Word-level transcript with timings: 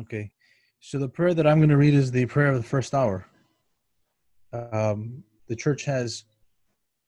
Okay. 0.00 0.30
So 0.80 0.98
the 0.98 1.08
prayer 1.08 1.34
that 1.34 1.46
I'm 1.46 1.58
going 1.58 1.70
to 1.70 1.76
read 1.76 1.94
is 1.94 2.10
the 2.10 2.26
prayer 2.26 2.48
of 2.48 2.56
the 2.56 2.68
first 2.68 2.94
hour. 2.94 3.26
Um, 4.52 5.22
the 5.48 5.56
church 5.56 5.84
has 5.84 6.24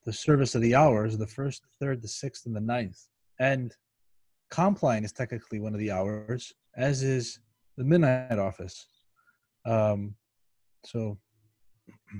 the 0.05 0.13
service 0.13 0.55
of 0.55 0.63
the 0.63 0.75
hours, 0.75 1.19
the 1.19 1.27
first, 1.27 1.63
the 1.63 1.85
third, 1.85 2.03
the 2.03 2.09
sixth, 2.09 2.47
and 2.47 2.57
the 2.57 2.61
ninth. 2.61 2.99
And 3.39 3.75
Compline 4.51 5.05
is 5.05 5.13
technically 5.13 5.59
one 5.61 5.75
of 5.75 5.81
the 5.81 5.91
hours, 5.91 6.53
as 6.77 7.03
is 7.03 7.41
the 7.77 7.85
midnight 7.85 8.39
office. 8.39 8.87
Um, 9.65 10.15
so, 10.85 11.19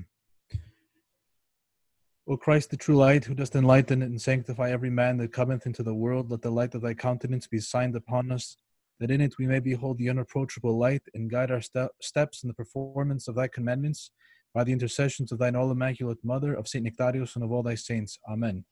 O 2.27 2.35
Christ, 2.35 2.69
the 2.69 2.77
true 2.77 2.97
light, 2.97 3.23
who 3.23 3.33
dost 3.33 3.55
enlighten 3.55 4.01
and 4.01 4.21
sanctify 4.21 4.69
every 4.71 4.89
man 4.89 5.15
that 5.17 5.31
cometh 5.31 5.65
into 5.65 5.81
the 5.81 5.93
world, 5.93 6.29
let 6.29 6.41
the 6.41 6.51
light 6.51 6.75
of 6.75 6.81
thy 6.81 6.93
countenance 6.93 7.47
be 7.47 7.59
signed 7.59 7.95
upon 7.95 8.33
us, 8.33 8.57
that 8.99 9.11
in 9.11 9.21
it 9.21 9.37
we 9.37 9.47
may 9.47 9.59
behold 9.59 9.97
the 9.97 10.09
unapproachable 10.09 10.77
light 10.77 11.03
and 11.13 11.29
guide 11.29 11.51
our 11.51 11.61
ste- 11.61 11.91
steps 12.01 12.43
in 12.43 12.47
the 12.47 12.53
performance 12.53 13.27
of 13.27 13.35
thy 13.35 13.47
commandments 13.47 14.11
by 14.53 14.63
the 14.63 14.71
intercessions 14.71 15.31
of 15.31 15.37
thine 15.37 15.55
all 15.55 15.69
immaculate 15.71 16.17
mother, 16.23 16.53
of 16.53 16.67
Saint 16.67 16.85
Nectarios, 16.85 17.35
and 17.35 17.43
of 17.43 17.51
all 17.51 17.63
thy 17.63 17.75
saints. 17.75 18.17
Amen. 18.27 18.65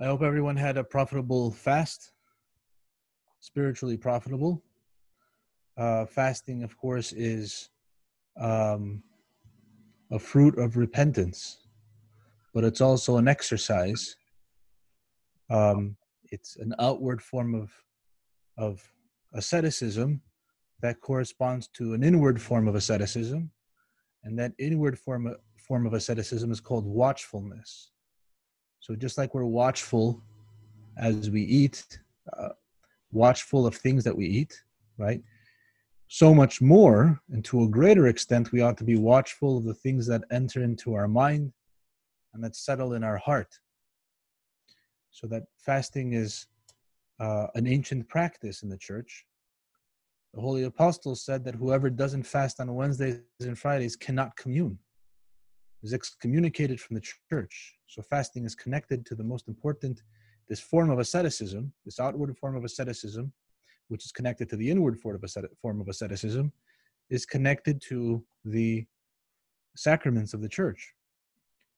I 0.00 0.06
hope 0.06 0.22
everyone 0.22 0.56
had 0.56 0.76
a 0.76 0.84
profitable 0.84 1.50
fast, 1.50 2.12
spiritually 3.40 3.96
profitable. 3.96 4.62
Uh, 5.76 6.06
fasting, 6.06 6.62
of 6.62 6.76
course, 6.76 7.12
is 7.12 7.70
um, 8.38 9.02
a 10.12 10.18
fruit 10.18 10.58
of 10.58 10.76
repentance, 10.76 11.58
but 12.54 12.62
it's 12.62 12.80
also 12.80 13.16
an 13.16 13.26
exercise. 13.26 14.16
Um, 15.50 15.96
it's 16.30 16.56
an 16.56 16.74
outward 16.78 17.22
form 17.22 17.54
of 17.54 17.70
of 18.56 18.82
asceticism 19.34 20.20
that 20.80 21.00
corresponds 21.00 21.68
to 21.68 21.94
an 21.94 22.02
inward 22.02 22.40
form 22.40 22.68
of 22.68 22.74
asceticism, 22.74 23.50
and 24.24 24.38
that 24.38 24.52
inward 24.58 24.98
form 24.98 25.26
of, 25.26 25.36
form 25.56 25.86
of 25.86 25.94
asceticism 25.94 26.50
is 26.50 26.60
called 26.60 26.84
watchfulness. 26.84 27.90
So 28.80 28.94
just 28.94 29.18
like 29.18 29.34
we're 29.34 29.44
watchful 29.44 30.22
as 30.96 31.30
we 31.30 31.42
eat, 31.42 31.98
uh, 32.36 32.50
watchful 33.12 33.66
of 33.66 33.74
things 33.74 34.04
that 34.04 34.16
we 34.16 34.26
eat, 34.26 34.60
right? 34.98 35.22
So 36.08 36.34
much 36.34 36.62
more, 36.62 37.20
and 37.30 37.44
to 37.46 37.64
a 37.64 37.68
greater 37.68 38.06
extent, 38.06 38.50
we 38.50 38.62
ought 38.62 38.78
to 38.78 38.84
be 38.84 38.96
watchful 38.96 39.58
of 39.58 39.64
the 39.64 39.74
things 39.74 40.06
that 40.06 40.22
enter 40.30 40.62
into 40.62 40.94
our 40.94 41.08
mind 41.08 41.52
and 42.32 42.42
that 42.42 42.56
settle 42.56 42.94
in 42.94 43.04
our 43.04 43.18
heart. 43.18 43.58
So 45.10 45.26
that 45.28 45.44
fasting 45.58 46.12
is 46.12 46.46
uh, 47.20 47.46
an 47.54 47.66
ancient 47.66 48.08
practice 48.08 48.62
in 48.62 48.68
the 48.68 48.78
church. 48.78 49.26
The 50.34 50.40
Holy 50.40 50.64
Apostles 50.64 51.24
said 51.24 51.44
that 51.44 51.54
whoever 51.54 51.90
doesn't 51.90 52.24
fast 52.24 52.60
on 52.60 52.72
Wednesdays 52.74 53.20
and 53.40 53.58
Fridays 53.58 53.96
cannot 53.96 54.36
commune, 54.36 54.78
is 55.82 55.94
excommunicated 55.94 56.80
from 56.80 56.94
the 56.96 57.02
church. 57.30 57.76
So 57.86 58.02
fasting 58.02 58.44
is 58.44 58.54
connected 58.54 59.06
to 59.06 59.14
the 59.14 59.24
most 59.24 59.48
important, 59.48 60.02
this 60.48 60.60
form 60.60 60.90
of 60.90 60.98
asceticism, 60.98 61.72
this 61.84 62.00
outward 62.00 62.36
form 62.36 62.56
of 62.56 62.64
asceticism, 62.64 63.32
which 63.88 64.04
is 64.04 64.12
connected 64.12 64.48
to 64.50 64.56
the 64.56 64.70
inward 64.70 64.98
form 64.98 65.80
of, 65.80 65.88
asceticism, 65.88 66.52
is 67.10 67.24
connected 67.24 67.80
to 67.82 68.22
the 68.44 68.84
sacraments 69.76 70.34
of 70.34 70.42
the 70.42 70.48
church. 70.48 70.92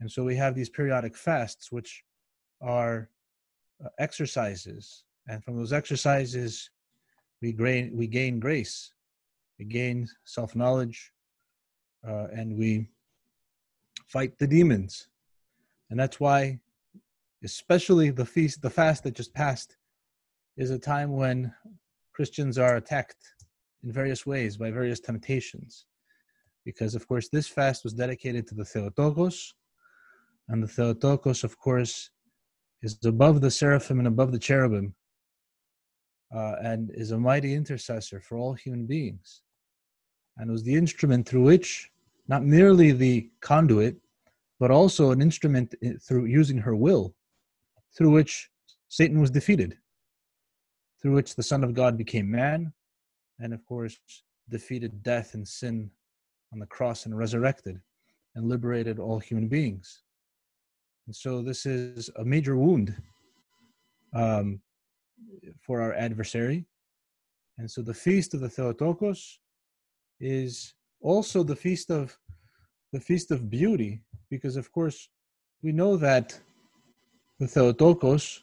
And 0.00 0.10
so 0.10 0.24
we 0.24 0.34
have 0.36 0.54
these 0.54 0.70
periodic 0.70 1.16
fasts, 1.16 1.70
which 1.70 2.02
are 2.60 3.10
exercises, 3.98 5.04
and 5.28 5.42
from 5.44 5.56
those 5.56 5.72
exercises, 5.72 6.70
we 7.42 7.52
gain 7.52 7.96
we 7.96 8.06
gain 8.06 8.38
grace, 8.40 8.92
we 9.58 9.64
gain 9.64 10.08
self 10.24 10.54
knowledge, 10.54 11.12
uh, 12.06 12.26
and 12.32 12.56
we 12.58 12.88
fight 14.06 14.38
the 14.38 14.46
demons, 14.46 15.08
and 15.90 15.98
that's 15.98 16.20
why, 16.20 16.58
especially 17.44 18.10
the 18.10 18.24
feast, 18.24 18.60
the 18.62 18.70
fast 18.70 19.04
that 19.04 19.14
just 19.14 19.32
passed, 19.34 19.76
is 20.56 20.70
a 20.70 20.78
time 20.78 21.12
when 21.16 21.52
Christians 22.12 22.58
are 22.58 22.76
attacked 22.76 23.34
in 23.82 23.92
various 23.92 24.26
ways 24.26 24.56
by 24.56 24.70
various 24.70 25.00
temptations, 25.00 25.86
because 26.64 26.94
of 26.94 27.06
course 27.08 27.28
this 27.28 27.46
fast 27.46 27.84
was 27.84 27.94
dedicated 27.94 28.46
to 28.48 28.54
the 28.54 28.64
Theotokos, 28.64 29.54
and 30.48 30.62
the 30.62 30.68
Theotokos, 30.68 31.44
of 31.44 31.56
course, 31.58 32.10
is 32.82 32.98
above 33.04 33.40
the 33.40 33.50
seraphim 33.50 33.98
and 33.98 34.08
above 34.08 34.32
the 34.32 34.38
cherubim, 34.38 34.94
uh, 36.34 36.56
and 36.62 36.90
is 36.94 37.10
a 37.10 37.18
mighty 37.18 37.54
intercessor 37.54 38.20
for 38.20 38.38
all 38.38 38.54
human 38.54 38.86
beings, 38.86 39.42
and 40.38 40.50
was 40.50 40.62
the 40.62 40.74
instrument 40.74 41.28
through 41.28 41.42
which, 41.42 41.90
not 42.28 42.44
merely 42.44 42.92
the 42.92 43.28
conduit, 43.40 43.96
but 44.58 44.70
also 44.70 45.10
an 45.10 45.20
instrument 45.20 45.74
through 46.02 46.26
using 46.26 46.58
her 46.58 46.76
will, 46.76 47.14
through 47.96 48.10
which 48.10 48.50
Satan 48.88 49.20
was 49.20 49.30
defeated, 49.30 49.76
through 51.00 51.14
which 51.14 51.34
the 51.34 51.42
Son 51.42 51.64
of 51.64 51.74
God 51.74 51.96
became 51.96 52.30
man, 52.30 52.72
and 53.38 53.52
of 53.52 53.64
course 53.64 53.98
defeated 54.48 55.02
death 55.02 55.34
and 55.34 55.46
sin 55.46 55.90
on 56.52 56.58
the 56.58 56.66
cross 56.66 57.06
and 57.06 57.16
resurrected 57.16 57.80
and 58.34 58.48
liberated 58.48 58.98
all 58.98 59.18
human 59.18 59.48
beings. 59.48 60.02
And 61.06 61.14
so 61.14 61.42
this 61.42 61.66
is 61.66 62.10
a 62.16 62.24
major 62.24 62.56
wound 62.56 62.94
um, 64.14 64.60
for 65.60 65.80
our 65.80 65.94
adversary. 65.94 66.66
And 67.58 67.70
so 67.70 67.82
the 67.82 67.94
feast 67.94 68.34
of 68.34 68.40
the 68.40 68.48
Theotokos 68.48 69.38
is 70.20 70.74
also 71.00 71.42
the 71.42 71.56
feast 71.56 71.90
of 71.90 72.16
the 72.92 73.00
feast 73.00 73.30
of 73.30 73.50
beauty, 73.50 74.02
because 74.30 74.56
of 74.56 74.72
course 74.72 75.08
we 75.62 75.72
know 75.72 75.96
that 75.96 76.38
the 77.38 77.46
Theotokos 77.46 78.42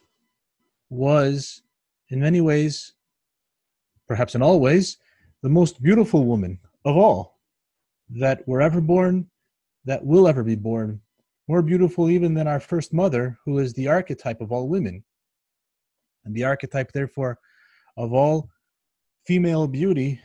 was 0.90 1.62
in 2.10 2.20
many 2.20 2.42
ways, 2.42 2.94
perhaps 4.08 4.36
in 4.36 4.42
all 4.42 4.60
ways, 4.60 4.98
the 5.44 5.50
most 5.50 5.82
beautiful 5.82 6.26
woman 6.26 6.60
of 6.86 6.96
all 6.96 7.40
that 8.10 8.48
were 8.48 8.62
ever 8.62 8.80
born, 8.80 9.28
that 9.86 10.06
will 10.06 10.28
ever 10.28 10.44
be 10.44 10.56
born 10.56 11.02
more 11.48 11.62
beautiful 11.62 12.10
even 12.10 12.34
than 12.34 12.48
our 12.48 12.60
first 12.60 12.94
mother, 12.94 13.38
who 13.46 13.60
is 13.60 13.74
the 13.74 13.88
archetype 13.88 14.42
of 14.42 14.52
all 14.52 14.68
women. 14.68 15.04
And 16.26 16.36
the 16.36 16.44
archetype, 16.44 16.92
therefore, 16.92 17.40
of 17.96 18.14
all 18.14 18.50
female 19.26 19.68
beauty. 19.68 20.20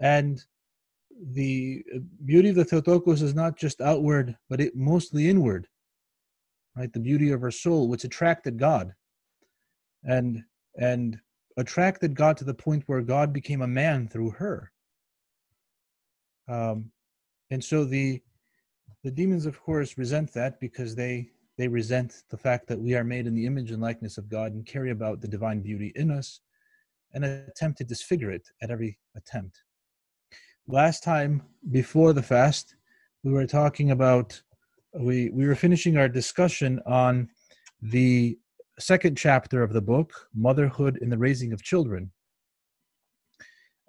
And 0.00 0.42
the 1.32 1.84
beauty 2.24 2.48
of 2.48 2.56
the 2.56 2.64
Theotokos 2.64 3.22
is 3.22 3.34
not 3.34 3.56
just 3.56 3.80
outward, 3.80 4.36
but 4.48 4.60
it 4.60 4.74
mostly 4.74 5.28
inward. 5.28 5.68
Right? 6.74 6.92
The 6.92 7.00
beauty 7.00 7.30
of 7.32 7.42
her 7.42 7.50
soul, 7.50 7.88
which 7.88 8.04
attracted 8.04 8.58
God. 8.58 8.94
And 10.04 10.42
and 10.76 11.18
attracted 11.58 12.14
God 12.14 12.38
to 12.38 12.44
the 12.44 12.54
point 12.54 12.84
where 12.86 13.02
God 13.02 13.32
became 13.32 13.60
a 13.60 13.66
man 13.66 14.08
through 14.08 14.30
her. 14.30 14.72
Um, 16.48 16.90
and 17.50 17.62
so 17.62 17.84
the 17.84 18.22
the 19.04 19.10
demons, 19.10 19.46
of 19.46 19.60
course, 19.60 19.98
resent 19.98 20.32
that 20.32 20.60
because 20.60 20.94
they 20.94 21.30
they 21.58 21.68
resent 21.68 22.22
the 22.30 22.36
fact 22.36 22.66
that 22.68 22.80
we 22.80 22.94
are 22.94 23.04
made 23.04 23.26
in 23.26 23.34
the 23.34 23.44
image 23.44 23.70
and 23.70 23.82
likeness 23.82 24.16
of 24.16 24.28
God 24.28 24.52
and 24.52 24.64
carry 24.64 24.90
about 24.90 25.20
the 25.20 25.28
divine 25.28 25.60
beauty 25.60 25.92
in 25.96 26.10
us 26.10 26.40
and 27.12 27.24
attempt 27.24 27.78
to 27.78 27.84
disfigure 27.84 28.30
it 28.30 28.48
at 28.62 28.70
every 28.70 28.98
attempt. 29.16 29.62
Last 30.66 31.02
time 31.02 31.42
before 31.70 32.14
the 32.14 32.22
fast, 32.22 32.74
we 33.22 33.32
were 33.32 33.46
talking 33.46 33.90
about 33.90 34.40
we 34.94 35.30
we 35.30 35.46
were 35.46 35.54
finishing 35.54 35.96
our 35.96 36.08
discussion 36.08 36.80
on 36.86 37.28
the 37.82 38.38
second 38.78 39.16
chapter 39.16 39.62
of 39.62 39.72
the 39.72 39.82
book, 39.82 40.28
Motherhood 40.34 40.98
in 41.02 41.10
the 41.10 41.18
Raising 41.18 41.52
of 41.52 41.62
Children. 41.62 42.10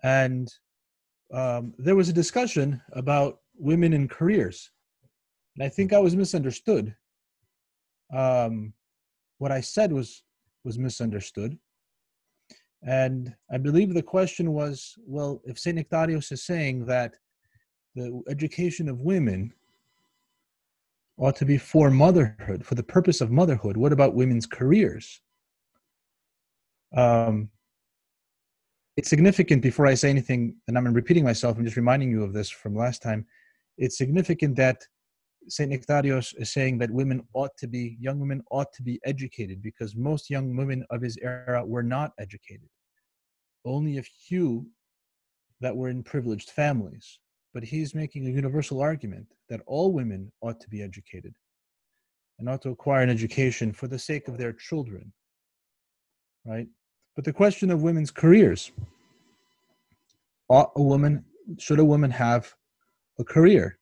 And 0.04 0.54
um, 1.32 1.74
there 1.78 1.96
was 1.96 2.10
a 2.10 2.14
discussion 2.14 2.82
about 2.92 3.40
women 3.56 3.94
in 3.94 4.08
careers 4.08 4.72
and 5.56 5.64
I 5.64 5.70
think 5.70 5.94
I 5.94 6.00
was 6.00 6.16
misunderstood. 6.16 6.96
Um, 8.14 8.74
what 9.38 9.52
I 9.52 9.62
said 9.62 9.92
was 9.92 10.24
was 10.64 10.80
misunderstood, 10.80 11.58
and 12.84 13.34
I 13.52 13.58
believe 13.58 13.94
the 13.94 14.04
question 14.04 14.54
was, 14.54 14.96
well, 15.06 15.42
if 15.46 15.60
Saint 15.60 15.78
Nectarios 15.78 16.32
is 16.32 16.44
saying 16.44 16.86
that 16.86 17.16
the 17.96 18.22
education 18.30 18.90
of 18.90 19.02
women 19.02 19.54
ought 21.18 21.36
to 21.38 21.46
be 21.46 21.58
for 21.58 21.90
motherhood, 21.90 22.66
for 22.66 22.76
the 22.76 22.84
purpose 22.84 23.22
of 23.22 23.32
motherhood, 23.32 23.78
what 23.78 23.94
about 23.94 24.16
women's 24.16 24.46
careers? 24.46 25.22
Um, 26.96 27.50
it's 28.98 29.10
significant 29.10 29.62
before 29.62 29.88
I 29.88 29.94
say 29.94 30.10
anything, 30.10 30.56
and 30.68 30.78
I'm 30.78 30.94
repeating 30.94 31.24
myself, 31.24 31.58
I'm 31.58 31.66
just 31.66 31.78
reminding 31.78 32.12
you 32.12 32.24
of 32.24 32.34
this 32.34 32.50
from 32.50 32.76
last 32.76 33.02
time. 33.02 33.26
It's 33.78 33.98
significant 33.98 34.56
that 34.58 34.86
St. 35.48 35.72
Nectarios 35.72 36.34
is 36.38 36.52
saying 36.52 36.78
that 36.80 36.92
women 36.92 37.22
ought 37.34 37.56
to 37.58 37.68
be, 37.68 37.98
young 38.00 38.20
women 38.20 38.42
ought 38.52 38.72
to 38.74 38.84
be 38.84 39.00
educated 39.06 39.62
because 39.62 39.96
most 39.96 40.30
young 40.30 40.56
women 40.56 40.86
of 40.90 41.02
his 41.02 41.18
era 41.22 41.66
were 41.66 41.84
not 41.84 42.12
educated. 42.20 42.70
only 43.66 43.98
a 43.98 44.04
few 44.04 44.68
that 45.62 45.76
were 45.76 45.90
in 45.90 46.04
privileged 46.04 46.52
families. 46.52 47.20
But 47.54 47.64
he's 47.64 47.96
making 47.96 48.28
a 48.28 48.32
universal 48.32 48.82
argument 48.82 49.28
that 49.50 49.62
all 49.66 49.94
women 49.94 50.32
ought 50.42 50.60
to 50.60 50.70
be 50.70 50.82
educated 50.82 51.34
and 52.40 52.50
ought 52.50 52.62
to 52.64 52.70
acquire 52.70 53.04
an 53.04 53.10
education 53.10 53.72
for 53.72 53.88
the 53.88 54.00
sake 54.00 54.28
of 54.28 54.38
their 54.38 54.54
children. 54.54 55.14
Right? 56.46 56.68
But 57.16 57.26
the 57.26 57.34
question 57.34 57.70
of 57.70 57.84
women's 57.84 58.12
careers 58.12 58.72
ought 60.50 60.72
a 60.76 60.82
woman, 60.82 61.24
should 61.60 61.80
a 61.80 61.86
woman 61.86 62.12
have 62.12 62.54
a 63.20 63.24
career? 63.24 63.78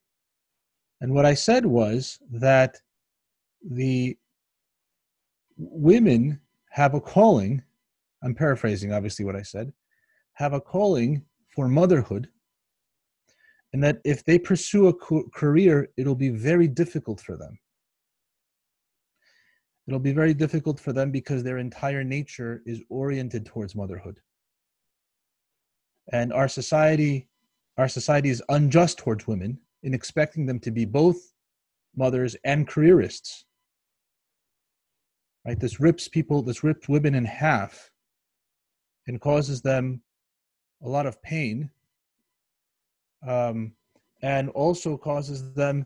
And 1.02 1.14
what 1.16 1.26
I 1.26 1.34
said 1.34 1.66
was 1.66 2.20
that 2.32 2.78
the 3.68 4.18
women 5.58 6.40
have 6.70 6.94
a 6.94 7.02
calling, 7.02 7.64
I'm 8.24 8.36
paraphrasing 8.36 8.94
obviously 8.94 9.26
what 9.26 9.36
I 9.36 9.42
said, 9.42 9.74
have 10.34 10.54
a 10.54 10.62
calling 10.62 11.24
for 11.54 11.68
motherhood, 11.68 12.30
and 13.74 13.84
that 13.84 14.00
if 14.06 14.24
they 14.24 14.38
pursue 14.38 14.88
a 14.88 15.30
career, 15.34 15.90
it'll 15.98 16.16
be 16.16 16.30
very 16.30 16.68
difficult 16.68 17.20
for 17.20 17.36
them. 17.36 17.58
It'll 19.88 20.00
be 20.00 20.14
very 20.14 20.36
difficult 20.36 20.80
for 20.80 20.94
them 20.94 21.12
because 21.12 21.44
their 21.44 21.58
entire 21.58 22.04
nature 22.04 22.62
is 22.66 22.82
oriented 22.90 23.46
towards 23.46 23.76
motherhood. 23.76 24.20
And 26.14 26.32
our 26.32 26.48
society, 26.48 27.28
our 27.78 27.88
society 27.88 28.30
is 28.30 28.44
unjust 28.50 29.00
towards 29.00 29.26
women 29.28 29.60
in 29.84 29.94
expecting 29.94 30.46
them 30.46 30.60
to 30.60 30.72
be 30.72 30.86
both 30.86 31.34
mothers 31.96 32.36
and 32.44 32.68
careerists. 32.68 33.46
Right? 35.46 35.60
This 35.60 35.80
rips 35.80 36.08
people, 36.08 36.42
this 36.42 36.64
rips 36.64 36.88
women 36.88 37.16
in 37.16 37.26
half 37.26 37.90
and 39.08 39.20
causes 39.20 39.62
them 39.62 40.02
a 40.84 40.90
lot 40.90 41.06
of 41.06 41.22
pain 41.24 41.70
um, 43.28 43.74
and 44.22 44.50
also 44.50 44.98
causes 44.98 45.54
them 45.54 45.86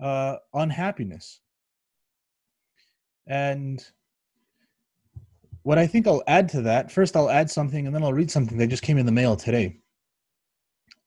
uh, 0.00 0.36
unhappiness. 0.54 1.40
And 3.26 3.84
what 5.62 5.78
I 5.78 5.86
think 5.86 6.06
I'll 6.06 6.24
add 6.26 6.48
to 6.50 6.62
that, 6.62 6.90
first 6.90 7.16
I'll 7.16 7.30
add 7.30 7.50
something 7.50 7.86
and 7.86 7.94
then 7.94 8.02
I'll 8.02 8.12
read 8.12 8.30
something 8.30 8.58
that 8.58 8.66
just 8.68 8.82
came 8.82 8.98
in 8.98 9.06
the 9.06 9.12
mail 9.12 9.36
today. 9.36 9.78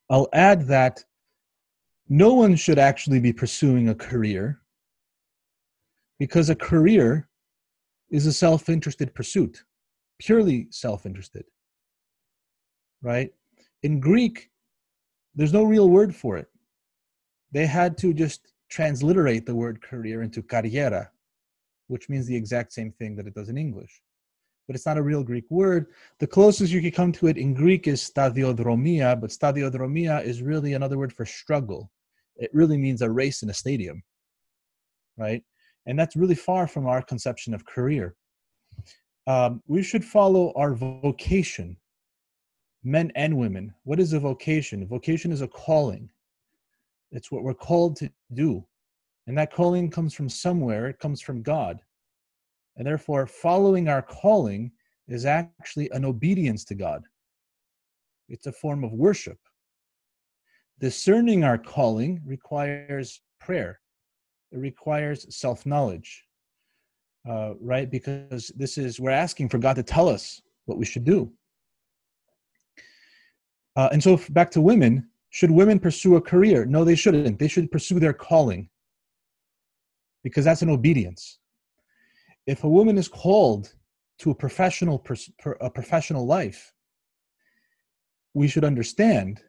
I'll 0.09 0.29
add 0.33 0.67
that 0.67 1.03
no 2.07 2.33
one 2.33 2.55
should 2.55 2.77
actually 2.77 3.19
be 3.19 3.33
pursuing 3.33 3.89
a 3.89 3.95
career 3.95 4.61
because 6.19 6.49
a 6.49 6.55
career 6.55 7.27
is 8.09 8.25
a 8.25 8.33
self 8.33 8.69
interested 8.69 9.13
pursuit, 9.13 9.63
purely 10.19 10.67
self 10.69 11.05
interested. 11.05 11.45
Right? 13.01 13.33
In 13.83 13.99
Greek, 13.99 14.49
there's 15.35 15.53
no 15.53 15.63
real 15.63 15.89
word 15.89 16.15
for 16.15 16.37
it. 16.37 16.49
They 17.51 17.65
had 17.65 17.97
to 17.99 18.13
just 18.13 18.53
transliterate 18.69 19.45
the 19.45 19.55
word 19.55 19.81
career 19.81 20.21
into 20.21 20.41
carriera, 20.41 21.11
which 21.87 22.09
means 22.09 22.25
the 22.25 22.35
exact 22.35 22.73
same 22.73 22.91
thing 22.91 23.15
that 23.15 23.27
it 23.27 23.33
does 23.33 23.49
in 23.49 23.57
English. 23.57 24.01
But 24.67 24.75
it's 24.75 24.85
not 24.85 24.97
a 24.97 25.03
real 25.03 25.23
Greek 25.23 25.45
word. 25.51 25.87
The 26.19 26.27
closest 26.27 26.73
you 26.73 26.81
could 26.81 26.95
come 26.95 27.11
to 27.13 27.27
it 27.27 27.37
in 27.37 27.53
Greek 27.53 27.87
is 27.87 28.01
stadiodromia, 28.01 29.19
but 29.19 29.29
stadiodromia 29.29 30.23
is 30.23 30.41
really 30.41 30.73
another 30.73 30.97
word 30.97 31.13
for 31.13 31.25
struggle. 31.25 31.91
It 32.37 32.51
really 32.53 32.77
means 32.77 33.01
a 33.01 33.09
race 33.09 33.43
in 33.43 33.49
a 33.49 33.53
stadium, 33.53 34.03
right? 35.17 35.43
And 35.85 35.97
that's 35.97 36.15
really 36.15 36.35
far 36.35 36.67
from 36.67 36.87
our 36.87 37.01
conception 37.01 37.53
of 37.53 37.65
career. 37.65 38.15
Um, 39.27 39.61
we 39.67 39.81
should 39.81 40.03
follow 40.03 40.53
our 40.55 40.73
vocation, 40.73 41.77
men 42.83 43.11
and 43.15 43.37
women. 43.37 43.73
What 43.83 43.99
is 43.99 44.13
a 44.13 44.19
vocation? 44.19 44.85
Vocation 44.87 45.31
is 45.31 45.41
a 45.41 45.47
calling, 45.47 46.09
it's 47.11 47.31
what 47.31 47.43
we're 47.43 47.53
called 47.53 47.95
to 47.97 48.11
do. 48.33 48.65
And 49.27 49.37
that 49.37 49.53
calling 49.53 49.89
comes 49.89 50.13
from 50.13 50.29
somewhere, 50.29 50.87
it 50.87 50.99
comes 50.99 51.21
from 51.21 51.41
God. 51.41 51.79
And 52.77 52.85
therefore, 52.85 53.25
following 53.25 53.87
our 53.87 54.01
calling 54.01 54.71
is 55.07 55.25
actually 55.25 55.89
an 55.91 56.03
obedience 56.03 56.65
to 56.65 56.75
God. 56.75 57.03
It's 58.27 58.47
a 58.47 58.51
form 58.51 58.83
of 58.83 58.91
worship. 58.91 59.39
Discerning 60.79 61.43
our 61.43 61.57
calling 61.57 62.21
requires 62.25 63.21
prayer, 63.39 63.79
it 64.51 64.57
requires 64.57 65.25
self 65.35 65.65
knowledge, 65.65 66.25
uh, 67.29 67.53
right? 67.61 67.89
Because 67.89 68.51
this 68.55 68.77
is, 68.77 68.99
we're 68.99 69.11
asking 69.11 69.49
for 69.49 69.57
God 69.57 69.75
to 69.77 69.83
tell 69.83 70.09
us 70.09 70.41
what 70.65 70.77
we 70.77 70.85
should 70.85 71.05
do. 71.05 71.31
Uh, 73.75 73.89
and 73.91 74.03
so, 74.03 74.19
back 74.29 74.51
to 74.51 74.61
women, 74.61 75.07
should 75.29 75.51
women 75.51 75.79
pursue 75.79 76.15
a 76.15 76.21
career? 76.21 76.65
No, 76.65 76.83
they 76.83 76.95
shouldn't. 76.95 77.39
They 77.39 77.47
should 77.47 77.71
pursue 77.71 77.99
their 77.99 78.13
calling 78.13 78.69
because 80.23 80.45
that's 80.45 80.61
an 80.61 80.69
obedience. 80.69 81.39
If 82.47 82.63
a 82.63 82.69
woman 82.69 82.97
is 82.97 83.07
called 83.07 83.73
to 84.19 84.31
a 84.31 84.35
professional 84.35 85.05
a 85.61 85.69
professional 85.69 86.25
life, 86.25 86.73
we 88.33 88.47
should 88.47 88.63
understand. 88.63 89.41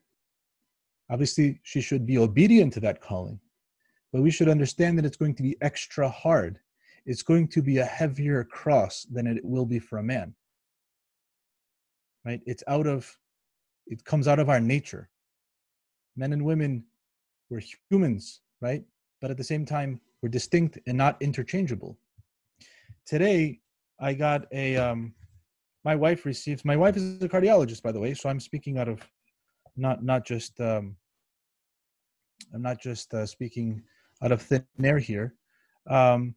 Obviously, 1.11 1.61
she 1.62 1.81
should 1.81 2.05
be 2.06 2.19
obedient 2.19 2.73
to 2.75 2.81
that 2.81 3.00
calling, 3.00 3.38
but 4.12 4.23
we 4.23 4.31
should 4.31 4.49
understand 4.49 4.99
that 4.99 5.05
it's 5.05 5.17
going 5.17 5.35
to 5.35 5.43
be 5.43 5.56
extra 5.61 6.08
hard. 6.08 6.58
It's 7.05 7.23
going 7.23 7.49
to 7.49 7.62
be 7.62 7.79
a 7.79 7.85
heavier 7.85 8.43
cross 8.44 9.06
than 9.11 9.26
it 9.26 9.44
will 9.44 9.67
be 9.67 9.79
for 9.79 9.99
a 9.99 10.03
man. 10.03 10.35
Right? 12.25 12.41
It's 12.47 12.64
out 12.67 12.88
of, 12.88 13.17
it 13.87 14.05
comes 14.05 14.26
out 14.26 14.41
of 14.41 14.49
our 14.49 14.58
nature. 14.58 15.08
Men 16.17 16.32
and 16.32 16.44
women, 16.44 16.85
we're 17.50 17.62
humans, 17.88 18.41
right? 18.61 18.82
But 19.20 19.31
at 19.31 19.37
the 19.37 19.44
same 19.44 19.64
time, 19.64 20.00
we're 20.23 20.29
distinct 20.29 20.79
and 20.88 20.99
not 20.99 21.20
interchangeable. 21.23 21.97
Today, 23.06 23.61
I 24.00 24.14
got 24.14 24.47
a. 24.52 24.76
Um, 24.76 25.14
my 25.85 25.94
wife 25.94 26.26
receives. 26.26 26.64
My 26.64 26.75
wife 26.75 26.97
is 26.97 27.23
a 27.23 27.29
cardiologist, 27.29 27.81
by 27.82 27.93
the 27.93 28.00
way, 28.00 28.12
so 28.12 28.29
I'm 28.29 28.41
speaking 28.41 28.76
out 28.76 28.88
of, 28.88 29.00
not 29.76 30.05
not 30.05 30.25
just. 30.25 30.61
Um, 30.61 30.96
I'm 32.55 32.62
not 32.62 32.81
just 32.81 33.12
uh, 33.14 33.26
speaking 33.26 33.82
out 34.23 34.32
of 34.32 34.43
thin 34.43 34.64
air 34.82 34.99
here. 34.99 35.34
Um, 35.88 36.34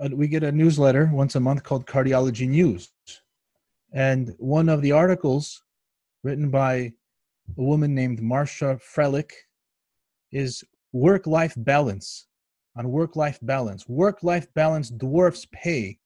uh, 0.00 0.08
we 0.12 0.28
get 0.28 0.42
a 0.42 0.52
newsletter 0.52 1.10
once 1.12 1.34
a 1.34 1.40
month 1.40 1.62
called 1.62 1.86
Cardiology 1.86 2.48
News, 2.48 2.90
and 3.92 4.34
one 4.38 4.68
of 4.68 4.82
the 4.82 4.92
articles 4.92 5.62
written 6.22 6.50
by 6.50 6.92
a 7.58 7.62
woman 7.62 7.94
named 7.94 8.22
Marcia 8.22 8.78
Frellick 8.82 9.30
is 10.32 10.64
work-life 10.92 11.54
balance 11.58 12.26
on 12.76 12.90
work 12.90 13.16
life 13.16 13.38
balance. 13.42 13.88
Work 13.88 14.22
life 14.22 14.52
balance 14.54 14.90
dwarfs 14.90 15.46
pay 15.52 15.98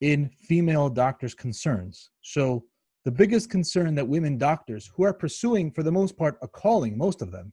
in 0.00 0.28
female 0.28 0.88
doctors' 0.90 1.34
concerns. 1.34 2.10
So, 2.22 2.64
the 3.04 3.10
biggest 3.10 3.50
concern 3.50 3.94
that 3.96 4.06
women 4.06 4.38
doctors 4.38 4.90
who 4.94 5.02
are 5.04 5.12
pursuing, 5.12 5.72
for 5.72 5.82
the 5.82 5.92
most 5.92 6.16
part, 6.16 6.38
a 6.42 6.48
calling, 6.48 6.96
most 6.96 7.20
of 7.20 7.32
them, 7.32 7.52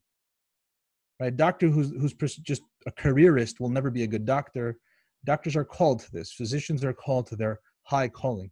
right? 1.19 1.35
Doctor 1.35 1.67
who's, 1.67 1.91
who's 1.91 2.13
just 2.37 2.61
a 2.85 2.91
careerist 2.91 3.59
will 3.59 3.69
never 3.69 3.89
be 3.89 4.03
a 4.03 4.07
good 4.07 4.25
doctor. 4.25 4.77
Doctors 5.25 5.55
are 5.55 5.65
called 5.65 5.99
to 6.01 6.11
this, 6.11 6.31
physicians 6.31 6.83
are 6.83 6.93
called 6.93 7.27
to 7.27 7.35
their 7.35 7.59
high 7.83 8.07
calling, 8.07 8.51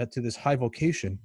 uh, 0.00 0.06
to 0.12 0.20
this 0.20 0.36
high 0.36 0.56
vocation. 0.56 1.18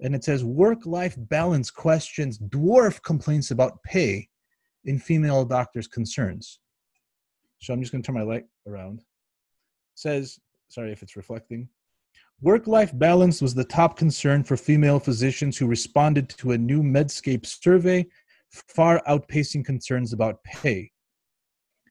And 0.00 0.14
it 0.14 0.22
says 0.22 0.44
work 0.44 0.86
life 0.86 1.16
balance 1.18 1.70
questions 1.70 2.38
dwarf 2.38 3.02
complaints 3.02 3.50
about 3.50 3.82
pay 3.82 4.28
in 4.84 4.98
female 4.98 5.44
doctors' 5.44 5.88
concerns. 5.88 6.60
So 7.60 7.74
I'm 7.74 7.80
just 7.80 7.90
going 7.90 8.02
to 8.02 8.06
turn 8.06 8.14
my 8.14 8.22
light 8.22 8.44
around. 8.68 9.00
It 9.00 9.04
says, 9.96 10.38
sorry 10.68 10.92
if 10.92 11.02
it's 11.02 11.16
reflecting. 11.16 11.68
Work 12.40 12.68
life 12.68 12.96
balance 12.96 13.42
was 13.42 13.52
the 13.52 13.64
top 13.64 13.96
concern 13.96 14.44
for 14.44 14.56
female 14.56 15.00
physicians 15.00 15.58
who 15.58 15.66
responded 15.66 16.28
to 16.28 16.52
a 16.52 16.58
new 16.58 16.84
Medscape 16.84 17.44
survey, 17.44 18.06
far 18.68 19.02
outpacing 19.08 19.64
concerns 19.64 20.12
about 20.12 20.44
pay. 20.44 20.92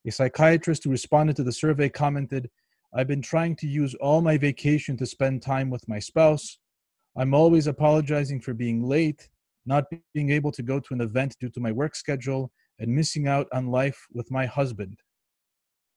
A 0.06 0.12
psychiatrist 0.12 0.86
who 0.86 0.90
responded 0.90 1.36
to 1.36 1.44
the 1.44 1.52
survey 1.52 1.90
commented, 1.90 2.50
I've 2.96 3.10
been 3.10 3.22
trying 3.22 3.58
to 3.58 3.68
use 3.68 3.94
all 3.96 4.22
my 4.22 4.38
vacation 4.38 4.96
to 4.98 5.06
spend 5.06 5.42
time 5.42 5.70
with 5.70 5.86
my 5.90 6.00
spouse. 6.00 6.60
I'm 7.18 7.34
always 7.34 7.68
apologizing 7.68 8.40
for 8.40 8.54
being 8.54 8.82
late, 8.82 9.28
not 9.66 9.84
being 10.14 10.32
able 10.32 10.54
to 10.54 10.64
go 10.64 10.80
to 10.80 10.94
an 10.94 11.02
event 11.02 11.36
due 11.42 11.50
to 11.50 11.60
my 11.60 11.74
work 11.74 11.94
schedule, 11.94 12.54
and 12.80 12.96
missing 12.96 13.28
out 13.28 13.48
on 13.52 13.68
life 13.68 14.08
with 14.14 14.32
my 14.32 14.46
husband. 14.46 14.98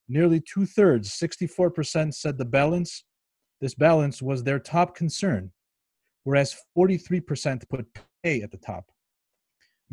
Nearly 0.09 0.41
two 0.41 0.67
thirds, 0.67 1.09
64%, 1.11 2.13
said 2.13 2.37
the 2.37 2.45
balance, 2.45 3.05
this 3.61 3.75
balance 3.75 4.23
was 4.23 4.43
their 4.43 4.59
top 4.59 4.95
concern, 4.95 5.51
whereas 6.25 6.57
43% 6.77 7.69
put 7.69 7.87
pay 8.23 8.43
at 8.43 8.51
the 8.51 8.57
top. 8.57 8.91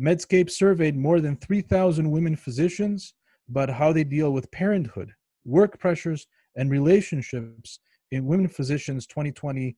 Medscape 0.00 0.50
surveyed 0.50 0.96
more 0.96 1.20
than 1.20 1.36
3,000 1.36 2.10
women 2.10 2.36
physicians 2.36 3.14
about 3.48 3.68
how 3.68 3.92
they 3.92 4.04
deal 4.04 4.32
with 4.32 4.50
parenthood, 4.50 5.12
work 5.44 5.78
pressures, 5.78 6.26
and 6.56 6.70
relationships 6.70 7.80
in 8.10 8.26
Women 8.26 8.48
Physicians 8.48 9.06
2020 9.06 9.76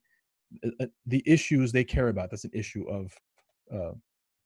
uh, 0.65 0.71
uh, 0.81 0.87
the 1.07 1.23
issues 1.27 1.73
they 1.73 1.85
care 1.85 2.09
about. 2.09 2.31
That's 2.31 2.45
an 2.45 2.51
issue 2.53 2.89
of, 2.89 3.13
uh, 3.73 3.93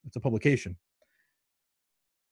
it's 0.06 0.16
a 0.16 0.20
publication. 0.20 0.76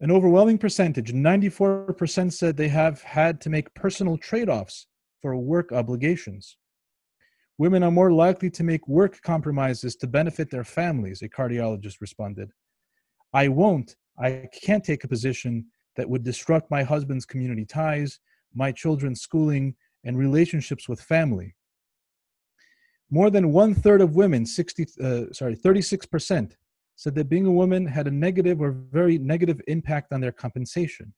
An 0.00 0.10
overwhelming 0.10 0.58
percentage, 0.58 1.12
94%, 1.12 2.32
said 2.32 2.56
they 2.56 2.68
have 2.68 3.02
had 3.02 3.40
to 3.42 3.50
make 3.50 3.72
personal 3.74 4.18
trade 4.18 4.48
offs 4.48 4.86
for 5.20 5.36
work 5.36 5.72
obligations. 5.72 6.56
Women 7.58 7.82
are 7.82 7.90
more 7.90 8.12
likely 8.12 8.50
to 8.50 8.64
make 8.64 8.88
work 8.88 9.20
compromises 9.22 9.94
to 9.96 10.06
benefit 10.06 10.50
their 10.50 10.64
families, 10.64 11.22
a 11.22 11.28
cardiologist 11.28 12.00
responded. 12.00 12.50
I 13.32 13.48
won't, 13.48 13.96
I 14.18 14.48
can't 14.62 14.84
take 14.84 15.04
a 15.04 15.08
position 15.08 15.66
that 15.96 16.08
would 16.08 16.22
disrupt 16.22 16.70
my 16.70 16.82
husband's 16.82 17.26
community 17.26 17.64
ties, 17.64 18.18
my 18.54 18.72
children's 18.72 19.20
schooling, 19.20 19.74
and 20.04 20.18
relationships 20.18 20.88
with 20.88 21.00
family. 21.00 21.54
More 23.10 23.30
than 23.30 23.52
one 23.52 23.74
third 23.74 24.00
of 24.00 24.16
women, 24.16 24.46
60, 24.46 24.86
uh, 25.02 25.32
sorry, 25.32 25.54
36%, 25.54 26.52
said 26.96 27.14
that 27.14 27.28
being 27.28 27.46
a 27.46 27.52
woman 27.52 27.86
had 27.86 28.06
a 28.06 28.10
negative 28.10 28.60
or 28.60 28.72
very 28.72 29.18
negative 29.18 29.60
impact 29.66 30.12
on 30.12 30.20
their 30.20 30.32
compensation. 30.32 31.12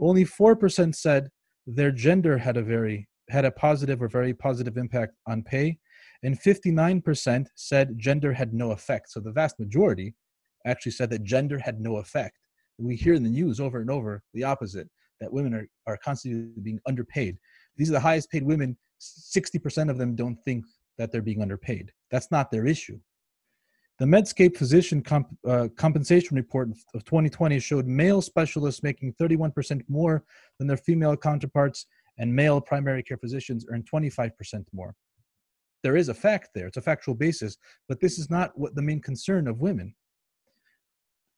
Only 0.00 0.24
4% 0.24 0.94
said 0.94 1.28
their 1.66 1.90
gender 1.90 2.38
had 2.38 2.56
a 2.56 2.62
very 2.62 3.08
had 3.30 3.44
a 3.44 3.50
positive 3.50 4.02
or 4.02 4.08
very 4.08 4.34
positive 4.34 4.76
impact 4.76 5.14
on 5.26 5.42
pay, 5.42 5.78
and 6.22 6.40
59% 6.40 7.46
said 7.54 7.98
gender 7.98 8.32
had 8.32 8.52
no 8.54 8.72
effect. 8.72 9.10
So 9.10 9.20
the 9.20 9.32
vast 9.32 9.58
majority 9.58 10.14
actually 10.66 10.92
said 10.92 11.10
that 11.10 11.22
gender 11.22 11.58
had 11.58 11.80
no 11.80 11.96
effect. 11.96 12.36
We 12.78 12.96
hear 12.96 13.14
in 13.14 13.24
the 13.24 13.30
news 13.30 13.60
over 13.60 13.80
and 13.80 13.90
over 13.90 14.22
the 14.34 14.44
opposite 14.44 14.88
that 15.20 15.32
women 15.32 15.54
are, 15.54 15.66
are 15.86 15.98
constantly 15.98 16.62
being 16.62 16.80
underpaid. 16.86 17.38
These 17.76 17.90
are 17.90 17.94
the 17.94 18.00
highest 18.00 18.30
paid 18.30 18.44
women. 18.44 18.76
60% 19.00 19.90
of 19.90 19.98
them 19.98 20.14
don't 20.14 20.38
think 20.44 20.64
that 20.96 21.10
they're 21.10 21.22
being 21.22 21.42
underpaid. 21.42 21.92
That's 22.10 22.30
not 22.30 22.50
their 22.50 22.66
issue. 22.66 22.98
The 23.98 24.04
Medscape 24.04 24.56
Physician 24.56 25.02
Comp, 25.02 25.28
uh, 25.46 25.68
Compensation 25.76 26.36
Report 26.36 26.68
of 26.94 27.04
2020 27.04 27.58
showed 27.58 27.86
male 27.86 28.22
specialists 28.22 28.84
making 28.84 29.14
31% 29.14 29.82
more 29.88 30.22
than 30.58 30.68
their 30.68 30.76
female 30.76 31.16
counterparts, 31.16 31.86
and 32.18 32.34
male 32.34 32.60
primary 32.60 33.02
care 33.02 33.16
physicians 33.16 33.64
earn 33.70 33.82
25% 33.82 34.30
more. 34.72 34.94
There 35.82 35.96
is 35.96 36.08
a 36.08 36.14
fact 36.14 36.50
there, 36.54 36.66
it's 36.66 36.76
a 36.76 36.82
factual 36.82 37.14
basis, 37.14 37.56
but 37.88 38.00
this 38.00 38.18
is 38.18 38.30
not 38.30 38.58
what 38.58 38.74
the 38.74 38.82
main 38.82 39.00
concern 39.00 39.46
of 39.46 39.60
women. 39.60 39.94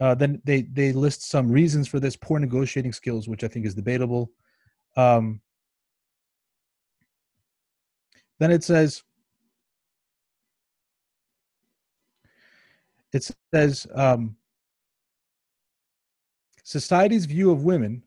Uh, 0.00 0.14
then 0.14 0.40
they, 0.44 0.62
they 0.62 0.92
list 0.92 1.28
some 1.28 1.50
reasons 1.50 1.86
for 1.86 2.00
this 2.00 2.16
poor 2.16 2.38
negotiating 2.38 2.92
skills, 2.92 3.28
which 3.28 3.44
I 3.44 3.48
think 3.48 3.66
is 3.66 3.74
debatable. 3.74 4.30
Um, 4.96 5.42
then 8.38 8.50
it 8.50 8.64
says, 8.64 9.02
it 13.12 13.30
says 13.52 13.86
um, 13.94 14.36
society's 16.64 17.26
view 17.26 17.50
of 17.50 17.64
women 17.64 18.02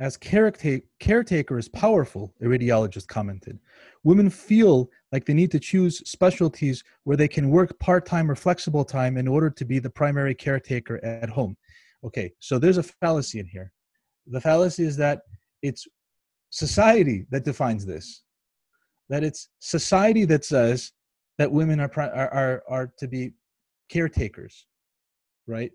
as 0.00 0.16
caretaker, 0.16 0.86
caretaker 1.00 1.58
is 1.58 1.68
powerful, 1.68 2.32
a 2.40 2.44
radiologist 2.44 3.08
commented. 3.08 3.58
Women 4.04 4.30
feel 4.30 4.90
like 5.10 5.24
they 5.24 5.34
need 5.34 5.50
to 5.50 5.58
choose 5.58 6.08
specialties 6.08 6.84
where 7.04 7.16
they 7.16 7.26
can 7.26 7.50
work 7.50 7.76
part 7.80 8.06
time 8.06 8.30
or 8.30 8.36
flexible 8.36 8.84
time 8.84 9.16
in 9.16 9.26
order 9.26 9.50
to 9.50 9.64
be 9.64 9.80
the 9.80 9.90
primary 9.90 10.34
caretaker 10.34 11.04
at 11.04 11.28
home. 11.28 11.56
Okay, 12.04 12.32
so 12.38 12.58
there's 12.58 12.78
a 12.78 12.82
fallacy 12.82 13.40
in 13.40 13.46
here. 13.46 13.72
The 14.28 14.40
fallacy 14.40 14.84
is 14.84 14.96
that 14.98 15.22
it's 15.62 15.88
society 16.50 17.26
that 17.30 17.44
defines 17.44 17.84
this, 17.84 18.22
that 19.08 19.24
it's 19.24 19.48
society 19.58 20.24
that 20.26 20.44
says 20.44 20.92
that 21.38 21.50
women 21.50 21.80
are, 21.80 21.90
are, 21.96 22.32
are, 22.32 22.62
are 22.68 22.92
to 22.98 23.08
be 23.08 23.32
caretakers, 23.88 24.66
right? 25.48 25.72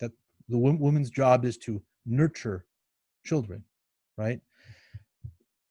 That 0.00 0.10
the 0.50 0.58
woman's 0.58 1.10
job 1.10 1.46
is 1.46 1.56
to 1.58 1.82
nurture 2.04 2.66
children, 3.24 3.64
right? 4.16 4.40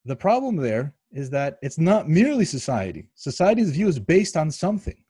The 0.05 0.15
problem 0.15 0.55
there 0.55 0.93
is 1.11 1.29
that 1.31 1.57
it's 1.61 1.77
not 1.77 2.09
merely 2.09 2.45
society. 2.45 3.09
Society's 3.15 3.71
view 3.71 3.87
is 3.87 3.99
based 3.99 4.37
on 4.37 4.49
something. 4.49 5.03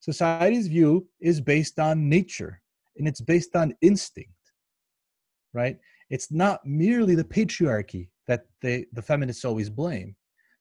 Society's 0.00 0.68
view 0.68 1.08
is 1.20 1.40
based 1.40 1.78
on 1.78 2.08
nature 2.08 2.60
and 2.96 3.08
it's 3.08 3.20
based 3.20 3.56
on 3.56 3.74
instinct, 3.80 4.30
right? 5.52 5.78
It's 6.10 6.30
not 6.30 6.64
merely 6.64 7.14
the 7.14 7.24
patriarchy 7.24 8.08
that 8.28 8.46
they, 8.62 8.86
the 8.92 9.02
feminists 9.02 9.44
always 9.44 9.70
blame, 9.70 10.14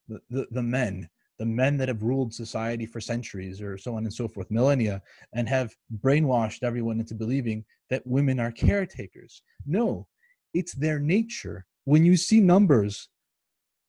the, 0.07 0.19
the, 0.29 0.47
the 0.51 0.63
men, 0.63 1.09
the 1.37 1.45
men 1.45 1.77
that 1.77 1.89
have 1.89 2.03
ruled 2.03 2.33
society 2.33 2.85
for 2.85 3.01
centuries 3.01 3.61
or 3.61 3.77
so 3.77 3.95
on 3.95 4.03
and 4.03 4.13
so 4.13 4.27
forth, 4.27 4.49
millennia, 4.49 5.01
and 5.33 5.47
have 5.49 5.75
brainwashed 6.03 6.63
everyone 6.63 6.99
into 6.99 7.13
believing 7.13 7.63
that 7.89 8.05
women 8.07 8.39
are 8.39 8.51
caretakers. 8.51 9.41
No, 9.65 10.07
it's 10.55 10.73
their 10.73 10.99
nature. 10.99 11.65
When 11.83 12.05
you 12.05 12.17
see 12.17 12.39
numbers 12.39 13.09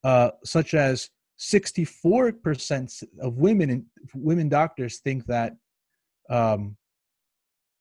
uh, 0.05 0.31
such 0.45 0.75
as 0.75 1.11
64% 1.39 3.05
of 3.21 3.39
women 3.39 3.71
and 3.71 3.85
women 4.15 4.49
doctors 4.49 4.99
think 4.99 5.27
that 5.27 5.55
um, 6.29 6.77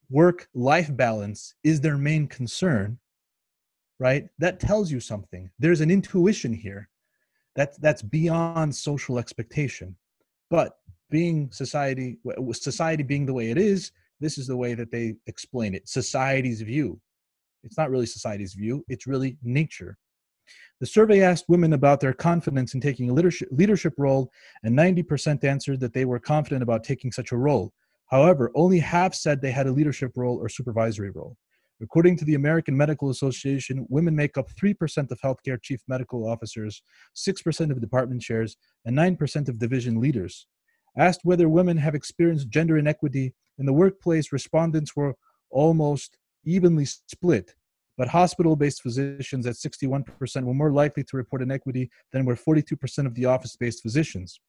work 0.10 0.48
life 0.54 0.96
balance 0.96 1.56
is 1.64 1.82
their 1.82 1.98
main 1.98 2.28
concern 2.28 3.00
right? 4.00 4.28
That 4.40 4.60
tells 4.60 4.92
you 4.92 5.00
something. 5.00 5.50
There's 5.60 5.82
an 5.82 5.92
intuition 5.92 6.54
here. 6.54 6.90
That's 7.56 7.78
that's 7.78 8.02
beyond 8.02 8.76
social 8.76 9.18
expectation. 9.18 9.96
But 10.50 10.74
being 11.10 11.50
society 11.52 12.18
society 12.54 13.04
being 13.04 13.26
the 13.26 13.34
way 13.34 13.52
it 13.52 13.58
is 13.58 13.92
this 14.20 14.38
is 14.38 14.48
the 14.48 14.58
way 14.58 14.74
that 14.74 14.92
they 14.92 15.16
explain 15.28 15.74
it. 15.76 15.88
Society's 15.88 16.62
view 16.62 17.00
it's 17.66 17.78
not 17.78 17.90
really 17.90 18.06
society's 18.06 18.54
view 18.54 18.84
it's 18.88 19.08
really 19.08 19.38
nature. 19.44 19.98
The 20.80 20.86
survey 20.86 21.22
asked 21.22 21.46
women 21.48 21.74
about 21.74 22.02
their 22.02 22.14
confidence 22.14 22.74
in 22.74 22.82
taking 22.82 23.10
a 23.10 23.14
leadership, 23.14 23.94
role 23.98 24.30
and 24.64 24.78
90% 24.78 25.44
answered 25.44 25.80
that 25.80 25.94
they 25.94 26.06
were 26.06 26.20
confident 26.20 26.64
about 26.64 26.84
taking 26.84 27.12
such 27.12 27.32
a 27.32 27.38
role. 27.38 27.72
However 28.08 28.52
only 28.56 28.80
half 28.80 29.16
said 29.16 29.42
they 29.42 29.52
had 29.52 29.68
a 29.68 29.72
leadership 29.72 30.12
role 30.16 30.38
or 30.38 30.50
supervisory 30.50 31.12
role. 31.12 31.38
According 31.82 32.18
to 32.18 32.26
the 32.26 32.36
American 32.36 32.76
Medical 32.78 33.10
Association, 33.10 33.86
women 33.90 34.16
make 34.16 34.38
up 34.38 34.48
3% 34.52 35.12
of 35.12 35.20
healthcare 35.20 35.62
chief 35.62 35.82
medical 35.88 36.28
officers, 36.28 36.82
6% 37.16 37.72
of 37.72 37.82
department 37.82 38.22
chairs, 38.22 38.56
and 38.86 38.98
9% 38.98 39.50
of 39.50 39.60
division 39.60 40.00
leaders. 40.00 40.48
Asked 40.98 41.22
whether 41.24 41.50
women 41.50 41.78
have 41.78 41.96
experienced 41.96 42.50
gender 42.50 42.78
inequity 42.78 43.34
in 43.58 43.66
the 43.66 43.74
workplace, 43.74 44.32
respondents 44.32 44.96
were 44.96 45.16
almost 45.50 46.18
evenly 46.46 46.86
split, 46.86 47.56
but 47.98 48.08
hospital 48.08 48.56
based 48.56 48.82
physicians 48.82 49.46
at 49.46 49.56
61% 49.56 50.44
were 50.44 50.54
more 50.54 50.72
likely 50.72 51.04
to 51.04 51.18
report 51.18 51.42
inequity 51.42 51.90
than 52.12 52.26
were 52.26 52.36
42% 52.36 53.06
of 53.06 53.14
the 53.16 53.26
office 53.26 53.56
based 53.56 53.82
physicians. 53.82 54.40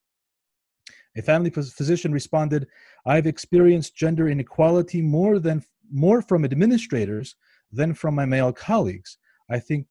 A 1.16 1.22
family 1.22 1.50
physician 1.50 2.12
responded, 2.12 2.66
I've 3.06 3.26
experienced 3.26 3.96
gender 3.96 4.28
inequality 4.28 5.00
more 5.00 5.38
than 5.38 5.64
more 5.90 6.20
from 6.20 6.44
administrators 6.44 7.36
than 7.72 7.94
from 7.94 8.14
my 8.14 8.26
male 8.26 8.52
colleagues. 8.52 9.18
I 9.50 9.58
think 9.58 9.86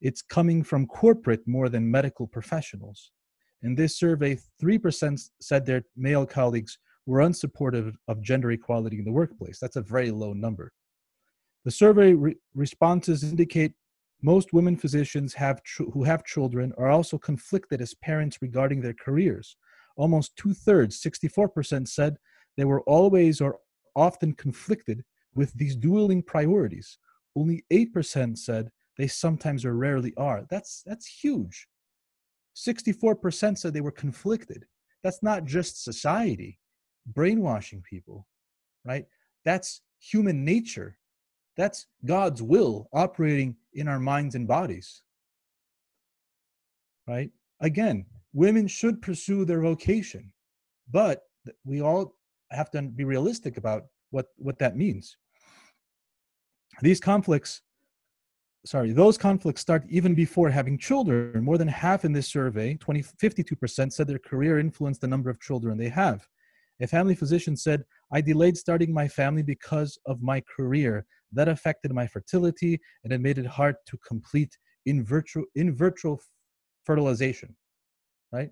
it's 0.00 0.22
coming 0.22 0.62
from 0.62 0.86
corporate 0.86 1.46
more 1.46 1.68
than 1.68 1.90
medical 1.90 2.26
professionals. 2.26 3.12
In 3.62 3.74
this 3.74 3.98
survey, 3.98 4.38
3% 4.62 5.20
said 5.40 5.64
their 5.64 5.82
male 5.96 6.26
colleagues 6.26 6.78
were 7.06 7.20
unsupportive 7.20 7.94
of 8.06 8.22
gender 8.22 8.50
equality 8.50 8.98
in 8.98 9.04
the 9.04 9.12
workplace. 9.12 9.58
That's 9.58 9.76
a 9.76 9.82
very 9.82 10.10
low 10.10 10.32
number. 10.32 10.72
The 11.68 11.72
survey 11.72 12.14
re- 12.14 12.34
responses 12.54 13.22
indicate 13.22 13.74
most 14.22 14.54
women 14.54 14.74
physicians 14.74 15.34
have 15.34 15.62
tr- 15.64 15.90
who 15.92 16.02
have 16.02 16.24
children 16.24 16.72
are 16.78 16.88
also 16.88 17.18
conflicted 17.18 17.82
as 17.82 17.92
parents 17.92 18.40
regarding 18.40 18.80
their 18.80 18.94
careers. 18.94 19.54
Almost 19.94 20.34
two 20.36 20.54
thirds, 20.54 20.98
64%, 20.98 21.86
said 21.86 22.16
they 22.56 22.64
were 22.64 22.80
always 22.84 23.42
or 23.42 23.58
often 23.94 24.32
conflicted 24.32 25.04
with 25.34 25.52
these 25.52 25.76
dueling 25.76 26.22
priorities. 26.22 26.96
Only 27.36 27.66
8% 27.70 28.38
said 28.38 28.70
they 28.96 29.06
sometimes 29.06 29.66
or 29.66 29.74
rarely 29.74 30.14
are. 30.16 30.46
That's, 30.48 30.82
that's 30.86 31.06
huge. 31.06 31.68
64% 32.56 33.58
said 33.58 33.74
they 33.74 33.82
were 33.82 33.90
conflicted. 33.90 34.64
That's 35.02 35.22
not 35.22 35.44
just 35.44 35.84
society 35.84 36.60
brainwashing 37.04 37.82
people, 37.82 38.26
right? 38.86 39.04
That's 39.44 39.82
human 39.98 40.46
nature. 40.46 40.97
That's 41.58 41.86
God's 42.06 42.40
will 42.40 42.88
operating 42.92 43.56
in 43.74 43.88
our 43.88 43.98
minds 43.98 44.36
and 44.36 44.46
bodies, 44.46 45.02
right? 47.08 47.30
Again, 47.60 48.06
women 48.32 48.68
should 48.68 49.02
pursue 49.02 49.44
their 49.44 49.60
vocation, 49.60 50.32
but 50.88 51.22
we 51.64 51.82
all 51.82 52.14
have 52.52 52.70
to 52.70 52.82
be 52.82 53.04
realistic 53.04 53.56
about 53.56 53.86
what, 54.10 54.26
what 54.36 54.60
that 54.60 54.76
means. 54.76 55.16
These 56.80 57.00
conflicts, 57.00 57.62
sorry, 58.64 58.92
those 58.92 59.18
conflicts 59.18 59.60
start 59.60 59.84
even 59.88 60.14
before 60.14 60.50
having 60.50 60.78
children. 60.78 61.42
More 61.42 61.58
than 61.58 61.66
half 61.66 62.04
in 62.04 62.12
this 62.12 62.28
survey, 62.28 62.76
20, 62.76 63.02
52%, 63.02 63.92
said 63.92 64.06
their 64.06 64.20
career 64.20 64.60
influenced 64.60 65.00
the 65.00 65.08
number 65.08 65.28
of 65.28 65.40
children 65.40 65.76
they 65.76 65.88
have. 65.88 66.28
A 66.80 66.86
family 66.86 67.16
physician 67.16 67.56
said, 67.56 67.84
I 68.12 68.20
delayed 68.20 68.56
starting 68.56 68.92
my 68.92 69.08
family 69.08 69.42
because 69.42 69.98
of 70.06 70.22
my 70.22 70.42
career. 70.56 71.04
That 71.32 71.48
affected 71.48 71.92
my 71.92 72.06
fertility 72.06 72.80
and 73.04 73.12
it 73.12 73.20
made 73.20 73.38
it 73.38 73.46
hard 73.46 73.76
to 73.86 73.98
complete 73.98 74.56
in 74.86 75.04
virtual 75.04 75.44
in 75.54 75.74
vitro 75.74 76.18
fertilization. 76.84 77.54
Right? 78.32 78.50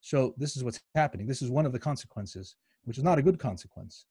So, 0.00 0.34
this 0.36 0.56
is 0.56 0.64
what's 0.64 0.80
happening. 0.94 1.26
This 1.26 1.42
is 1.42 1.50
one 1.50 1.66
of 1.66 1.72
the 1.72 1.78
consequences, 1.78 2.56
which 2.84 2.98
is 2.98 3.04
not 3.04 3.18
a 3.18 3.22
good 3.22 3.38
consequence, 3.38 4.06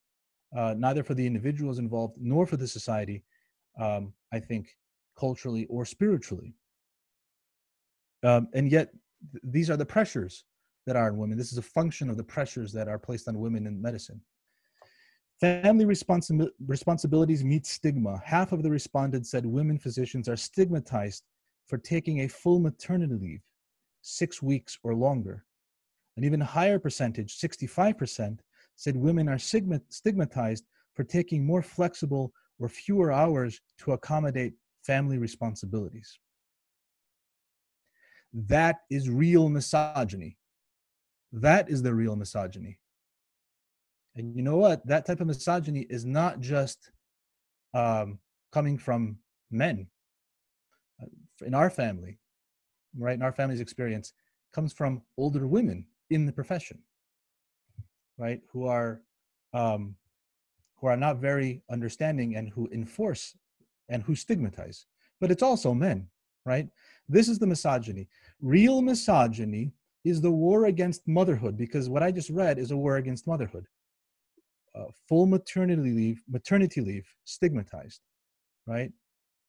uh, 0.55 0.73
neither 0.77 1.03
for 1.03 1.13
the 1.13 1.25
individuals 1.25 1.79
involved 1.79 2.17
nor 2.19 2.45
for 2.45 2.57
the 2.57 2.67
society, 2.67 3.23
um, 3.79 4.13
I 4.33 4.39
think, 4.39 4.67
culturally 5.17 5.65
or 5.67 5.85
spiritually. 5.85 6.53
Um, 8.23 8.47
and 8.53 8.71
yet, 8.71 8.91
th- 9.31 9.43
these 9.43 9.69
are 9.69 9.77
the 9.77 9.85
pressures 9.85 10.43
that 10.85 10.95
are 10.95 11.09
on 11.09 11.17
women. 11.17 11.37
This 11.37 11.51
is 11.51 11.57
a 11.57 11.61
function 11.61 12.09
of 12.09 12.17
the 12.17 12.23
pressures 12.23 12.71
that 12.73 12.87
are 12.87 12.99
placed 12.99 13.27
on 13.27 13.39
women 13.39 13.67
in 13.67 13.81
medicine. 13.81 14.21
Family 15.39 15.85
responsi- 15.85 16.49
responsibilities 16.65 17.43
meet 17.43 17.65
stigma. 17.65 18.21
Half 18.23 18.53
of 18.53 18.63
the 18.63 18.69
respondents 18.69 19.31
said 19.31 19.45
women 19.45 19.77
physicians 19.77 20.29
are 20.29 20.37
stigmatized 20.37 21.23
for 21.67 21.77
taking 21.77 22.21
a 22.21 22.27
full 22.27 22.59
maternity 22.59 23.15
leave, 23.15 23.41
six 24.01 24.41
weeks 24.41 24.77
or 24.83 24.95
longer. 24.95 25.43
An 26.15 26.23
even 26.23 26.39
higher 26.39 26.79
percentage, 26.79 27.37
65%, 27.37 28.39
said 28.77 28.95
women 28.95 29.27
are 29.27 29.37
stigmatized 29.37 30.65
for 30.93 31.03
taking 31.03 31.45
more 31.45 31.61
flexible 31.61 32.33
or 32.59 32.69
fewer 32.69 33.11
hours 33.11 33.59
to 33.79 33.91
accommodate 33.91 34.53
family 34.83 35.17
responsibilities. 35.17 36.17
That 38.33 38.77
is 38.89 39.09
real 39.09 39.49
misogyny. 39.49 40.37
That 41.33 41.69
is 41.69 41.81
the 41.81 41.93
real 41.93 42.15
misogyny. 42.15 42.79
And 44.15 44.35
you 44.35 44.41
know 44.41 44.57
what? 44.57 44.85
That 44.87 45.05
type 45.05 45.19
of 45.19 45.27
misogyny 45.27 45.85
is 45.89 46.05
not 46.05 46.39
just 46.39 46.91
um, 47.73 48.19
coming 48.51 48.77
from 48.77 49.17
men. 49.51 49.87
In 51.45 51.53
our 51.53 51.69
family, 51.69 52.17
right? 52.97 53.15
In 53.15 53.21
our 53.21 53.33
family's 53.33 53.59
experience, 53.59 54.13
comes 54.53 54.71
from 54.71 55.01
older 55.17 55.47
women 55.47 55.85
in 56.09 56.25
the 56.25 56.31
profession, 56.31 56.79
right? 58.17 58.39
Who 58.53 58.67
are 58.67 59.01
um, 59.53 59.95
who 60.75 60.87
are 60.87 60.97
not 60.97 61.17
very 61.17 61.61
understanding 61.69 62.35
and 62.35 62.49
who 62.49 62.69
enforce 62.71 63.35
and 63.89 64.03
who 64.03 64.15
stigmatize. 64.15 64.85
But 65.19 65.31
it's 65.31 65.43
also 65.43 65.73
men, 65.73 66.07
right? 66.45 66.67
This 67.07 67.27
is 67.27 67.39
the 67.39 67.47
misogyny. 67.47 68.07
Real 68.41 68.81
misogyny 68.81 69.71
is 70.03 70.21
the 70.21 70.31
war 70.31 70.65
against 70.65 71.07
motherhood 71.07 71.57
because 71.57 71.89
what 71.89 72.03
I 72.03 72.11
just 72.11 72.29
read 72.29 72.59
is 72.59 72.71
a 72.71 72.77
war 72.77 72.97
against 72.97 73.27
motherhood. 73.27 73.65
Uh, 74.77 74.85
full 75.07 75.25
maternity 75.25 75.91
leave, 75.91 76.21
maternity 76.27 76.81
leave, 76.81 77.07
stigmatized, 77.23 78.01
right? 78.67 78.91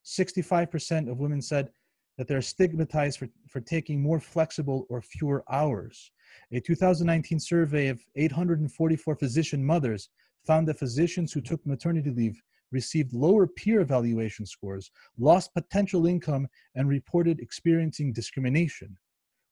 65% 0.04 1.10
of 1.10 1.18
women 1.18 1.42
said 1.42 1.70
that 2.16 2.28
they're 2.28 2.42
stigmatized 2.42 3.18
for, 3.18 3.28
for 3.48 3.60
taking 3.60 4.00
more 4.00 4.20
flexible 4.20 4.86
or 4.88 5.02
fewer 5.02 5.44
hours. 5.50 6.12
A 6.52 6.60
2019 6.60 7.40
survey 7.40 7.88
of 7.88 8.00
844 8.14 9.16
physician 9.16 9.64
mothers 9.64 10.08
found 10.46 10.68
that 10.68 10.78
physicians 10.78 11.32
who 11.32 11.40
took 11.40 11.64
maternity 11.66 12.10
leave 12.10 12.40
received 12.72 13.12
lower 13.12 13.46
peer 13.46 13.80
evaluation 13.80 14.46
scores, 14.46 14.90
lost 15.18 15.54
potential 15.54 16.06
income, 16.06 16.48
and 16.74 16.88
reported 16.88 17.40
experiencing 17.40 18.12
discrimination. 18.12 18.96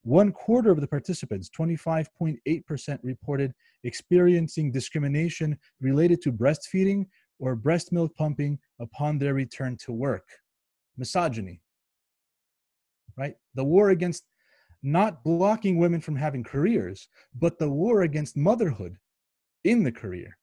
One 0.04 0.32
quarter 0.32 0.70
of 0.70 0.82
the 0.82 0.86
participants, 0.86 1.50
25.8%, 1.58 2.98
reported 3.02 3.54
experiencing 3.84 4.70
discrimination 4.70 5.58
related 5.80 6.20
to 6.22 6.32
breastfeeding 6.32 7.06
or 7.38 7.56
breast 7.56 7.90
milk 7.90 8.14
pumping 8.14 8.58
upon 8.80 9.18
their 9.18 9.32
return 9.32 9.78
to 9.78 9.92
work. 9.92 10.28
Misogyny, 10.98 11.62
right? 13.16 13.34
The 13.54 13.64
war 13.64 13.90
against 13.90 14.24
not 14.82 15.24
blocking 15.24 15.78
women 15.78 16.02
from 16.02 16.16
having 16.16 16.44
careers, 16.44 17.08
but 17.34 17.58
the 17.58 17.70
war 17.70 18.02
against 18.02 18.36
motherhood 18.36 18.98
in 19.64 19.82
the 19.82 19.92
career. 19.92 20.36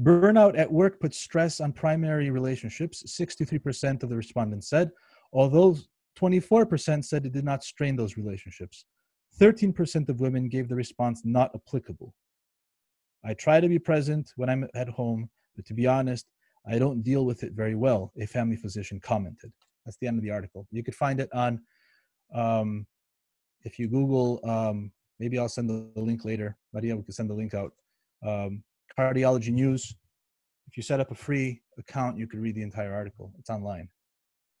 Burnout 0.00 0.56
at 0.56 0.72
work 0.72 0.98
puts 0.98 1.18
stress 1.18 1.60
on 1.60 1.72
primary 1.72 2.30
relationships, 2.30 3.02
63% 3.06 4.02
of 4.02 4.08
the 4.08 4.16
respondents 4.16 4.70
said, 4.70 4.90
although 5.32 5.76
24% 6.18 7.04
said 7.04 7.26
it 7.26 7.32
did 7.32 7.44
not 7.44 7.62
strain 7.62 7.96
those 7.96 8.16
relationships. 8.16 8.84
13% 9.40 10.08
of 10.08 10.20
women 10.20 10.48
gave 10.48 10.68
the 10.68 10.74
response 10.74 11.22
not 11.24 11.50
applicable. 11.54 12.14
I 13.24 13.34
try 13.34 13.60
to 13.60 13.68
be 13.68 13.78
present 13.78 14.32
when 14.36 14.48
I'm 14.48 14.68
at 14.74 14.88
home, 14.88 15.28
but 15.56 15.64
to 15.66 15.74
be 15.74 15.86
honest, 15.86 16.26
I 16.66 16.78
don't 16.78 17.02
deal 17.02 17.24
with 17.24 17.42
it 17.42 17.52
very 17.52 17.74
well, 17.74 18.12
a 18.20 18.26
family 18.26 18.56
physician 18.56 19.00
commented. 19.00 19.52
That's 19.84 19.96
the 20.00 20.06
end 20.06 20.18
of 20.18 20.24
the 20.24 20.30
article. 20.30 20.66
You 20.70 20.82
could 20.82 20.94
find 20.94 21.20
it 21.20 21.28
on, 21.32 21.60
um, 22.34 22.86
if 23.64 23.78
you 23.78 23.88
Google, 23.88 24.40
um, 24.44 24.92
maybe 25.18 25.38
I'll 25.38 25.48
send 25.48 25.68
the, 25.68 25.90
link 26.00 26.24
later. 26.24 26.56
Maria, 26.72 26.96
we 26.96 27.02
can 27.02 27.12
send 27.12 27.30
the 27.30 27.34
link 27.34 27.54
out. 27.54 27.72
Um, 28.26 28.62
cardiology 28.98 29.50
news. 29.50 29.94
If 30.66 30.76
you 30.76 30.82
set 30.82 31.00
up 31.00 31.10
a 31.10 31.14
free 31.14 31.62
account, 31.78 32.18
you 32.18 32.26
could 32.26 32.40
read 32.40 32.54
the 32.54 32.62
entire 32.62 32.92
article. 32.92 33.32
It's 33.38 33.50
online, 33.50 33.88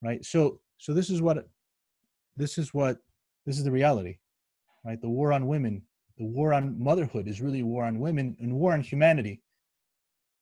right? 0.02 0.24
So, 0.24 0.60
so 0.78 0.94
this 0.94 1.10
is 1.10 1.20
what, 1.20 1.48
this 2.36 2.56
is 2.56 2.72
what, 2.72 2.98
this 3.46 3.58
is 3.58 3.64
the 3.64 3.70
reality, 3.70 4.18
right? 4.84 5.00
The 5.00 5.08
war 5.08 5.32
on 5.32 5.46
women, 5.46 5.82
the 6.16 6.24
war 6.24 6.52
on 6.52 6.78
motherhood 6.82 7.28
is 7.28 7.40
really 7.40 7.62
war 7.62 7.84
on 7.84 7.98
women 7.98 8.36
and 8.40 8.52
war 8.52 8.72
on 8.72 8.80
humanity, 8.80 9.40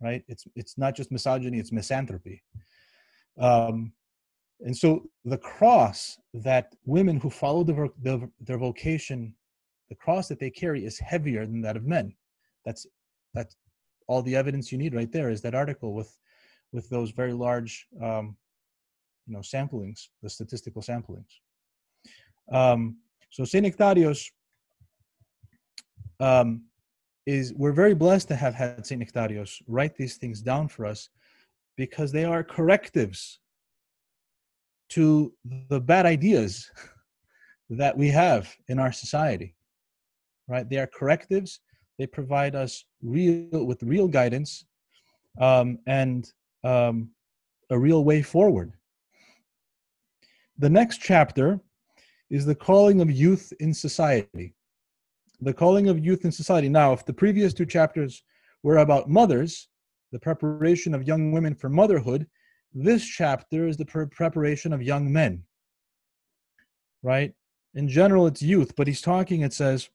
right? 0.00 0.22
It's 0.28 0.46
it's 0.54 0.78
not 0.78 0.94
just 0.94 1.12
misogyny; 1.12 1.58
it's 1.58 1.72
misanthropy. 1.72 2.42
Um, 3.38 3.92
and 4.60 4.76
so 4.76 5.04
the 5.24 5.38
cross 5.38 6.18
that 6.32 6.74
women 6.84 7.18
who 7.18 7.28
follow 7.28 7.62
the, 7.62 7.90
the, 8.02 8.30
their 8.40 8.58
vocation, 8.58 9.34
the 9.90 9.94
cross 9.94 10.28
that 10.28 10.40
they 10.40 10.50
carry 10.50 10.84
is 10.84 10.98
heavier 10.98 11.44
than 11.46 11.60
that 11.60 11.76
of 11.76 11.84
men. 11.84 12.14
That's 12.64 12.86
that's 13.34 13.56
all 14.08 14.22
the 14.22 14.36
evidence 14.36 14.72
you 14.72 14.78
need 14.78 14.94
right 14.94 15.12
there 15.12 15.30
is 15.30 15.42
that 15.42 15.54
article 15.54 15.94
with 15.94 16.16
with 16.72 16.88
those 16.88 17.10
very 17.10 17.32
large 17.32 17.86
um, 18.02 18.36
you 19.26 19.34
know 19.34 19.40
samplings 19.40 20.08
the 20.22 20.30
statistical 20.30 20.82
samplings. 20.82 21.32
Um, 22.52 22.98
so 23.30 23.44
saint 23.44 23.66
nectarios 23.66 24.30
um, 26.20 26.62
is 27.26 27.52
we're 27.54 27.72
very 27.72 27.94
blessed 27.94 28.28
to 28.28 28.36
have 28.36 28.54
had 28.54 28.86
saint 28.86 29.02
nectarios 29.02 29.62
write 29.66 29.96
these 29.96 30.16
things 30.16 30.40
down 30.40 30.68
for 30.68 30.86
us 30.86 31.08
because 31.76 32.12
they 32.12 32.24
are 32.24 32.42
correctives 32.42 33.40
to 34.88 35.32
the 35.68 35.80
bad 35.80 36.06
ideas 36.06 36.70
that 37.70 37.96
we 37.96 38.08
have 38.08 38.54
in 38.68 38.78
our 38.78 38.92
society 38.92 39.56
right? 40.48 40.68
They 40.68 40.78
are 40.78 40.86
correctives. 40.86 41.60
They 41.98 42.06
provide 42.06 42.54
us 42.54 42.84
real 43.02 43.64
with 43.64 43.82
real 43.82 44.08
guidance 44.08 44.64
um, 45.40 45.78
and 45.86 46.30
um, 46.64 47.10
a 47.70 47.78
real 47.78 48.04
way 48.04 48.22
forward. 48.22 48.72
The 50.58 50.70
next 50.70 50.98
chapter 50.98 51.60
is 52.30 52.46
the 52.46 52.54
calling 52.54 53.00
of 53.00 53.10
youth 53.10 53.52
in 53.60 53.74
society. 53.74 54.54
The 55.40 55.52
calling 55.52 55.88
of 55.88 56.04
youth 56.04 56.24
in 56.24 56.32
society. 56.32 56.68
Now, 56.68 56.92
if 56.92 57.04
the 57.04 57.12
previous 57.12 57.52
two 57.52 57.66
chapters 57.66 58.22
were 58.62 58.78
about 58.78 59.10
mothers, 59.10 59.68
the 60.12 60.18
preparation 60.18 60.94
of 60.94 61.06
young 61.06 61.30
women 61.30 61.54
for 61.54 61.68
motherhood, 61.68 62.26
this 62.72 63.04
chapter 63.04 63.68
is 63.68 63.76
the 63.76 63.84
pre- 63.84 64.06
preparation 64.06 64.72
of 64.72 64.82
young 64.82 65.12
men. 65.12 65.42
Right? 67.02 67.34
In 67.74 67.88
general, 67.88 68.26
it's 68.26 68.42
youth, 68.42 68.74
but 68.76 68.86
he's 68.86 69.02
talking, 69.02 69.42
it 69.42 69.52
says, 69.52 69.90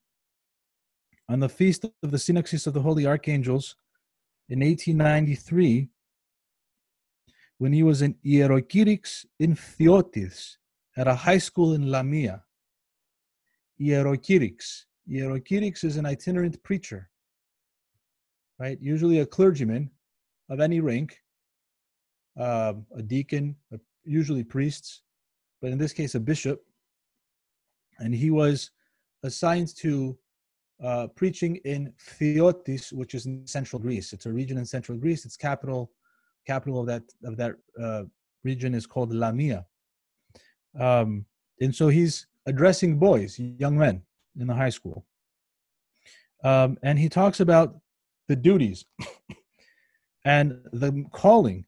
on 1.27 1.39
the 1.39 1.49
feast 1.49 1.85
of 2.03 2.11
the 2.11 2.17
Synaxis 2.17 2.67
of 2.67 2.73
the 2.73 2.81
Holy 2.81 3.07
Archangels 3.07 3.75
in 4.49 4.59
1893, 4.59 5.89
when 7.61 7.71
he 7.71 7.83
was 7.83 8.01
in 8.01 8.15
Hierokyrix 8.25 9.23
in 9.39 9.55
Phthiotis 9.55 10.57
at 10.97 11.07
a 11.07 11.13
high 11.13 11.37
school 11.37 11.73
in 11.73 11.91
Lamia. 11.91 12.41
Hierokyrix. 13.79 14.85
Hierokyrix 15.07 15.83
is 15.83 15.95
an 15.95 16.07
itinerant 16.07 16.63
preacher, 16.63 17.11
right? 18.57 18.79
Usually 18.81 19.19
a 19.19 19.27
clergyman 19.27 19.91
of 20.49 20.59
any 20.59 20.79
rank, 20.79 21.19
uh, 22.35 22.73
a 22.97 23.03
deacon, 23.03 23.55
usually 24.05 24.43
priests, 24.43 25.03
but 25.61 25.69
in 25.71 25.77
this 25.77 25.93
case, 25.93 26.15
a 26.15 26.19
bishop. 26.19 26.63
And 27.99 28.15
he 28.15 28.31
was 28.31 28.71
assigned 29.21 29.75
to 29.75 30.17
uh, 30.83 31.09
preaching 31.15 31.57
in 31.57 31.93
Phthiotis, 32.09 32.91
which 32.91 33.13
is 33.13 33.27
in 33.27 33.45
central 33.45 33.79
Greece. 33.79 34.13
It's 34.13 34.25
a 34.25 34.33
region 34.33 34.57
in 34.57 34.65
central 34.65 34.97
Greece. 34.97 35.25
Its 35.25 35.37
capital, 35.37 35.91
capital 36.45 36.79
of 36.79 36.87
that 36.87 37.03
of 37.23 37.37
that 37.37 37.55
uh, 37.81 38.03
region 38.43 38.73
is 38.73 38.85
called 38.85 39.13
Lamia. 39.13 39.65
Um, 40.79 41.25
and 41.59 41.75
so 41.75 41.89
he's 41.89 42.27
addressing 42.45 42.97
boys, 42.97 43.37
young 43.39 43.77
men 43.77 44.01
in 44.39 44.47
the 44.47 44.53
high 44.53 44.69
school. 44.69 45.05
Um, 46.43 46.77
and 46.81 46.97
he 46.97 47.09
talks 47.09 47.39
about 47.39 47.79
the 48.27 48.35
duties 48.35 48.85
and 50.25 50.59
the 50.71 51.05
calling 51.11 51.65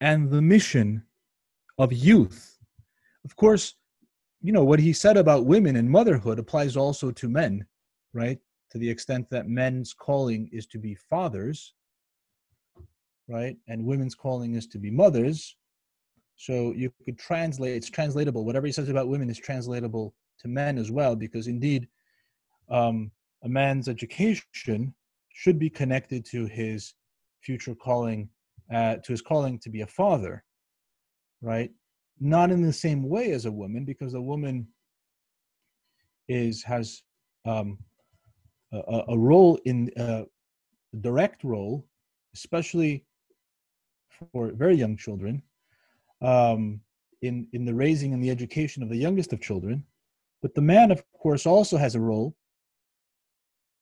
and 0.00 0.30
the 0.30 0.42
mission 0.42 1.02
of 1.78 1.92
youth. 1.92 2.58
Of 3.24 3.36
course, 3.36 3.74
you 4.40 4.52
know, 4.52 4.64
what 4.64 4.78
he 4.78 4.92
said 4.92 5.16
about 5.16 5.46
women 5.46 5.76
and 5.76 5.90
motherhood 5.90 6.38
applies 6.38 6.76
also 6.76 7.10
to 7.10 7.28
men, 7.28 7.66
right? 8.12 8.38
To 8.70 8.78
the 8.78 8.88
extent 8.88 9.28
that 9.30 9.48
men's 9.48 9.92
calling 9.92 10.48
is 10.52 10.66
to 10.68 10.78
be 10.78 10.94
fathers, 10.94 11.74
right? 13.28 13.56
And 13.68 13.84
women's 13.84 14.14
calling 14.14 14.54
is 14.54 14.66
to 14.68 14.78
be 14.78 14.90
mothers. 14.90 15.56
So 16.36 16.72
you 16.72 16.92
could 17.04 17.18
translate, 17.18 17.76
it's 17.76 17.90
translatable. 17.90 18.44
Whatever 18.44 18.66
he 18.66 18.72
says 18.72 18.88
about 18.88 19.08
women 19.08 19.30
is 19.30 19.38
translatable 19.38 20.14
to 20.40 20.48
men 20.48 20.78
as 20.78 20.90
well, 20.90 21.16
because 21.16 21.46
indeed, 21.46 21.88
um, 22.70 23.10
a 23.44 23.48
man's 23.48 23.88
education 23.88 24.94
should 25.32 25.58
be 25.58 25.70
connected 25.70 26.24
to 26.26 26.46
his 26.46 26.94
future 27.42 27.74
calling, 27.74 28.28
uh, 28.72 28.96
to 28.96 29.12
his 29.12 29.22
calling 29.22 29.58
to 29.60 29.70
be 29.70 29.82
a 29.82 29.86
father, 29.86 30.44
right? 31.40 31.70
Not 32.20 32.50
in 32.50 32.62
the 32.62 32.72
same 32.72 33.08
way 33.08 33.32
as 33.32 33.46
a 33.46 33.52
woman, 33.52 33.84
because 33.84 34.14
a 34.14 34.20
woman 34.20 34.66
is 36.28 36.62
has 36.64 37.02
um, 37.44 37.78
a, 38.72 39.02
a, 39.08 39.18
role 39.18 39.58
in 39.64 39.90
uh, 39.96 40.24
a 40.92 40.96
direct 40.96 41.44
role, 41.44 41.86
especially 42.34 43.04
for 44.32 44.52
very 44.52 44.76
young 44.76 44.96
children, 44.96 45.42
um, 46.22 46.80
in 47.22 47.46
in 47.52 47.64
the 47.64 47.74
raising 47.74 48.12
and 48.12 48.22
the 48.22 48.30
education 48.30 48.82
of 48.82 48.88
the 48.88 48.96
youngest 48.96 49.32
of 49.32 49.40
children. 49.40 49.84
But 50.42 50.54
the 50.54 50.62
man, 50.62 50.90
of 50.90 51.02
course, 51.12 51.46
also 51.46 51.76
has 51.76 51.94
a 51.94 52.00
role. 52.00 52.36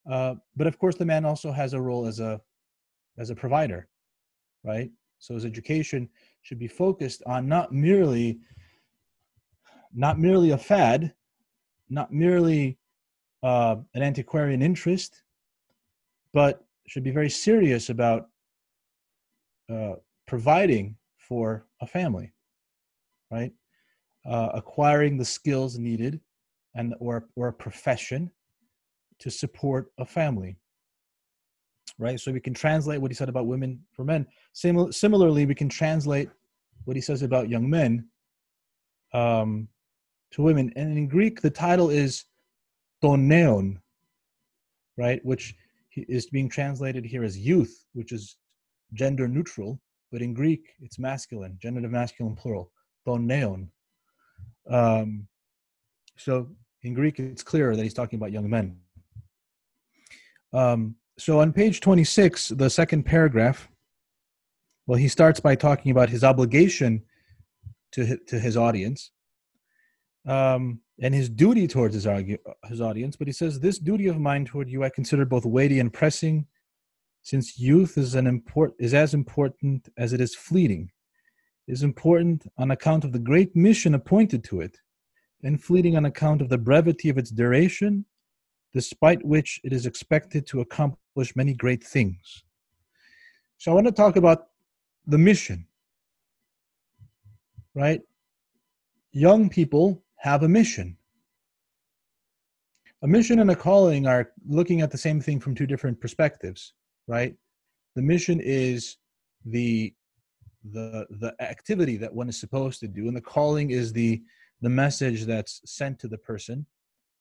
Uh, 0.09 0.35
but 0.55 0.67
of 0.67 0.77
course, 0.79 0.95
the 0.95 1.05
man 1.05 1.25
also 1.25 1.51
has 1.51 1.73
a 1.73 1.81
role 1.81 2.05
as 2.05 2.19
a 2.19 2.41
as 3.17 3.29
a 3.29 3.35
provider, 3.35 3.87
right? 4.63 4.91
So 5.19 5.33
his 5.33 5.45
education 5.45 6.09
should 6.41 6.59
be 6.59 6.67
focused 6.67 7.23
on 7.25 7.47
not 7.47 7.71
merely 7.71 8.39
not 9.93 10.19
merely 10.19 10.51
a 10.51 10.57
fad, 10.57 11.13
not 11.89 12.11
merely 12.11 12.77
uh, 13.43 13.77
an 13.93 14.03
antiquarian 14.03 14.61
interest, 14.61 15.23
but 16.33 16.65
should 16.87 17.03
be 17.03 17.11
very 17.11 17.29
serious 17.29 17.89
about 17.89 18.29
uh, 19.71 19.95
providing 20.27 20.95
for 21.17 21.65
a 21.81 21.87
family, 21.87 22.33
right? 23.31 23.51
Uh, 24.27 24.49
acquiring 24.53 25.17
the 25.17 25.25
skills 25.25 25.77
needed 25.77 26.19
and 26.75 26.95
or 26.99 27.27
or 27.35 27.49
a 27.49 27.53
profession 27.53 28.31
to 29.19 29.29
support 29.29 29.91
a 29.99 30.05
family 30.05 30.57
right? 31.97 32.19
So 32.19 32.31
we 32.31 32.39
can 32.39 32.53
translate 32.53 33.01
what 33.01 33.11
he 33.11 33.15
said 33.15 33.29
about 33.29 33.47
women 33.47 33.79
for 33.91 34.03
men. 34.03 34.25
Sim- 34.53 34.91
similarly 34.91 35.45
we 35.45 35.55
can 35.55 35.69
translate 35.69 36.29
what 36.85 36.95
he 36.95 37.01
says 37.01 37.21
about 37.21 37.49
young 37.49 37.69
men 37.69 38.07
um, 39.13 39.67
to 40.31 40.41
women. 40.41 40.71
And 40.75 40.97
in 40.97 41.07
greek 41.07 41.41
the 41.41 41.49
title 41.49 41.89
is 41.89 42.25
toneon 43.03 43.77
right? 44.97 45.23
Which 45.25 45.55
is 45.95 46.27
being 46.27 46.49
translated 46.49 47.05
here 47.05 47.23
as 47.23 47.37
youth 47.37 47.85
which 47.93 48.11
is 48.11 48.37
gender 48.93 49.27
neutral 49.27 49.79
but 50.15 50.21
in 50.21 50.33
greek 50.33 50.63
it's 50.85 50.97
masculine 50.97 51.57
genitive 51.61 51.91
masculine 51.91 52.35
plural 52.35 52.71
toneon 53.05 53.67
um, 54.67 55.27
so 56.17 56.49
in 56.85 56.93
Greek, 56.93 57.19
it's 57.19 57.43
clear 57.43 57.75
that 57.75 57.83
he's 57.83 57.93
talking 57.93 58.17
about 58.17 58.31
young 58.31 58.49
men. 58.49 58.77
Um, 60.53 60.95
so 61.17 61.39
on 61.39 61.51
page 61.51 61.81
26, 61.81 62.49
the 62.49 62.69
second 62.69 63.03
paragraph, 63.03 63.69
well, 64.87 64.97
he 64.97 65.07
starts 65.07 65.39
by 65.39 65.55
talking 65.55 65.91
about 65.91 66.09
his 66.09 66.23
obligation 66.23 67.03
to, 67.93 68.17
to 68.27 68.39
his 68.39 68.55
audience 68.55 69.11
um, 70.27 70.79
and 71.01 71.13
his 71.13 71.27
duty 71.27 71.67
towards 71.67 71.95
his, 71.95 72.05
argue, 72.05 72.37
his 72.65 72.81
audience. 72.81 73.15
But 73.15 73.27
he 73.27 73.33
says, 73.33 73.59
This 73.59 73.79
duty 73.79 74.07
of 74.07 74.19
mine 74.19 74.45
toward 74.45 74.69
you 74.69 74.83
I 74.83 74.89
consider 74.89 75.25
both 75.25 75.45
weighty 75.45 75.79
and 75.79 75.91
pressing, 75.91 76.45
since 77.25 77.57
youth 77.57 77.97
is, 77.97 78.13
an 78.13 78.27
import, 78.27 78.75
is 78.77 78.93
as 78.93 79.15
important 79.15 79.89
as 79.97 80.13
it 80.13 80.21
is 80.21 80.35
fleeting. 80.35 80.91
Is 81.67 81.81
important 81.81 82.45
on 82.59 82.69
account 82.69 83.03
of 83.03 83.13
the 83.13 83.25
great 83.31 83.55
mission 83.55 83.95
appointed 83.95 84.43
to 84.43 84.61
it 84.61 84.77
and 85.41 85.61
fleeting 85.61 85.97
on 85.97 86.05
account 86.05 86.43
of 86.43 86.49
the 86.49 86.59
brevity 86.59 87.09
of 87.09 87.17
its 87.17 87.31
duration, 87.31 88.05
despite 88.73 89.25
which 89.25 89.59
it 89.63 89.73
is 89.73 89.87
expected 89.87 90.45
to 90.45 90.61
accomplish 90.61 91.35
many 91.35 91.55
great 91.55 91.83
things. 91.83 92.43
So 93.57 93.71
I 93.71 93.73
want 93.73 93.87
to 93.87 93.91
talk 93.91 94.17
about 94.17 94.49
the 95.07 95.17
mission, 95.17 95.65
right? 97.73 98.01
Young 99.13 99.49
people 99.49 100.03
have 100.17 100.43
a 100.43 100.47
mission. 100.47 100.95
A 103.01 103.07
mission 103.07 103.39
and 103.39 103.49
a 103.49 103.55
calling 103.55 104.05
are 104.05 104.31
looking 104.47 104.81
at 104.81 104.91
the 104.91 104.97
same 104.99 105.19
thing 105.19 105.39
from 105.39 105.55
two 105.55 105.65
different 105.65 105.99
perspectives, 105.99 106.73
right? 107.07 107.35
The 107.95 108.01
mission 108.01 108.39
is 108.43 108.97
the 109.45 109.93
the 110.71 111.05
the 111.11 111.35
activity 111.39 111.95
that 111.97 112.13
one 112.13 112.27
is 112.27 112.39
supposed 112.39 112.79
to 112.79 112.87
do 112.87 113.07
and 113.07 113.15
the 113.15 113.21
calling 113.21 113.69
is 113.69 113.93
the 113.93 114.21
the 114.61 114.69
message 114.69 115.25
that's 115.25 115.61
sent 115.65 115.99
to 115.99 116.07
the 116.07 116.17
person 116.17 116.65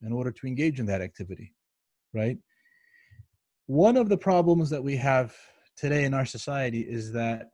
in 0.02 0.12
order 0.12 0.30
to 0.30 0.46
engage 0.46 0.80
in 0.80 0.86
that 0.86 1.00
activity, 1.00 1.52
right? 2.12 2.38
One 3.66 3.96
of 3.96 4.08
the 4.08 4.16
problems 4.16 4.70
that 4.70 4.82
we 4.82 4.96
have 4.96 5.34
today 5.76 6.04
in 6.04 6.14
our 6.14 6.26
society 6.26 6.80
is 6.80 7.12
that 7.12 7.50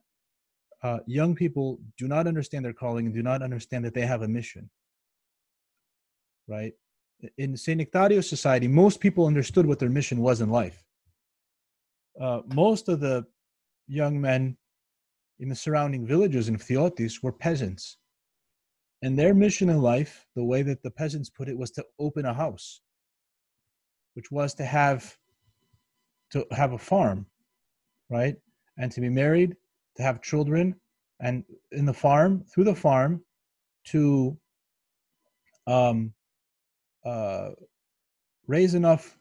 uh, 0.82 0.98
young 1.06 1.34
people 1.34 1.78
do 1.98 2.08
not 2.08 2.26
understand 2.26 2.64
their 2.64 2.72
calling 2.72 3.06
and 3.06 3.14
do 3.14 3.22
not 3.22 3.42
understand 3.42 3.84
that 3.84 3.94
they 3.94 4.06
have 4.06 4.22
a 4.22 4.28
mission, 4.28 4.70
right? 6.48 6.72
In 7.36 7.56
St. 7.56 7.78
Nectario's 7.78 8.28
society, 8.28 8.66
most 8.66 9.00
people 9.00 9.26
understood 9.26 9.66
what 9.66 9.78
their 9.78 9.90
mission 9.90 10.20
was 10.20 10.40
in 10.40 10.50
life. 10.50 10.84
Uh, 12.20 12.42
most 12.54 12.88
of 12.88 13.00
the 13.00 13.24
young 13.88 14.20
men 14.20 14.56
in 15.38 15.48
the 15.48 15.54
surrounding 15.54 16.06
villages 16.06 16.48
in 16.48 16.56
Phthiotis 16.56 17.22
were 17.22 17.32
peasants 17.32 17.96
and 19.02 19.18
their 19.18 19.34
mission 19.34 19.70
in 19.70 19.80
life, 19.80 20.26
the 20.36 20.44
way 20.44 20.62
that 20.62 20.82
the 20.82 20.90
peasants 20.90 21.30
put 21.30 21.48
it, 21.48 21.56
was 21.56 21.70
to 21.72 21.84
open 21.98 22.26
a 22.26 22.34
house, 22.34 22.82
which 24.14 24.30
was 24.30 24.54
to 24.54 24.64
have 24.64 25.16
to 26.30 26.46
have 26.52 26.74
a 26.74 26.78
farm, 26.78 27.26
right? 28.08 28.36
And 28.78 28.92
to 28.92 29.00
be 29.00 29.08
married, 29.08 29.56
to 29.96 30.02
have 30.02 30.22
children, 30.22 30.76
and 31.20 31.44
in 31.72 31.86
the 31.86 31.94
farm, 31.94 32.44
through 32.44 32.64
the 32.64 32.74
farm, 32.74 33.24
to 33.86 34.38
um, 35.66 36.12
uh, 37.04 37.50
raise 38.46 38.74
enough 38.74 39.18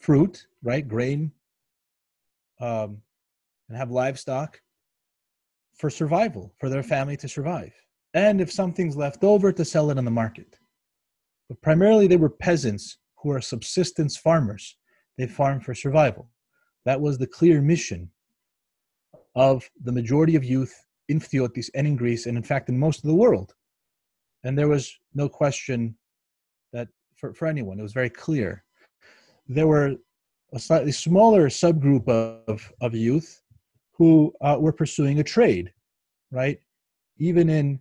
fruit, 0.00 0.46
right, 0.62 0.86
grain, 0.86 1.32
um, 2.60 3.02
and 3.68 3.76
have 3.76 3.90
livestock 3.90 4.60
for 5.78 5.90
survival, 5.90 6.54
for 6.58 6.68
their 6.68 6.82
family 6.82 7.16
to 7.18 7.28
survive 7.28 7.72
and 8.16 8.40
if 8.40 8.50
something's 8.50 8.96
left 8.96 9.22
over 9.24 9.52
to 9.52 9.64
sell 9.64 9.90
it 9.90 9.98
on 9.98 10.06
the 10.06 10.10
market. 10.10 10.58
But 11.50 11.60
primarily 11.60 12.06
they 12.06 12.16
were 12.16 12.30
peasants 12.30 12.96
who 13.18 13.30
are 13.30 13.42
subsistence 13.42 14.16
farmers. 14.16 14.78
They 15.18 15.26
farm 15.26 15.60
for 15.60 15.74
survival. 15.74 16.30
That 16.86 16.98
was 16.98 17.18
the 17.18 17.26
clear 17.26 17.60
mission 17.60 18.10
of 19.34 19.68
the 19.84 19.92
majority 19.92 20.34
of 20.34 20.44
youth 20.44 20.74
in 21.10 21.20
Phthiotis 21.20 21.68
and 21.74 21.86
in 21.86 21.94
Greece, 21.94 22.24
and 22.24 22.38
in 22.38 22.42
fact 22.42 22.70
in 22.70 22.78
most 22.78 23.04
of 23.04 23.08
the 23.08 23.14
world. 23.14 23.54
And 24.44 24.56
there 24.56 24.68
was 24.68 24.98
no 25.14 25.28
question 25.28 25.94
that 26.72 26.88
for, 27.16 27.34
for 27.34 27.46
anyone, 27.46 27.78
it 27.78 27.82
was 27.82 27.92
very 27.92 28.10
clear. 28.10 28.64
There 29.46 29.66
were 29.66 29.96
a 30.52 30.58
slightly 30.58 30.92
smaller 30.92 31.48
subgroup 31.48 32.08
of, 32.08 32.72
of 32.80 32.94
youth 32.94 33.42
who 33.92 34.32
uh, 34.40 34.56
were 34.58 34.72
pursuing 34.72 35.18
a 35.18 35.24
trade, 35.24 35.72
right? 36.30 36.58
Even 37.18 37.48
in 37.48 37.80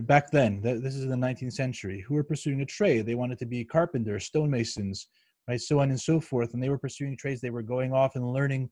back 0.00 0.30
then, 0.30 0.60
this 0.62 0.94
is 0.94 1.06
the 1.06 1.14
19th 1.14 1.52
century, 1.52 2.00
who 2.00 2.14
were 2.14 2.24
pursuing 2.24 2.62
a 2.62 2.66
trade. 2.66 3.04
They 3.04 3.14
wanted 3.14 3.38
to 3.40 3.46
be 3.46 3.64
carpenters, 3.64 4.24
stonemasons, 4.30 5.06
right, 5.48 5.60
so 5.60 5.80
on 5.80 5.90
and 5.90 6.00
so 6.00 6.18
forth. 6.18 6.54
And 6.54 6.62
they 6.62 6.70
were 6.70 6.78
pursuing 6.78 7.16
trades. 7.16 7.40
They 7.40 7.50
were 7.50 7.62
going 7.62 7.92
off 7.92 8.16
and 8.16 8.32
learning, 8.32 8.70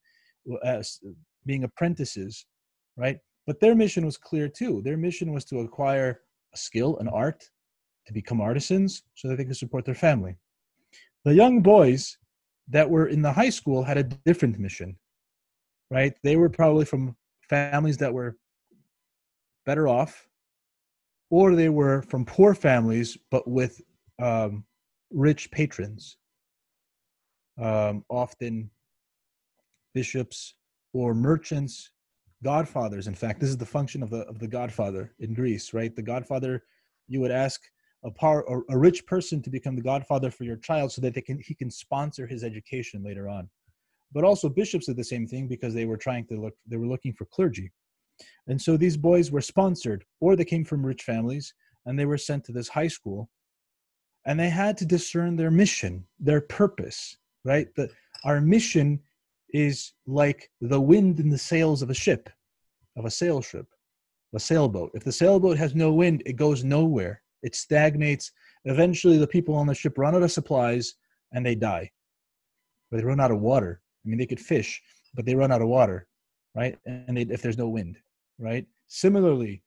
uh, 0.64 0.82
being 1.44 1.64
apprentices, 1.64 2.46
right? 2.96 3.18
But 3.46 3.60
their 3.60 3.74
mission 3.74 4.06
was 4.06 4.16
clear 4.16 4.48
too. 4.48 4.80
Their 4.82 4.96
mission 4.96 5.32
was 5.32 5.44
to 5.46 5.60
acquire 5.60 6.20
a 6.54 6.56
skill, 6.56 6.96
an 6.98 7.08
art, 7.08 7.44
to 8.06 8.12
become 8.12 8.40
artisans, 8.40 9.02
so 9.14 9.28
that 9.28 9.36
they 9.36 9.44
could 9.44 9.56
support 9.56 9.84
their 9.84 9.94
family. 9.94 10.36
The 11.24 11.34
young 11.34 11.60
boys 11.60 12.16
that 12.70 12.90
were 12.90 13.08
in 13.08 13.22
the 13.22 13.32
high 13.32 13.50
school 13.50 13.84
had 13.84 13.98
a 13.98 14.04
different 14.04 14.58
mission, 14.58 14.96
right? 15.90 16.14
They 16.24 16.36
were 16.36 16.50
probably 16.50 16.86
from 16.86 17.16
families 17.48 17.98
that 17.98 18.14
were 18.14 18.36
better 19.66 19.88
off 19.88 20.26
or 21.30 21.54
they 21.56 21.68
were 21.70 22.02
from 22.02 22.24
poor 22.24 22.54
families 22.54 23.18
but 23.30 23.48
with 23.48 23.80
um, 24.22 24.64
rich 25.12 25.50
patrons. 25.52 26.16
um, 27.60 28.04
often 28.08 28.70
bishops 29.94 30.54
or 30.92 31.14
merchants, 31.14 31.90
godfathers. 32.44 33.06
In 33.06 33.14
fact, 33.14 33.40
this 33.40 33.50
is 33.50 33.56
the 33.58 33.66
function 33.66 34.02
of 34.02 34.10
the 34.10 34.20
of 34.28 34.38
the 34.38 34.48
godfather 34.48 35.14
in 35.20 35.34
Greece, 35.34 35.74
right? 35.74 35.94
The 35.94 36.02
godfather, 36.02 36.64
you 37.08 37.20
would 37.20 37.30
ask 37.32 37.62
a 38.04 38.10
par 38.10 38.44
a 38.70 38.78
rich 38.78 39.06
person 39.06 39.42
to 39.42 39.50
become 39.50 39.76
the 39.76 39.82
godfather 39.82 40.30
for 40.30 40.44
your 40.44 40.56
child 40.56 40.90
so 40.90 41.00
that 41.02 41.14
they 41.14 41.20
can 41.20 41.38
he 41.40 41.54
can 41.54 41.70
sponsor 41.70 42.26
his 42.26 42.42
education 42.42 43.02
later 43.02 43.28
on. 43.28 43.48
But 44.12 44.24
also 44.24 44.48
bishops 44.48 44.86
did 44.86 44.96
the 44.96 45.04
same 45.04 45.26
thing 45.26 45.46
because 45.48 45.74
they 45.74 45.84
were 45.84 45.96
trying 45.96 46.26
to 46.26 46.40
look 46.40 46.54
they 46.66 46.76
were 46.76 46.86
looking 46.86 47.12
for 47.12 47.26
clergy. 47.26 47.72
And 48.46 48.60
so 48.60 48.76
these 48.76 48.96
boys 48.96 49.30
were 49.30 49.40
sponsored 49.40 50.04
or 50.20 50.34
they 50.34 50.44
came 50.44 50.64
from 50.64 50.84
rich 50.84 51.02
families 51.02 51.54
and 51.86 51.98
they 51.98 52.06
were 52.06 52.18
sent 52.18 52.44
to 52.44 52.52
this 52.52 52.68
high 52.68 52.88
school 52.88 53.30
and 54.26 54.38
they 54.38 54.50
had 54.50 54.76
to 54.78 54.84
discern 54.84 55.36
their 55.36 55.50
mission, 55.50 56.04
their 56.18 56.40
purpose, 56.40 57.16
right? 57.44 57.68
That 57.76 57.90
our 58.24 58.40
mission 58.40 59.00
is 59.52 59.92
like 60.06 60.50
the 60.60 60.80
wind 60.80 61.20
in 61.20 61.30
the 61.30 61.38
sails 61.38 61.82
of 61.82 61.90
a 61.90 61.94
ship, 61.94 62.28
of 62.96 63.04
a 63.04 63.10
sail 63.10 63.40
ship, 63.40 63.66
a 64.34 64.40
sailboat. 64.40 64.90
If 64.94 65.04
the 65.04 65.12
sailboat 65.12 65.56
has 65.56 65.74
no 65.74 65.92
wind, 65.92 66.22
it 66.26 66.34
goes 66.34 66.62
nowhere. 66.62 67.22
It 67.42 67.54
stagnates. 67.54 68.32
Eventually, 68.64 69.18
the 69.18 69.26
people 69.26 69.54
on 69.54 69.66
the 69.66 69.74
ship 69.74 69.96
run 69.98 70.14
out 70.14 70.22
of 70.22 70.32
supplies 70.32 70.94
and 71.32 71.44
they 71.44 71.54
die. 71.54 71.90
Or 72.90 72.98
they 72.98 73.04
run 73.04 73.20
out 73.20 73.30
of 73.30 73.40
water. 73.40 73.80
I 74.04 74.08
mean, 74.08 74.18
they 74.18 74.26
could 74.26 74.40
fish, 74.40 74.80
but 75.14 75.24
they 75.24 75.34
run 75.34 75.52
out 75.52 75.62
of 75.62 75.68
water, 75.68 76.06
right? 76.54 76.78
And 76.86 77.16
they, 77.16 77.22
if 77.22 77.42
there's 77.42 77.58
no 77.58 77.68
wind, 77.68 77.98
right? 78.38 78.66
Similarly, 78.88 79.62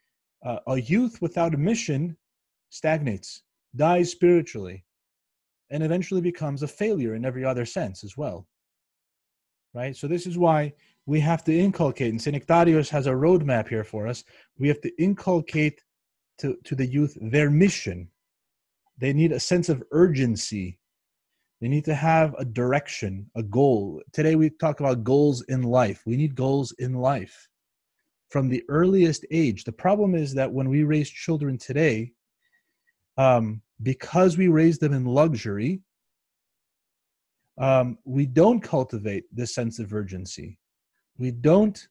uh, 0.45 0.59
a 0.67 0.81
youth 0.81 1.21
without 1.21 1.53
a 1.53 1.57
mission 1.57 2.17
stagnates, 2.69 3.43
dies 3.75 4.11
spiritually, 4.11 4.83
and 5.69 5.83
eventually 5.83 6.21
becomes 6.21 6.63
a 6.63 6.67
failure 6.67 7.15
in 7.15 7.25
every 7.25 7.45
other 7.45 7.65
sense 7.65 8.03
as 8.03 8.17
well. 8.17 8.47
Right? 9.73 9.95
So, 9.95 10.07
this 10.07 10.27
is 10.27 10.37
why 10.37 10.73
we 11.05 11.19
have 11.19 11.43
to 11.45 11.57
inculcate, 11.57 12.11
and 12.11 12.21
St. 12.21 12.35
Nectarios 12.35 12.89
has 12.89 13.07
a 13.07 13.11
roadmap 13.11 13.67
here 13.67 13.83
for 13.83 14.07
us. 14.07 14.23
We 14.59 14.67
have 14.67 14.81
to 14.81 15.01
inculcate 15.01 15.81
to, 16.39 16.57
to 16.63 16.75
the 16.75 16.85
youth 16.85 17.17
their 17.21 17.49
mission. 17.49 18.09
They 18.97 19.13
need 19.13 19.31
a 19.31 19.39
sense 19.39 19.69
of 19.69 19.83
urgency. 19.91 20.79
They 21.61 21.67
need 21.67 21.85
to 21.85 21.95
have 21.95 22.35
a 22.37 22.45
direction, 22.45 23.29
a 23.35 23.43
goal. 23.43 24.01
Today 24.11 24.35
we 24.35 24.49
talk 24.49 24.79
about 24.79 25.03
goals 25.03 25.41
in 25.43 25.63
life. 25.63 26.01
We 26.05 26.17
need 26.17 26.35
goals 26.35 26.73
in 26.79 26.93
life 26.95 27.47
from 28.29 28.49
the 28.49 28.63
earliest 28.67 29.25
age. 29.31 29.63
The 29.63 29.71
problem 29.71 30.15
is 30.15 30.33
that 30.33 30.51
when 30.51 30.69
we 30.69 30.83
raise 30.83 31.09
children 31.09 31.57
today, 31.57 32.11
um, 33.17 33.61
because 33.81 34.37
we 34.37 34.47
raise 34.47 34.79
them 34.79 34.93
in 34.93 35.05
luxury, 35.05 35.81
um, 37.57 37.97
we 38.05 38.25
don't 38.25 38.59
cultivate 38.59 39.25
this 39.31 39.53
sense 39.53 39.79
of 39.79 39.93
urgency. 39.93 40.57
We 41.17 41.31
don't, 41.31 41.87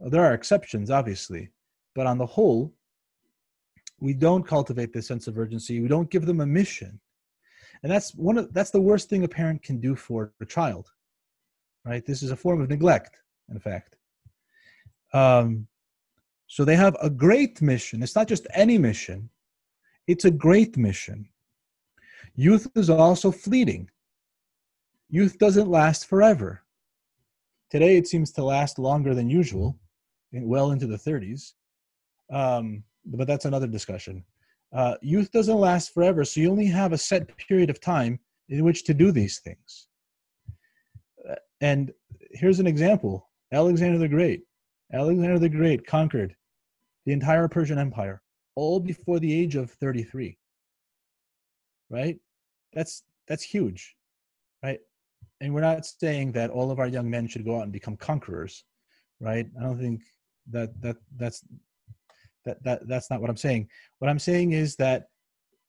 there 0.00 0.24
are 0.24 0.32
exceptions, 0.32 0.90
obviously, 0.90 1.50
but 1.94 2.06
on 2.06 2.18
the 2.18 2.26
whole, 2.26 2.72
we 4.00 4.14
don't 4.14 4.46
cultivate 4.46 4.92
this 4.92 5.06
sense 5.06 5.26
of 5.26 5.38
urgency. 5.38 5.80
We 5.80 5.88
don't 5.88 6.10
give 6.10 6.26
them 6.26 6.40
a 6.40 6.46
mission. 6.46 7.00
And 7.82 7.92
that's 7.92 8.14
one 8.14 8.38
of 8.38 8.52
that's 8.52 8.70
the 8.70 8.80
worst 8.80 9.08
thing 9.08 9.24
a 9.24 9.28
parent 9.28 9.62
can 9.62 9.80
do 9.80 9.94
for 9.94 10.32
a 10.40 10.46
child. 10.46 10.90
Right? 11.84 12.04
This 12.04 12.22
is 12.22 12.30
a 12.30 12.36
form 12.36 12.60
of 12.60 12.70
neglect, 12.70 13.20
in 13.50 13.58
fact. 13.58 13.96
Um, 15.12 15.66
so 16.46 16.64
they 16.64 16.76
have 16.76 16.96
a 17.02 17.10
great 17.10 17.60
mission. 17.60 18.02
It's 18.02 18.16
not 18.16 18.28
just 18.28 18.46
any 18.54 18.78
mission, 18.78 19.30
it's 20.06 20.24
a 20.24 20.30
great 20.30 20.76
mission. 20.76 21.28
Youth 22.34 22.66
is 22.74 22.90
also 22.90 23.30
fleeting. 23.30 23.90
Youth 25.08 25.38
doesn't 25.38 25.68
last 25.68 26.06
forever. 26.06 26.62
Today, 27.70 27.96
it 27.96 28.08
seems 28.08 28.32
to 28.32 28.44
last 28.44 28.78
longer 28.78 29.14
than 29.14 29.30
usual, 29.30 29.78
well 30.32 30.72
into 30.72 30.86
the 30.86 30.96
30s. 30.96 31.52
Um, 32.32 32.84
but 33.06 33.26
that's 33.26 33.44
another 33.44 33.66
discussion. 33.66 34.24
Uh, 34.72 34.96
youth 35.02 35.30
doesn't 35.30 35.58
last 35.58 35.94
forever, 35.94 36.24
so 36.24 36.40
you 36.40 36.50
only 36.50 36.66
have 36.66 36.92
a 36.92 36.98
set 36.98 37.36
period 37.36 37.70
of 37.70 37.80
time 37.80 38.18
in 38.48 38.64
which 38.64 38.84
to 38.84 38.94
do 38.94 39.12
these 39.12 39.38
things. 39.38 39.88
Uh, 41.28 41.36
and 41.60 41.92
here's 42.32 42.60
an 42.60 42.66
example 42.66 43.28
Alexander 43.52 43.98
the 43.98 44.08
Great. 44.08 44.42
Alexander 44.92 45.38
the 45.38 45.48
Great 45.48 45.86
conquered 45.86 46.34
the 47.06 47.12
entire 47.12 47.48
Persian 47.48 47.78
Empire 47.78 48.20
all 48.56 48.80
before 48.80 49.18
the 49.18 49.32
age 49.32 49.56
of 49.56 49.70
33. 49.70 50.36
Right? 51.90 52.18
That's 52.72 53.02
that's 53.28 53.42
huge. 53.42 53.94
Right? 54.62 54.80
And 55.40 55.54
we're 55.54 55.60
not 55.60 55.86
saying 55.86 56.32
that 56.32 56.50
all 56.50 56.70
of 56.70 56.78
our 56.78 56.88
young 56.88 57.08
men 57.08 57.28
should 57.28 57.44
go 57.44 57.58
out 57.58 57.64
and 57.64 57.72
become 57.72 57.96
conquerors, 57.96 58.64
right? 59.20 59.46
I 59.58 59.62
don't 59.62 59.78
think 59.78 60.02
that 60.50 60.80
that 60.80 60.96
that's 61.16 61.44
that, 62.44 62.62
that 62.62 62.86
that's 62.88 63.10
not 63.10 63.20
what 63.20 63.30
i'm 63.30 63.36
saying. 63.36 63.68
What 63.98 64.10
i'm 64.10 64.18
saying 64.18 64.52
is 64.52 64.76
that 64.76 65.08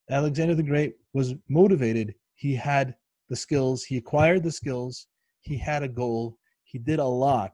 alexander 0.10 0.56
the 0.56 0.64
great 0.64 0.96
was 1.14 1.34
motivated. 1.50 2.16
He 2.36 2.54
had 2.54 2.96
the 3.30 3.36
skills. 3.36 3.84
He 3.84 3.98
acquired 3.98 4.44
the 4.44 4.52
skills. 4.52 5.08
He 5.42 5.58
had 5.58 5.84
a 5.84 5.88
goal. 5.88 6.38
He 6.64 6.78
did 6.80 7.00
a 7.00 7.06
lot 7.06 7.54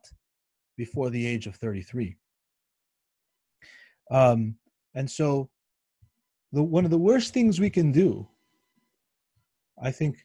before 0.77 1.09
the 1.09 1.25
age 1.25 1.47
of 1.47 1.55
33 1.55 2.15
um, 4.11 4.55
and 4.95 5.09
so 5.09 5.49
the 6.51 6.61
one 6.61 6.85
of 6.85 6.91
the 6.91 6.97
worst 6.97 7.33
things 7.33 7.59
we 7.59 7.69
can 7.69 7.91
do 7.91 8.27
i 9.81 9.89
think 9.89 10.17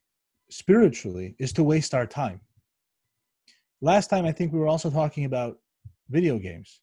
spiritually 0.51 1.35
is 1.39 1.53
to 1.53 1.65
waste 1.65 1.95
our 1.95 2.07
time. 2.07 2.41
Last 3.81 4.09
time 4.09 4.25
i 4.25 4.33
think 4.33 4.53
we 4.53 4.59
were 4.59 4.69
also 4.69 4.91
talking 4.91 5.25
about 5.25 5.59
video 6.09 6.39
games 6.39 6.81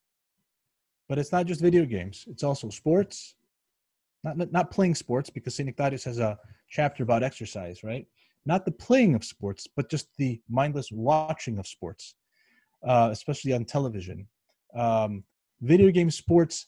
but 1.07 1.17
it's 1.17 1.31
not 1.31 1.45
just 1.45 1.61
video 1.61 1.85
games; 1.85 2.25
it's 2.29 2.43
also 2.43 2.69
sports. 2.69 3.35
Not 4.23 4.51
not 4.51 4.71
playing 4.71 4.95
sports 4.95 5.29
because 5.29 5.55
Saint 5.55 5.69
Nectarios 5.69 6.05
has 6.05 6.19
a 6.19 6.37
chapter 6.69 7.03
about 7.03 7.23
exercise, 7.23 7.83
right? 7.83 8.07
Not 8.45 8.65
the 8.65 8.71
playing 8.71 9.15
of 9.15 9.23
sports, 9.23 9.67
but 9.75 9.89
just 9.89 10.07
the 10.17 10.41
mindless 10.49 10.91
watching 10.91 11.59
of 11.59 11.67
sports, 11.67 12.15
uh, 12.87 13.09
especially 13.11 13.53
on 13.53 13.65
television. 13.65 14.27
Um, 14.75 15.23
video 15.61 15.91
game 15.91 16.09
sports, 16.09 16.67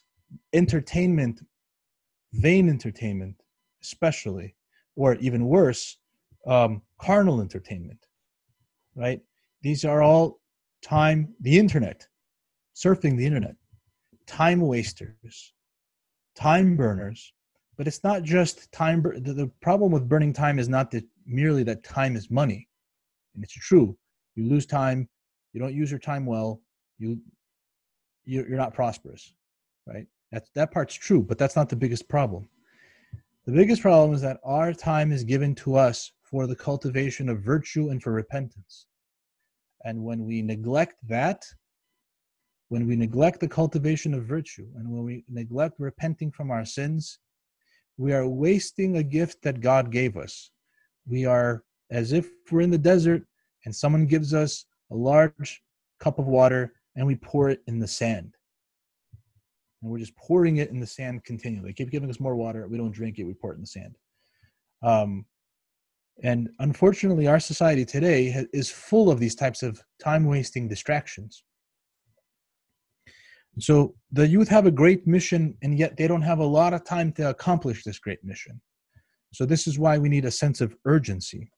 entertainment, 0.54 1.42
vain 2.34 2.70
entertainment, 2.70 3.42
especially, 3.84 4.56
or 4.96 5.16
even 5.16 5.46
worse, 5.46 5.98
um, 6.46 6.82
carnal 7.00 7.42
entertainment, 7.42 8.06
right? 8.96 9.22
These 9.62 9.86
are 9.86 10.02
all 10.02 10.40
time, 10.82 11.34
the 11.40 11.58
internet, 11.58 12.08
surfing 12.76 13.18
the 13.18 13.26
internet 13.26 13.56
time 14.28 14.62
wasters, 14.62 15.54
time 16.36 16.76
burners. 16.76 17.34
But 17.78 17.88
it's 17.88 18.04
not 18.04 18.24
just 18.24 18.72
time. 18.72 19.02
Bur- 19.02 19.20
the, 19.20 19.34
the 19.34 19.48
problem 19.62 19.92
with 19.92 20.08
burning 20.08 20.32
time 20.32 20.60
is 20.60 20.70
not 20.70 20.92
that 20.92 21.04
merely 21.26 21.64
that 21.64 21.84
time 21.84 22.16
is 22.16 22.32
money, 22.32 22.70
and 23.34 23.44
it's 23.44 23.54
true. 23.54 23.98
You 24.36 24.48
lose 24.48 24.66
time. 24.66 25.10
You 25.52 25.60
don't 25.60 25.74
use 25.74 25.92
your 25.92 26.00
time 26.00 26.26
well. 26.26 26.62
You 27.00 27.20
you're 28.24 28.58
not 28.58 28.74
prosperous, 28.74 29.34
right? 29.86 30.08
That 30.32 30.46
that 30.54 30.72
part's 30.72 30.96
true, 30.96 31.22
but 31.22 31.38
that's 31.38 31.56
not 31.56 31.70
the 31.70 31.76
biggest 31.76 32.08
problem. 32.08 32.48
The 33.46 33.52
biggest 33.52 33.82
problem 33.82 34.14
is 34.14 34.22
that 34.22 34.40
our 34.44 34.74
time 34.74 35.12
is 35.12 35.24
given 35.24 35.54
to 35.56 35.76
us 35.76 36.12
for 36.24 36.48
the 36.48 36.56
cultivation 36.56 37.30
of 37.30 37.42
virtue 37.42 37.90
and 37.90 38.02
for 38.02 38.12
repentance. 38.12 38.88
And 39.84 40.04
when 40.04 40.26
we 40.26 40.42
neglect 40.42 40.96
that, 41.08 41.46
when 42.70 42.88
we 42.88 42.96
neglect 42.96 43.40
the 43.40 43.48
cultivation 43.48 44.14
of 44.14 44.24
virtue 44.24 44.68
and 44.76 44.90
when 44.90 45.04
we 45.04 45.24
neglect 45.30 45.76
repenting 45.80 46.32
from 46.32 46.52
our 46.52 46.66
sins, 46.66 47.20
we 47.98 48.14
are 48.14 48.28
wasting 48.28 48.98
a 48.98 49.04
gift 49.04 49.42
that 49.44 49.62
God 49.62 49.92
gave 49.92 50.18
us. 50.18 50.52
We 51.08 51.26
are 51.26 51.64
as 51.92 52.12
if 52.12 52.30
we're 52.52 52.62
in 52.62 52.72
the 52.72 52.78
desert 52.78 53.24
and 53.66 53.76
someone 53.76 54.06
gives 54.06 54.34
us 54.34 54.66
a 54.92 54.96
large 54.96 55.62
cup 56.00 56.20
of 56.20 56.26
water 56.26 56.74
and 56.96 57.06
we 57.06 57.16
pour 57.16 57.50
it 57.50 57.62
in 57.68 57.80
the 57.80 57.88
sand. 57.88 58.36
And 59.82 59.92
we're 59.92 60.00
just 60.00 60.16
pouring 60.16 60.58
it 60.58 60.72
in 60.72 60.80
the 60.80 60.88
sand 60.88 61.24
continually. 61.24 61.70
They 61.70 61.74
keep 61.74 61.92
giving 61.92 62.10
us 62.10 62.20
more 62.20 62.36
water. 62.36 62.68
We 62.68 62.78
don't 62.78 62.92
drink 62.92 63.20
it, 63.20 63.24
we 63.24 63.34
pour 63.34 63.52
it 63.52 63.56
in 63.56 63.62
the 63.62 63.68
sand. 63.68 63.96
Um, 64.82 65.26
and 66.24 66.50
unfortunately, 66.60 67.28
our 67.28 67.40
society 67.40 67.86
today 67.86 68.46
is 68.54 68.70
full 68.72 69.12
of 69.12 69.20
these 69.20 69.36
types 69.36 69.64
of 69.64 69.82
time 70.02 70.26
wasting 70.26 70.68
distractions. 70.68 71.44
So 73.60 73.96
the 74.12 74.28
youth 74.28 74.50
have 74.50 74.66
a 74.66 74.72
great 74.72 75.08
mission, 75.08 75.58
and 75.62 75.78
yet 75.78 75.96
they 75.96 76.08
don't 76.08 76.22
have 76.22 76.40
a 76.40 76.46
lot 76.46 76.74
of 76.74 76.84
time 76.84 77.12
to 77.14 77.30
accomplish 77.30 77.84
this 77.84 78.00
great 78.00 78.24
mission. 78.24 78.60
So 79.34 79.46
this 79.46 79.68
is 79.68 79.80
why 79.80 79.98
we 79.98 80.10
need 80.10 80.26
a 80.26 80.32
sense 80.32 80.62
of 80.62 80.76
urgency. 80.86 81.52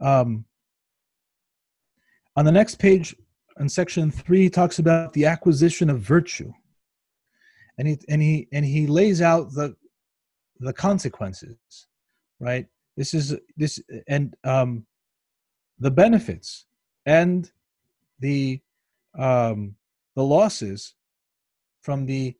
Um, 0.00 0.44
on 2.36 2.44
the 2.44 2.52
next 2.52 2.78
page, 2.78 3.14
in 3.58 3.68
section 3.68 4.10
three, 4.10 4.42
he 4.42 4.50
talks 4.50 4.78
about 4.78 5.14
the 5.14 5.24
acquisition 5.24 5.88
of 5.88 6.00
virtue, 6.00 6.52
and 7.78 7.88
he 7.88 7.98
and 8.08 8.20
he 8.20 8.48
and 8.52 8.64
he 8.64 8.86
lays 8.86 9.22
out 9.22 9.52
the 9.52 9.74
the 10.60 10.72
consequences, 10.72 11.56
right? 12.40 12.66
This 12.96 13.14
is 13.14 13.34
this 13.56 13.80
and 14.08 14.34
um, 14.44 14.86
the 15.78 15.90
benefits 15.90 16.66
and 17.06 17.50
the 18.20 18.60
um, 19.18 19.74
the 20.14 20.22
losses 20.22 20.94
from 21.82 22.06
the 22.06 22.34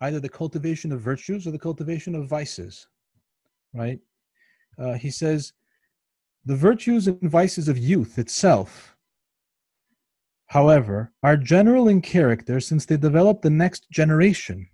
either 0.00 0.20
the 0.20 0.28
cultivation 0.28 0.92
of 0.92 1.00
virtues 1.00 1.46
or 1.46 1.52
the 1.52 1.58
cultivation 1.58 2.14
of 2.14 2.28
vices, 2.28 2.88
right? 3.72 4.00
Uh, 4.78 4.94
he 4.94 5.10
says 5.10 5.52
the 6.44 6.56
virtues 6.56 7.06
and 7.06 7.30
vices 7.30 7.68
of 7.68 7.78
youth 7.78 8.18
itself, 8.18 8.96
however, 10.46 11.12
are 11.22 11.36
general 11.36 11.88
in 11.88 12.00
character 12.00 12.58
since 12.58 12.84
they 12.84 12.96
develop 12.96 13.42
the 13.42 13.50
next 13.50 13.88
generation 13.90 14.68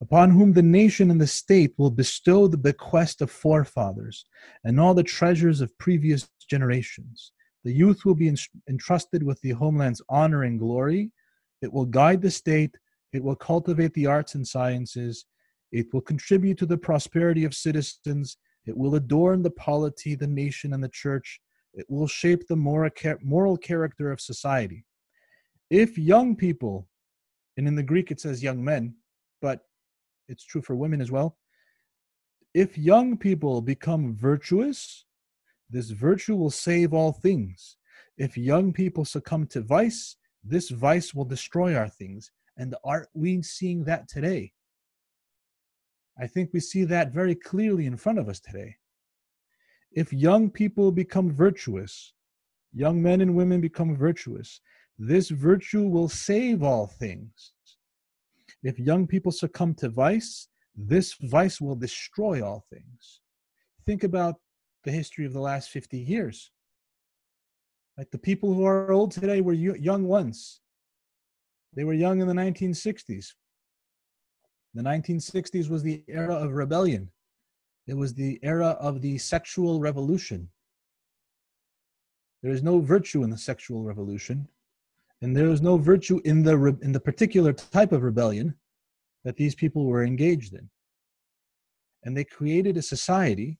upon 0.00 0.30
whom 0.30 0.52
the 0.52 0.62
nation 0.62 1.12
and 1.12 1.20
the 1.20 1.26
state 1.26 1.72
will 1.78 1.90
bestow 1.90 2.48
the 2.48 2.58
bequest 2.58 3.22
of 3.22 3.30
forefathers 3.30 4.24
and 4.64 4.80
all 4.80 4.94
the 4.94 5.02
treasures 5.02 5.60
of 5.60 5.78
previous 5.78 6.28
generations. 6.48 7.30
The 7.64 7.72
youth 7.72 8.04
will 8.04 8.14
be 8.14 8.34
entrusted 8.68 9.22
with 9.22 9.40
the 9.40 9.50
homeland's 9.50 10.02
honor 10.08 10.42
and 10.42 10.58
glory. 10.58 11.12
It 11.60 11.72
will 11.72 11.86
guide 11.86 12.20
the 12.20 12.30
state. 12.30 12.74
It 13.12 13.22
will 13.22 13.36
cultivate 13.36 13.94
the 13.94 14.06
arts 14.06 14.34
and 14.34 14.46
sciences. 14.46 15.26
It 15.70 15.86
will 15.92 16.00
contribute 16.00 16.58
to 16.58 16.66
the 16.66 16.76
prosperity 16.76 17.44
of 17.44 17.54
citizens. 17.54 18.36
It 18.66 18.76
will 18.76 18.96
adorn 18.96 19.42
the 19.42 19.50
polity, 19.50 20.14
the 20.14 20.26
nation, 20.26 20.72
and 20.72 20.82
the 20.82 20.88
church. 20.88 21.40
It 21.74 21.86
will 21.88 22.06
shape 22.06 22.46
the 22.48 22.56
moral 22.56 23.56
character 23.56 24.12
of 24.12 24.20
society. 24.20 24.84
If 25.70 25.96
young 25.96 26.36
people, 26.36 26.88
and 27.56 27.66
in 27.68 27.76
the 27.76 27.82
Greek 27.82 28.10
it 28.10 28.20
says 28.20 28.42
young 28.42 28.62
men, 28.62 28.94
but 29.40 29.60
it's 30.28 30.44
true 30.44 30.62
for 30.62 30.74
women 30.74 31.00
as 31.00 31.10
well. 31.10 31.38
If 32.54 32.76
young 32.76 33.16
people 33.16 33.62
become 33.62 34.14
virtuous, 34.14 35.06
this 35.72 35.90
virtue 35.90 36.36
will 36.36 36.50
save 36.50 36.92
all 36.92 37.12
things. 37.12 37.76
If 38.18 38.36
young 38.36 38.72
people 38.72 39.04
succumb 39.04 39.46
to 39.48 39.62
vice, 39.62 40.16
this 40.44 40.68
vice 40.68 41.14
will 41.14 41.24
destroy 41.24 41.74
our 41.74 41.88
things. 41.88 42.30
And 42.58 42.74
aren't 42.84 43.08
we 43.14 43.42
seeing 43.42 43.84
that 43.84 44.08
today? 44.08 44.52
I 46.20 46.26
think 46.26 46.50
we 46.52 46.60
see 46.60 46.84
that 46.84 47.12
very 47.12 47.34
clearly 47.34 47.86
in 47.86 47.96
front 47.96 48.18
of 48.18 48.28
us 48.28 48.38
today. 48.38 48.76
If 49.92 50.12
young 50.12 50.50
people 50.50 50.92
become 50.92 51.32
virtuous, 51.32 52.12
young 52.74 53.02
men 53.02 53.22
and 53.22 53.34
women 53.34 53.62
become 53.62 53.96
virtuous, 53.96 54.60
this 54.98 55.30
virtue 55.30 55.88
will 55.88 56.08
save 56.08 56.62
all 56.62 56.86
things. 56.86 57.52
If 58.62 58.78
young 58.78 59.06
people 59.06 59.32
succumb 59.32 59.74
to 59.76 59.88
vice, 59.88 60.48
this 60.76 61.14
vice 61.14 61.60
will 61.60 61.76
destroy 61.76 62.44
all 62.46 62.66
things. 62.70 63.20
Think 63.86 64.04
about 64.04 64.36
the 64.84 64.90
history 64.90 65.24
of 65.24 65.32
the 65.32 65.40
last 65.40 65.70
50 65.70 65.98
years. 65.98 66.50
Like 67.96 68.10
the 68.10 68.18
people 68.18 68.52
who 68.52 68.64
are 68.64 68.90
old 68.90 69.12
today 69.12 69.40
were 69.40 69.52
young 69.52 70.04
once. 70.04 70.60
They 71.74 71.84
were 71.84 71.94
young 71.94 72.20
in 72.20 72.28
the 72.28 72.34
1960s. 72.34 73.32
The 74.74 74.82
1960s 74.82 75.68
was 75.68 75.82
the 75.82 76.02
era 76.08 76.34
of 76.34 76.52
rebellion. 76.52 77.10
It 77.86 77.94
was 77.94 78.14
the 78.14 78.38
era 78.42 78.70
of 78.80 79.02
the 79.02 79.18
sexual 79.18 79.80
revolution. 79.80 80.48
There 82.42 82.52
is 82.52 82.62
no 82.62 82.80
virtue 82.80 83.22
in 83.22 83.30
the 83.30 83.38
sexual 83.38 83.82
revolution 83.82 84.48
and 85.22 85.36
there 85.36 85.48
is 85.48 85.62
no 85.62 85.76
virtue 85.78 86.20
in 86.24 86.42
the 86.42 86.76
in 86.82 86.92
the 86.92 87.00
particular 87.00 87.52
type 87.52 87.92
of 87.92 88.02
rebellion 88.02 88.54
that 89.24 89.36
these 89.36 89.54
people 89.54 89.86
were 89.86 90.04
engaged 90.04 90.52
in 90.52 90.68
and 92.02 92.16
they 92.16 92.24
created 92.24 92.76
a 92.76 92.82
society 92.82 93.58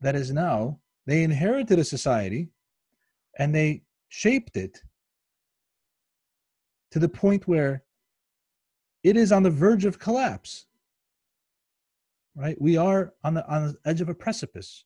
that 0.00 0.14
is 0.14 0.30
now 0.30 0.78
they 1.06 1.22
inherited 1.22 1.78
a 1.78 1.84
society 1.84 2.48
and 3.38 3.54
they 3.54 3.82
shaped 4.08 4.56
it 4.56 4.82
to 6.90 6.98
the 6.98 7.08
point 7.08 7.46
where 7.46 7.82
it 9.02 9.16
is 9.16 9.32
on 9.32 9.42
the 9.42 9.50
verge 9.50 9.84
of 9.84 9.98
collapse 9.98 10.66
right 12.36 12.60
we 12.60 12.76
are 12.76 13.12
on 13.24 13.34
the 13.34 13.46
on 13.48 13.68
the 13.68 13.76
edge 13.84 14.00
of 14.00 14.08
a 14.08 14.14
precipice 14.14 14.84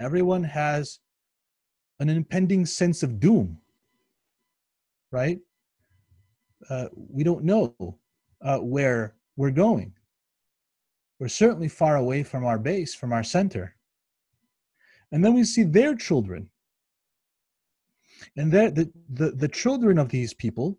everyone 0.00 0.44
has 0.44 1.00
an 1.98 2.08
impending 2.08 2.64
sense 2.64 3.02
of 3.02 3.20
doom 3.20 3.60
right? 5.12 5.38
Uh, 6.68 6.86
we 6.94 7.24
don't 7.24 7.44
know 7.44 7.74
uh, 8.42 8.58
where 8.58 9.14
we're 9.36 9.50
going. 9.50 9.92
We're 11.18 11.28
certainly 11.28 11.68
far 11.68 11.96
away 11.96 12.22
from 12.22 12.44
our 12.44 12.58
base, 12.58 12.94
from 12.94 13.12
our 13.12 13.24
center. 13.24 13.74
And 15.12 15.24
then 15.24 15.34
we 15.34 15.44
see 15.44 15.64
their 15.64 15.94
children. 15.94 16.50
And 18.36 18.52
the, 18.52 18.90
the, 19.08 19.30
the 19.32 19.48
children 19.48 19.98
of 19.98 20.08
these 20.08 20.34
people 20.34 20.78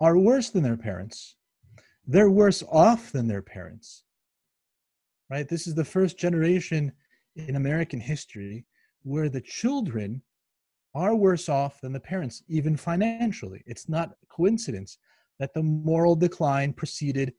are 0.00 0.18
worse 0.18 0.50
than 0.50 0.62
their 0.62 0.76
parents. 0.76 1.36
They're 2.06 2.30
worse 2.30 2.62
off 2.70 3.12
than 3.12 3.28
their 3.28 3.42
parents. 3.42 4.04
Right? 5.30 5.48
This 5.48 5.66
is 5.66 5.74
the 5.74 5.84
first 5.84 6.18
generation 6.18 6.92
in 7.36 7.56
American 7.56 8.00
history 8.00 8.66
where 9.02 9.28
the 9.28 9.40
children 9.40 10.22
are 10.94 11.14
worse 11.14 11.48
off 11.48 11.80
than 11.80 11.92
the 11.92 12.00
parents, 12.00 12.42
even 12.48 12.76
financially. 12.76 13.62
It's 13.66 13.88
not 13.88 14.12
coincidence 14.28 14.98
that 15.38 15.54
the 15.54 15.62
moral 15.62 16.14
decline 16.14 16.72
preceded 16.72 17.32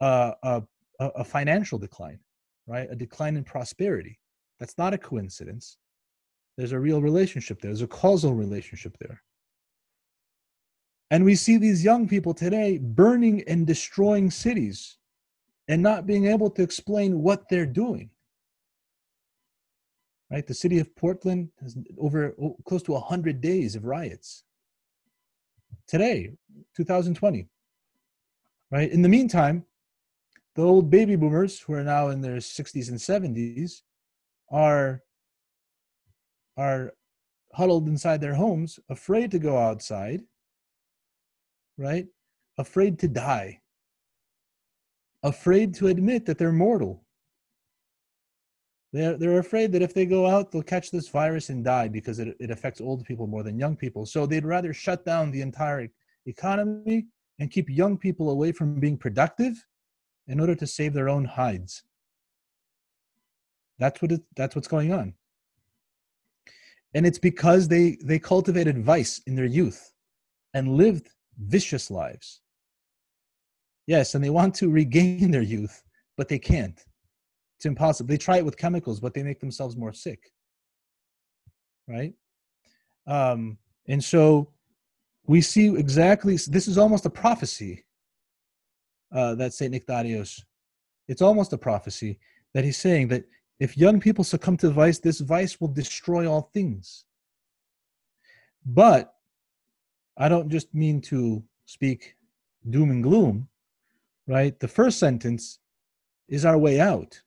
uh, 0.00 0.32
a, 0.42 0.62
a 1.00 1.24
financial 1.24 1.78
decline, 1.78 2.18
right? 2.66 2.88
A 2.90 2.96
decline 2.96 3.36
in 3.36 3.44
prosperity. 3.44 4.17
That's 4.58 4.78
not 4.78 4.94
a 4.94 4.98
coincidence. 4.98 5.78
There's 6.56 6.72
a 6.72 6.80
real 6.80 7.00
relationship 7.00 7.60
there, 7.60 7.70
there's 7.70 7.82
a 7.82 7.86
causal 7.86 8.34
relationship 8.34 8.96
there. 9.00 9.22
And 11.10 11.24
we 11.24 11.36
see 11.36 11.56
these 11.56 11.82
young 11.82 12.06
people 12.06 12.34
today 12.34 12.78
burning 12.78 13.42
and 13.46 13.66
destroying 13.66 14.30
cities 14.30 14.98
and 15.66 15.82
not 15.82 16.06
being 16.06 16.26
able 16.26 16.50
to 16.50 16.62
explain 16.62 17.22
what 17.22 17.48
they're 17.48 17.64
doing 17.64 18.10
right? 20.30 20.46
The 20.46 20.54
city 20.54 20.78
of 20.78 20.94
Portland 20.94 21.50
has 21.60 21.76
over 21.98 22.34
close 22.64 22.82
to 22.84 22.92
100 22.92 23.40
days 23.40 23.74
of 23.74 23.84
riots. 23.84 24.44
Today, 25.86 26.32
2020, 26.76 27.48
right? 28.70 28.90
In 28.90 29.02
the 29.02 29.08
meantime, 29.08 29.64
the 30.54 30.62
old 30.62 30.90
baby 30.90 31.16
boomers 31.16 31.60
who 31.60 31.72
are 31.72 31.84
now 31.84 32.08
in 32.08 32.20
their 32.20 32.36
60s 32.36 32.88
and 32.88 32.98
70s 32.98 33.82
are 34.50 35.02
are 36.56 36.92
huddled 37.54 37.88
inside 37.88 38.20
their 38.20 38.34
homes 38.34 38.78
afraid 38.88 39.30
to 39.30 39.38
go 39.38 39.56
outside 39.56 40.22
right 41.76 42.06
afraid 42.58 42.98
to 42.98 43.08
die 43.08 43.60
afraid 45.22 45.74
to 45.74 45.88
admit 45.88 46.24
that 46.26 46.38
they're 46.38 46.52
mortal 46.52 47.04
they're, 48.92 49.18
they're 49.18 49.38
afraid 49.38 49.72
that 49.72 49.82
if 49.82 49.92
they 49.92 50.06
go 50.06 50.26
out, 50.26 50.50
they'll 50.50 50.62
catch 50.62 50.90
this 50.90 51.08
virus 51.08 51.50
and 51.50 51.64
die 51.64 51.88
because 51.88 52.18
it, 52.18 52.34
it 52.40 52.50
affects 52.50 52.80
old 52.80 53.04
people 53.04 53.26
more 53.26 53.42
than 53.42 53.58
young 53.58 53.76
people. 53.76 54.06
So 54.06 54.24
they'd 54.24 54.46
rather 54.46 54.72
shut 54.72 55.04
down 55.04 55.30
the 55.30 55.42
entire 55.42 55.88
economy 56.26 57.06
and 57.38 57.50
keep 57.50 57.68
young 57.68 57.98
people 57.98 58.30
away 58.30 58.52
from 58.52 58.80
being 58.80 58.96
productive 58.96 59.62
in 60.26 60.40
order 60.40 60.54
to 60.54 60.66
save 60.66 60.94
their 60.94 61.08
own 61.08 61.24
hides. 61.24 61.82
That's 63.78 64.00
what 64.02 64.12
it, 64.12 64.22
that's 64.36 64.54
what's 64.54 64.68
going 64.68 64.92
on. 64.92 65.14
And 66.94 67.06
it's 67.06 67.18
because 67.18 67.68
they 67.68 67.98
they 68.02 68.18
cultivated 68.18 68.78
vice 68.82 69.20
in 69.26 69.34
their 69.34 69.44
youth 69.44 69.92
and 70.54 70.76
lived 70.76 71.08
vicious 71.38 71.90
lives. 71.90 72.40
Yes, 73.86 74.14
and 74.14 74.22
they 74.22 74.30
want 74.30 74.54
to 74.56 74.70
regain 74.70 75.30
their 75.30 75.42
youth, 75.42 75.82
but 76.16 76.28
they 76.28 76.38
can't 76.38 76.82
it's 77.58 77.66
impossible. 77.66 78.06
They 78.06 78.16
try 78.16 78.36
it 78.36 78.44
with 78.44 78.56
chemicals, 78.56 79.00
but 79.00 79.14
they 79.14 79.24
make 79.24 79.40
themselves 79.40 79.76
more 79.76 79.92
sick. 79.92 80.30
Right? 81.88 82.14
Um, 83.08 83.58
and 83.88 84.02
so 84.02 84.52
we 85.26 85.40
see 85.40 85.74
exactly 85.76 86.36
this 86.36 86.68
is 86.68 86.78
almost 86.78 87.04
a 87.04 87.10
prophecy 87.10 87.84
uh, 89.12 89.34
that 89.34 89.54
Saint 89.54 89.74
Nectarios. 89.74 90.40
It's 91.08 91.22
almost 91.22 91.52
a 91.52 91.58
prophecy 91.58 92.20
that 92.54 92.64
he's 92.64 92.76
saying 92.76 93.08
that 93.08 93.24
if 93.60 93.76
young 93.76 94.00
people 94.00 94.24
succumb 94.24 94.56
to 94.58 94.70
vice, 94.70 94.98
this 94.98 95.20
vice 95.20 95.60
will 95.60 95.68
destroy 95.68 96.30
all 96.30 96.50
things. 96.54 97.04
But 98.64 99.14
I 100.16 100.28
don't 100.28 100.48
just 100.48 100.74
mean 100.74 101.00
to 101.02 101.42
speak 101.66 102.14
doom 102.70 102.90
and 102.90 103.02
gloom, 103.02 103.48
right? 104.26 104.58
The 104.58 104.68
first 104.68 104.98
sentence 104.98 105.58
is 106.28 106.44
our 106.44 106.58
way 106.58 106.80
out. 106.80 107.20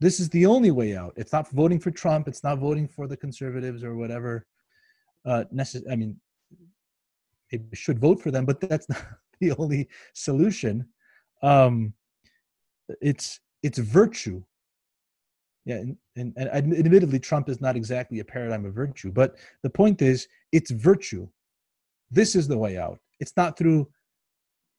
This 0.00 0.18
is 0.18 0.28
the 0.30 0.46
only 0.46 0.72
way 0.72 0.96
out. 0.96 1.12
It's 1.16 1.32
not 1.32 1.48
voting 1.50 1.78
for 1.78 1.90
Trump. 1.90 2.26
It's 2.26 2.42
not 2.42 2.58
voting 2.58 2.88
for 2.88 3.06
the 3.06 3.16
conservatives 3.16 3.84
or 3.84 3.94
whatever. 3.94 4.46
Uh, 5.24 5.44
necess- 5.54 5.88
I 5.90 5.94
mean, 5.94 6.16
it 7.50 7.62
should 7.74 8.00
vote 8.00 8.20
for 8.20 8.30
them, 8.30 8.44
but 8.44 8.60
that's 8.60 8.88
not 8.88 9.04
the 9.40 9.52
only 9.52 9.88
solution. 10.14 10.88
Um, 11.42 11.94
it's 13.00 13.40
it's 13.62 13.78
virtue. 13.78 14.42
Yeah, 15.64 15.76
and, 15.76 15.96
and, 16.16 16.34
and 16.36 16.74
admittedly, 16.74 17.20
Trump 17.20 17.48
is 17.48 17.60
not 17.60 17.76
exactly 17.76 18.18
a 18.18 18.24
paradigm 18.24 18.64
of 18.64 18.74
virtue, 18.74 19.12
but 19.12 19.36
the 19.62 19.70
point 19.70 20.02
is, 20.02 20.26
it's 20.50 20.72
virtue. 20.72 21.28
This 22.10 22.34
is 22.34 22.48
the 22.48 22.58
way 22.58 22.78
out. 22.78 22.98
It's 23.20 23.36
not 23.36 23.56
through 23.56 23.88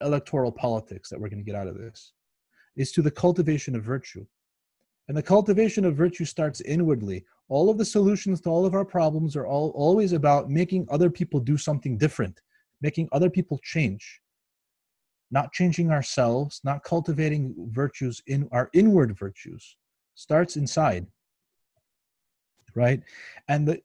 electoral 0.02 0.52
politics 0.52 1.10
that 1.10 1.20
we're 1.20 1.30
going 1.30 1.44
to 1.44 1.50
get 1.50 1.56
out 1.56 1.68
of 1.68 1.78
this. 1.78 2.12
It's 2.76 2.92
to 2.94 3.02
the 3.02 3.12
cultivation 3.12 3.76
of 3.76 3.84
virtue. 3.84 4.26
And 5.08 5.16
the 5.16 5.24
cultivation 5.24 5.86
of 5.86 5.96
virtue 5.96 6.26
starts 6.26 6.62
inwardly. 6.62 7.24
All 7.48 7.70
of 7.70 7.78
the 7.78 7.86
solutions 7.86 8.42
to 8.42 8.50
all 8.50 8.66
of 8.66 8.74
our 8.74 8.86
problems 8.86 9.36
are 9.36 9.48
all, 9.48 9.70
always 9.72 10.12
about 10.12 10.50
making 10.50 10.88
other 10.90 11.10
people 11.10 11.40
do 11.40 11.58
something 11.58 11.98
different, 11.98 12.42
making 12.82 13.08
other 13.12 13.30
people 13.30 13.60
change, 13.64 14.22
not 15.32 15.54
changing 15.54 15.92
ourselves, 15.92 16.60
not 16.64 16.84
cultivating 16.84 17.54
virtues 17.72 18.22
in 18.28 18.50
our 18.52 18.70
inward 18.74 19.18
virtues 19.18 19.78
starts 20.16 20.55
inside 20.57 21.05
right? 22.76 23.01
And 23.47 23.68
the 23.68 23.82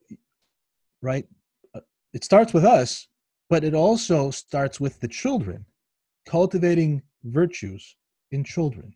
right 1.03 1.27
uh, 1.75 1.81
it 2.13 2.25
starts 2.25 2.53
with 2.53 2.65
us 2.65 3.07
but 3.51 3.65
it 3.65 3.75
also 3.75 4.31
starts 4.31 4.79
with 4.81 5.01
the 5.01 5.09
children 5.09 5.65
cultivating 6.27 7.01
virtues 7.25 7.97
in 8.33 8.45
children. 8.45 8.95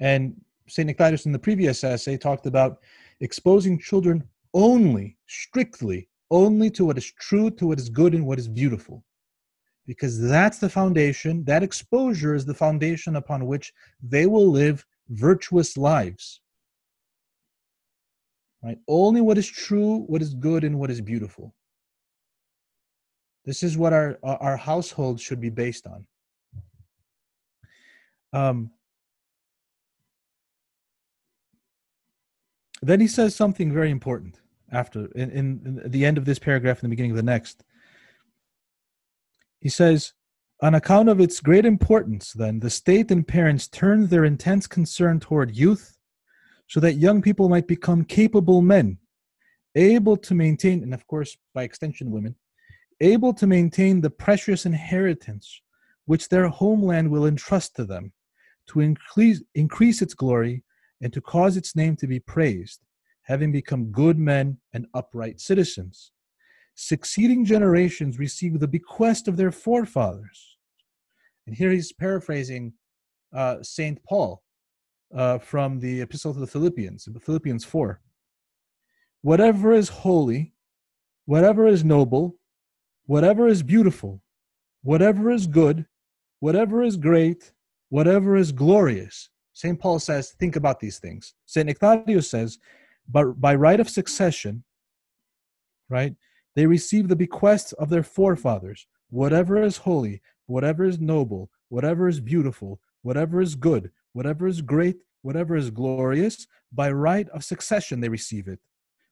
And 0.00 0.34
st 0.68 0.88
nectarios 0.88 1.26
in 1.26 1.32
the 1.32 1.38
previous 1.38 1.82
essay 1.84 2.16
talked 2.16 2.46
about 2.46 2.80
exposing 3.20 3.78
children 3.78 4.22
only 4.54 5.16
strictly 5.26 6.08
only 6.30 6.70
to 6.70 6.86
what 6.86 6.98
is 6.98 7.12
true 7.12 7.50
to 7.50 7.66
what 7.66 7.78
is 7.78 7.88
good 7.88 8.14
and 8.14 8.26
what 8.26 8.38
is 8.38 8.48
beautiful. 8.48 9.04
Because 9.86 10.20
that's 10.20 10.58
the 10.58 10.68
foundation 10.68 11.44
that 11.44 11.62
exposure 11.62 12.34
is 12.34 12.44
the 12.46 12.54
foundation 12.54 13.16
upon 13.16 13.46
which 13.46 13.72
they 14.02 14.26
will 14.26 14.50
live 14.50 14.86
virtuous 15.12 15.76
lives. 15.76 16.40
Right? 18.62 18.78
Only 18.88 19.20
what 19.20 19.38
is 19.38 19.46
true, 19.46 20.04
what 20.06 20.22
is 20.22 20.34
good, 20.34 20.64
and 20.64 20.78
what 20.78 20.90
is 20.90 21.00
beautiful. 21.00 21.54
This 23.44 23.62
is 23.62 23.76
what 23.76 23.92
our 23.92 24.18
our 24.22 24.56
household 24.56 25.20
should 25.20 25.40
be 25.40 25.50
based 25.50 25.86
on. 25.86 26.06
Um, 28.32 28.70
then 32.80 33.00
he 33.00 33.08
says 33.08 33.34
something 33.34 33.72
very 33.72 33.90
important 33.90 34.40
after 34.70 35.06
in, 35.14 35.30
in, 35.30 35.80
in 35.84 35.90
the 35.90 36.04
end 36.04 36.18
of 36.18 36.24
this 36.24 36.38
paragraph 36.38 36.78
in 36.78 36.88
the 36.88 36.90
beginning 36.90 37.10
of 37.10 37.16
the 37.16 37.22
next. 37.22 37.64
He 39.60 39.68
says, 39.68 40.12
on 40.62 40.76
account 40.76 41.08
of 41.08 41.20
its 41.20 41.40
great 41.40 41.66
importance, 41.66 42.32
then, 42.32 42.60
the 42.60 42.70
state 42.70 43.10
and 43.10 43.26
parents 43.26 43.66
turned 43.66 44.08
their 44.08 44.24
intense 44.24 44.68
concern 44.68 45.18
toward 45.18 45.56
youth 45.56 45.98
so 46.68 46.78
that 46.78 46.94
young 46.94 47.20
people 47.20 47.48
might 47.48 47.66
become 47.66 48.04
capable 48.04 48.62
men, 48.62 48.96
able 49.74 50.16
to 50.16 50.34
maintain, 50.36 50.84
and 50.84 50.94
of 50.94 51.04
course, 51.08 51.36
by 51.52 51.64
extension, 51.64 52.12
women, 52.12 52.36
able 53.00 53.34
to 53.34 53.44
maintain 53.48 54.00
the 54.00 54.08
precious 54.08 54.64
inheritance 54.64 55.60
which 56.04 56.28
their 56.28 56.46
homeland 56.46 57.10
will 57.10 57.26
entrust 57.26 57.74
to 57.74 57.84
them, 57.84 58.12
to 58.68 58.78
increase, 58.78 59.42
increase 59.56 60.00
its 60.00 60.14
glory 60.14 60.62
and 61.00 61.12
to 61.12 61.20
cause 61.20 61.56
its 61.56 61.74
name 61.74 61.96
to 61.96 62.06
be 62.06 62.20
praised, 62.20 62.80
having 63.22 63.50
become 63.50 63.90
good 63.90 64.16
men 64.16 64.56
and 64.72 64.86
upright 64.94 65.40
citizens. 65.40 66.12
Succeeding 66.76 67.44
generations 67.44 68.20
receive 68.20 68.60
the 68.60 68.68
bequest 68.68 69.26
of 69.26 69.36
their 69.36 69.50
forefathers 69.50 70.51
and 71.46 71.56
here 71.56 71.70
he's 71.70 71.92
paraphrasing 71.92 72.72
uh, 73.34 73.56
Saint 73.62 74.02
Paul 74.04 74.42
uh, 75.14 75.38
from 75.38 75.80
the 75.80 76.00
Epistle 76.00 76.34
to 76.34 76.40
the 76.40 76.46
Philippians, 76.46 77.08
Philippians 77.20 77.64
4. 77.64 78.00
Whatever 79.22 79.72
is 79.72 79.88
holy, 79.88 80.54
whatever 81.26 81.66
is 81.66 81.84
noble, 81.84 82.36
whatever 83.06 83.46
is 83.46 83.62
beautiful, 83.62 84.22
whatever 84.82 85.30
is 85.30 85.46
good, 85.46 85.86
whatever 86.40 86.82
is 86.82 86.96
great, 86.96 87.52
whatever 87.88 88.36
is 88.36 88.52
glorious. 88.52 89.28
St. 89.52 89.78
Paul 89.78 89.98
says, 89.98 90.32
think 90.38 90.56
about 90.56 90.80
these 90.80 90.98
things. 90.98 91.34
St. 91.46 91.68
Nectarios 91.68 92.24
says, 92.24 92.58
but 93.08 93.40
by 93.40 93.54
right 93.54 93.80
of 93.80 93.88
succession, 93.88 94.64
right, 95.88 96.14
they 96.56 96.66
receive 96.66 97.08
the 97.08 97.16
bequests 97.16 97.72
of 97.72 97.90
their 97.90 98.02
forefathers. 98.02 98.86
Whatever 99.10 99.62
is 99.62 99.76
holy, 99.76 100.22
whatever 100.46 100.84
is 100.84 101.00
noble, 101.00 101.50
whatever 101.68 102.08
is 102.08 102.20
beautiful, 102.20 102.80
whatever 103.02 103.40
is 103.40 103.54
good, 103.54 103.90
whatever 104.12 104.46
is 104.46 104.60
great, 104.60 104.96
whatever 105.22 105.56
is 105.56 105.70
glorious, 105.70 106.46
by 106.72 106.90
right 106.90 107.28
of 107.30 107.44
succession 107.44 108.00
they 108.00 108.08
receive 108.08 108.48
it. 108.48 108.58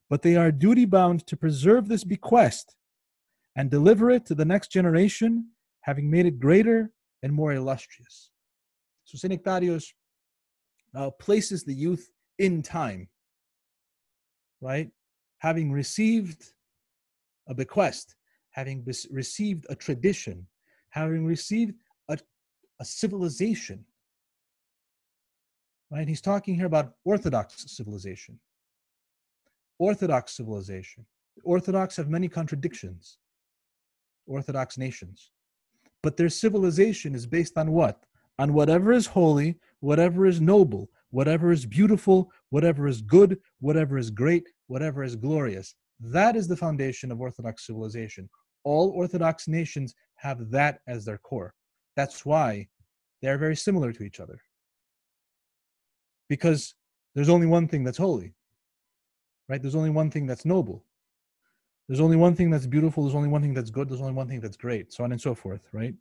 But 0.09 0.21
they 0.21 0.35
are 0.35 0.51
duty 0.51 0.85
bound 0.85 1.25
to 1.27 1.37
preserve 1.37 1.87
this 1.87 2.03
bequest 2.03 2.75
and 3.55 3.69
deliver 3.69 4.09
it 4.09 4.25
to 4.27 4.35
the 4.35 4.45
next 4.45 4.71
generation, 4.71 5.47
having 5.81 6.09
made 6.09 6.25
it 6.25 6.39
greater 6.39 6.91
and 7.23 7.33
more 7.33 7.53
illustrious. 7.53 8.31
So 9.05 9.17
St. 9.17 9.33
Nectarios 9.33 9.85
uh, 10.95 11.09
places 11.11 11.63
the 11.63 11.73
youth 11.73 12.09
in 12.39 12.61
time, 12.61 13.07
right? 14.61 14.89
Having 15.39 15.71
received 15.71 16.53
a 17.47 17.53
bequest, 17.53 18.15
having 18.51 18.85
received 19.11 19.65
a 19.69 19.75
tradition, 19.75 20.47
having 20.91 21.25
received 21.25 21.73
a, 22.09 22.17
a 22.79 22.85
civilization. 22.85 23.83
Right? 25.91 26.07
He's 26.07 26.21
talking 26.21 26.55
here 26.55 26.67
about 26.67 26.93
Orthodox 27.03 27.65
civilization. 27.67 28.39
Orthodox 29.79 30.37
civilization. 30.37 31.05
Orthodox 31.43 31.97
have 31.97 32.09
many 32.09 32.27
contradictions. 32.29 33.17
Orthodox 34.27 34.77
nations. 34.77 35.31
But 36.03 36.17
their 36.17 36.29
civilization 36.29 37.13
is 37.15 37.25
based 37.25 37.57
on 37.57 37.71
what? 37.71 38.05
On 38.39 38.53
whatever 38.53 38.91
is 38.91 39.05
holy, 39.05 39.57
whatever 39.81 40.25
is 40.25 40.39
noble, 40.39 40.89
whatever 41.09 41.51
is 41.51 41.65
beautiful, 41.65 42.31
whatever 42.49 42.87
is 42.87 43.01
good, 43.01 43.37
whatever 43.59 43.97
is 43.97 44.09
great, 44.09 44.47
whatever 44.67 45.03
is 45.03 45.15
glorious. 45.15 45.75
That 45.99 46.35
is 46.35 46.47
the 46.47 46.57
foundation 46.57 47.11
of 47.11 47.21
Orthodox 47.21 47.67
civilization. 47.67 48.29
All 48.63 48.89
Orthodox 48.91 49.47
nations 49.47 49.93
have 50.21 50.51
that 50.51 50.81
as 50.87 51.03
their 51.03 51.17
core. 51.17 51.53
That's 51.95 52.25
why 52.25 52.67
they're 53.21 53.39
very 53.39 53.55
similar 53.55 53.91
to 53.91 54.03
each 54.03 54.19
other. 54.19 54.39
Because 56.29 56.75
there's 57.15 57.29
only 57.29 57.47
one 57.47 57.67
thing 57.67 57.83
that's 57.83 57.97
holy, 57.97 58.33
right? 59.49 59.61
There's 59.61 59.75
only 59.75 59.89
one 59.89 60.11
thing 60.11 60.27
that's 60.27 60.45
noble. 60.45 60.85
There's 61.87 61.99
only 61.99 62.17
one 62.17 62.35
thing 62.35 62.51
that's 62.51 62.67
beautiful. 62.67 63.03
There's 63.03 63.15
only 63.15 63.29
one 63.29 63.41
thing 63.41 63.53
that's 63.53 63.71
good. 63.71 63.89
There's 63.89 63.99
only 63.99 64.13
one 64.13 64.27
thing 64.27 64.39
that's 64.39 64.57
great, 64.57 64.93
so 64.93 65.03
on 65.03 65.11
and 65.11 65.19
so 65.19 65.33
forth, 65.33 65.67
right? 65.73 65.95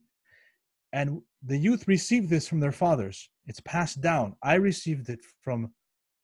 And 0.93 1.23
the 1.43 1.57
youth 1.57 1.89
receive 1.89 2.29
this 2.29 2.47
from 2.47 2.61
their 2.61 2.73
fathers. 2.73 3.31
It's 3.47 3.61
passed 3.61 4.01
down. 4.01 4.37
I 4.43 4.55
received 4.55 5.09
it 5.09 5.21
from 5.41 5.73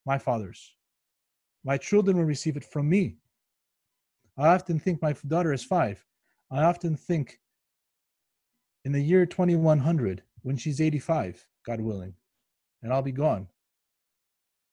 my 0.04 0.18
fathers. 0.18 0.74
My 1.64 1.78
children 1.78 2.18
will 2.18 2.24
receive 2.24 2.56
it 2.56 2.64
from 2.64 2.88
me. 2.88 3.16
I 4.36 4.48
often 4.48 4.78
think 4.78 5.00
my 5.00 5.14
daughter 5.26 5.52
is 5.52 5.64
five. 5.64 6.04
I 6.50 6.62
often 6.62 6.94
think 6.96 7.40
in 8.86 8.92
the 8.92 9.02
year 9.02 9.26
2100, 9.26 10.22
when 10.42 10.56
she's 10.56 10.80
85, 10.80 11.44
God 11.66 11.80
willing, 11.80 12.14
and 12.84 12.92
I'll 12.92 13.02
be 13.02 13.10
gone, 13.10 13.48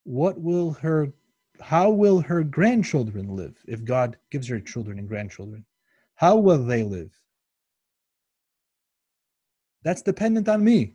what 0.03 0.39
will 0.39 0.73
her, 0.73 1.11
how 1.59 1.89
will 1.89 2.19
her 2.19 2.43
grandchildren 2.43 3.35
live 3.35 3.57
if 3.67 3.83
God 3.83 4.17
gives 4.29 4.47
her 4.49 4.59
children 4.59 4.99
and 4.99 5.07
grandchildren? 5.07 5.65
How 6.13 6.35
will 6.35 6.63
they 6.63 6.83
live? 6.83 7.09
That's 9.81 10.03
dependent 10.03 10.47
on 10.47 10.63
me, 10.63 10.93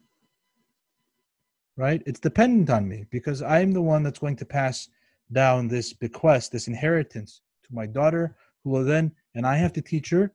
right? 1.74 2.00
It's 2.06 2.20
dependent 2.20 2.70
on 2.70 2.88
me 2.88 3.04
because 3.10 3.42
I'm 3.42 3.72
the 3.72 3.82
one 3.82 4.04
that's 4.04 4.20
going 4.20 4.36
to 4.36 4.44
pass 4.44 4.90
down 5.32 5.66
this 5.66 5.92
bequest, 5.92 6.52
this 6.52 6.68
inheritance 6.68 7.40
to 7.64 7.74
my 7.74 7.84
daughter, 7.84 8.36
who 8.62 8.70
will 8.70 8.84
then, 8.84 9.10
and 9.34 9.44
I 9.44 9.56
have 9.56 9.72
to 9.72 9.82
teach 9.82 10.08
her 10.10 10.32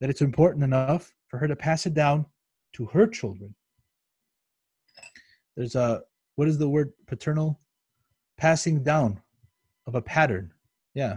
that 0.00 0.08
it's 0.08 0.22
important 0.22 0.62
enough 0.62 1.12
for 1.32 1.38
her 1.38 1.48
to 1.48 1.56
pass 1.56 1.86
it 1.86 1.94
down 1.94 2.26
to 2.74 2.84
her 2.84 3.06
children. 3.06 3.54
There's 5.56 5.74
a 5.74 6.02
what 6.36 6.46
is 6.46 6.58
the 6.58 6.68
word 6.68 6.92
paternal? 7.06 7.58
Passing 8.36 8.82
down 8.82 9.20
of 9.86 9.94
a 9.94 10.02
pattern. 10.02 10.52
Yeah. 10.94 11.16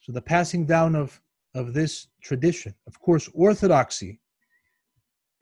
So 0.00 0.12
the 0.12 0.22
passing 0.22 0.64
down 0.64 0.96
of 0.96 1.20
of 1.54 1.74
this 1.74 2.08
tradition. 2.22 2.74
Of 2.86 2.98
course, 3.00 3.28
orthodoxy 3.34 4.18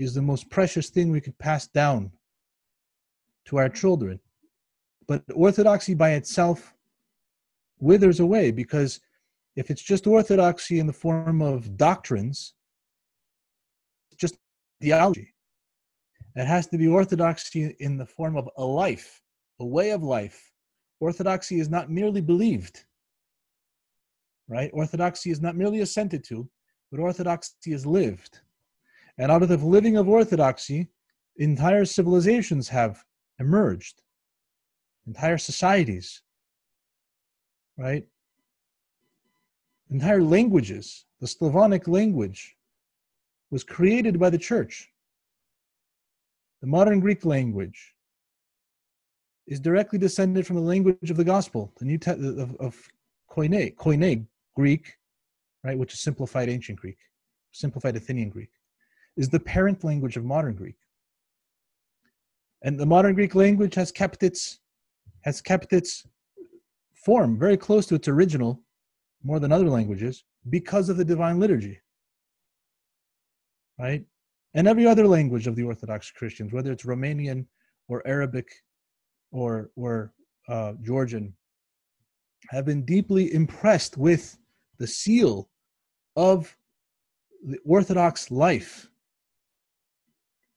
is 0.01 0.15
the 0.15 0.23
most 0.23 0.51
precious 0.51 0.91
thing 0.91 1.11
we 1.13 1.21
could 1.21 1.39
pass 1.39 1.69
down 1.69 2.11
to 3.45 3.59
our 3.59 3.69
children. 3.69 4.19
But 5.07 5.23
orthodoxy 5.33 5.95
by 5.95 6.13
itself 6.13 6.75
withers 7.79 8.19
away 8.19 8.51
because 8.51 8.99
if 9.55 9.71
it's 9.71 9.83
just 9.83 10.09
orthodoxy 10.09 10.81
in 10.81 10.89
the 10.89 10.93
form 10.93 11.41
of 11.41 11.77
doctrines, 11.77 12.55
theology. 14.81 15.35
It 16.37 16.47
has 16.47 16.67
to 16.69 16.79
be 16.79 16.87
orthodoxy 16.87 17.77
in 17.81 17.97
the 17.97 18.07
form 18.07 18.37
of 18.37 18.49
a 18.57 18.65
life, 18.65 19.23
a 19.59 19.65
way 19.67 19.91
of 19.91 20.03
life, 20.03 20.53
orthodoxy 21.01 21.59
is 21.59 21.69
not 21.69 21.91
merely 21.91 22.21
believed, 22.21 22.85
right? 24.49 24.71
Orthodoxy 24.73 25.31
is 25.31 25.41
not 25.41 25.57
merely 25.57 25.81
assented 25.81 26.23
to, 26.25 26.49
but 26.91 27.01
orthodoxy 27.01 27.73
is 27.73 27.87
lived. 27.87 28.41
And 29.19 29.33
out 29.33 29.43
of 29.43 29.49
the 29.49 29.57
living 29.57 29.97
of 29.97 30.09
orthodoxy, 30.09 30.89
entire 31.37 31.85
civilizations 31.85 32.69
have 32.69 33.03
emerged, 33.39 34.03
entire 35.07 35.39
societies, 35.39 36.23
right? 37.77 38.07
Entire 39.91 40.23
languages, 40.23 41.07
the 41.21 41.27
Slavonic 41.27 41.89
language 41.89 42.57
was 43.51 43.65
created 43.65 44.19
by 44.19 44.31
the 44.31 44.39
church. 44.39 44.89
The 46.61 46.67
modern 46.67 47.01
Greek 47.01 47.25
language 47.25 47.95
is 49.47 49.61
directly 49.61 49.99
descended 49.99 50.47
from 50.47 50.57
the 50.57 50.63
language 50.63 51.11
of 51.11 51.17
the 51.17 51.25
gospel, 51.25 51.73
the 51.79 51.85
New 51.85 51.99
Te- 51.99 52.13
of, 52.13 52.55
of 52.57 52.77
Koine, 53.31 53.75
Koine 53.75 54.27
Greek, 54.55 54.95
right, 55.65 55.79
which 55.79 55.95
is 55.95 56.01
simplified 56.01 56.49
ancient 56.49 56.79
Greek, 56.79 56.99
simplified 57.53 57.97
Athenian 57.97 58.31
Greek, 58.31 58.51
is 59.17 59.29
the 59.29 59.41
parent 59.41 59.83
language 59.83 60.17
of 60.17 60.25
modern 60.25 60.55
Greek. 60.55 60.77
And 62.63 62.79
the 62.79 62.87
modern 62.87 63.15
Greek 63.15 63.35
language 63.35 63.75
has 63.75 63.91
kept 63.91 64.23
its 64.23 64.61
has 65.23 65.41
kept 65.41 65.73
its 65.73 66.07
form 66.95 67.39
very 67.39 67.57
close 67.57 67.87
to 67.87 67.95
its 67.95 68.09
original, 68.09 68.63
more 69.23 69.39
than 69.39 69.53
other 69.53 69.69
languages, 69.69 70.25
because 70.49 70.89
of 70.89 70.97
the 70.97 71.05
divine 71.05 71.39
liturgy. 71.39 71.79
Right? 73.81 74.05
And 74.55 74.69
every 74.69 74.87
other 74.87 75.07
language 75.07 75.47
of 75.47 75.57
the 75.57 75.63
Orthodox 75.63 76.11
Christians, 76.11 76.53
whether 76.53 76.71
it's 76.73 76.85
Romanian 76.85 77.47
or 77.89 78.07
Arabic 78.07 78.49
or, 79.33 79.71
or 79.75 80.13
uh, 80.49 80.75
Georgian, 80.83 81.35
have 82.51 82.67
been 82.67 82.85
deeply 82.85 83.33
impressed 83.33 83.97
with 83.97 84.37
the 84.79 84.87
seal 84.87 85.49
of 86.17 86.55
the 87.47 87.59
Orthodox 87.65 88.31
life. 88.31 88.91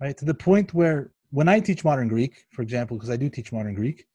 Right? 0.01 0.17
To 0.17 0.25
the 0.25 0.33
point 0.33 0.73
where 0.73 1.13
when 1.29 1.47
I 1.47 1.59
teach 1.59 1.85
modern 1.85 2.09
Greek, 2.09 2.45
for 2.51 2.61
example, 2.61 2.97
because 2.97 3.09
I 3.09 3.15
do 3.15 3.29
teach 3.29 3.53
modern 3.53 3.73
Greek, 3.73 4.05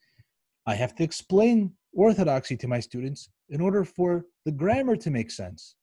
I 0.67 0.75
have 0.75 0.95
to 0.97 1.03
explain 1.03 1.73
orthodoxy 1.95 2.57
to 2.59 2.69
my 2.69 2.79
students 2.79 3.31
in 3.49 3.61
order 3.61 3.85
for 3.85 4.27
the 4.45 4.53
grammar 4.53 4.97
to 4.97 5.11
make 5.11 5.31
sense 5.31 5.77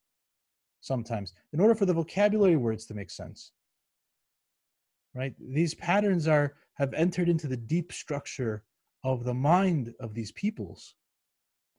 sometimes 0.86 1.34
in 1.54 1.60
order 1.60 1.76
for 1.76 1.86
the 1.86 1.94
vocabulary 1.94 2.56
words 2.56 2.86
to 2.86 2.94
make 2.94 3.10
sense 3.10 3.52
right? 5.16 5.34
These 5.40 5.74
patterns 5.76 6.28
are 6.28 6.56
have 6.76 6.94
entered 6.94 7.30
into 7.30 7.48
the 7.48 7.58
deep 7.58 7.94
structure 7.94 8.64
of 9.04 9.24
the 9.24 9.34
mind 9.34 9.94
of 10.02 10.14
these 10.14 10.34
peoples. 10.34 10.96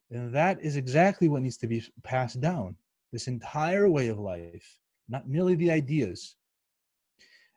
And 0.09 0.33
that 0.33 0.59
is 0.61 0.75
exactly 0.75 1.27
what 1.29 1.43
needs 1.43 1.57
to 1.57 1.67
be 1.67 1.83
passed 2.03 2.41
down 2.41 2.75
this 3.11 3.27
entire 3.27 3.89
way 3.89 4.09
of 4.09 4.19
life 4.19 4.77
not 5.09 5.29
merely 5.29 5.55
the 5.55 5.71
ideas 5.71 6.35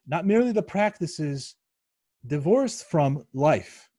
not 0.06 0.24
merely 0.24 0.52
the 0.52 0.62
practices 0.62 1.56
divorced 2.28 2.88
from 2.88 3.26
life 3.34 3.90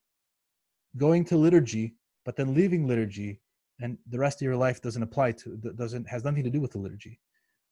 going 0.95 1.25
to 1.25 1.35
liturgy 1.35 1.93
but 2.23 2.37
then 2.37 2.53
leaving 2.53 2.87
liturgy 2.87 3.41
and 3.81 3.97
the 4.07 4.17
rest 4.17 4.41
of 4.41 4.45
your 4.45 4.55
life 4.55 4.81
doesn't 4.81 5.03
apply 5.03 5.33
to 5.33 5.57
doesn't 5.75 6.07
has 6.07 6.23
nothing 6.23 6.43
to 6.43 6.49
do 6.49 6.61
with 6.61 6.71
the 6.71 6.77
liturgy 6.77 7.19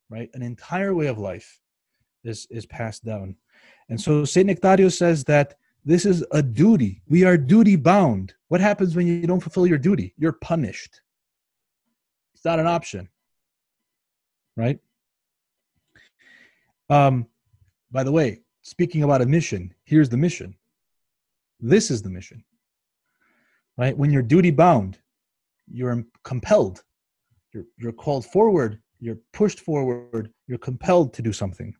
right? 0.10 0.30
An 0.34 0.41
entire 0.41 0.93
way 0.93 1.07
of 1.07 1.18
life 1.18 1.60
is 2.24 2.47
is 2.49 2.66
passed 2.66 3.05
down. 3.05 3.36
And 3.89 3.99
so 3.99 4.26
saint 4.26 4.47
nectario 4.47 4.91
says 4.91 5.24
that 5.26 5.55
this 5.86 6.05
is 6.05 6.26
a 6.32 6.41
duty. 6.41 7.01
We 7.07 7.24
are 7.24 7.38
duty 7.38 7.76
bound. 7.76 8.34
What 8.49 8.62
happens 8.62 8.95
when 8.95 9.07
you 9.07 9.26
don't 9.26 9.39
fulfill 9.39 9.66
your 9.66 9.78
duty? 9.78 10.14
You're 10.18 10.34
punished. 10.34 11.01
It's 12.34 12.45
not 12.45 12.60
an 12.60 12.68
option 12.68 13.10
right? 14.60 14.80
Um 16.89 17.28
by 17.91 18.03
the 18.03 18.12
way 18.12 18.41
speaking 18.62 19.03
about 19.03 19.22
a 19.22 19.26
mission 19.26 19.74
here's 19.84 20.10
the 20.10 20.18
mission. 20.18 20.55
This 21.60 21.89
is 21.89 22.01
the 22.01 22.10
mission 22.10 22.43
right? 23.78 23.97
When 23.97 24.12
you're 24.12 24.22
duty 24.22 24.51
bound, 24.51 24.99
you're 25.72 26.03
compelled, 26.26 26.84
you're, 27.53 27.64
you're 27.78 27.93
called 27.93 28.26
forward, 28.26 28.82
you're 28.99 29.19
pushed 29.33 29.59
forward, 29.59 30.31
you're 30.47 30.57
compelled 30.57 31.13
to 31.13 31.21
do 31.21 31.33
something. 31.33 31.73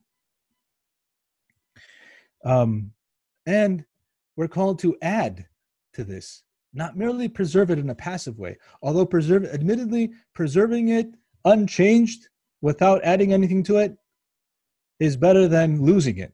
Um, 2.44 2.92
and 3.46 3.84
we're 4.36 4.48
called 4.48 4.78
to 4.80 4.96
add 5.02 5.46
to 5.92 6.04
this, 6.04 6.42
not 6.72 6.96
merely 6.96 7.28
preserve 7.28 7.70
it 7.70 7.78
in 7.78 7.90
a 7.90 7.94
passive 7.94 8.38
way, 8.38 8.56
although 8.82 9.04
preserve, 9.04 9.44
admittedly, 9.44 10.12
preserving 10.34 10.88
it 10.88 11.14
unchanged 11.44 12.28
without 12.62 13.02
adding 13.04 13.32
anything 13.32 13.62
to 13.64 13.76
it 13.78 13.96
is 14.98 15.16
better 15.16 15.48
than 15.48 15.82
losing 15.82 16.18
it 16.18 16.32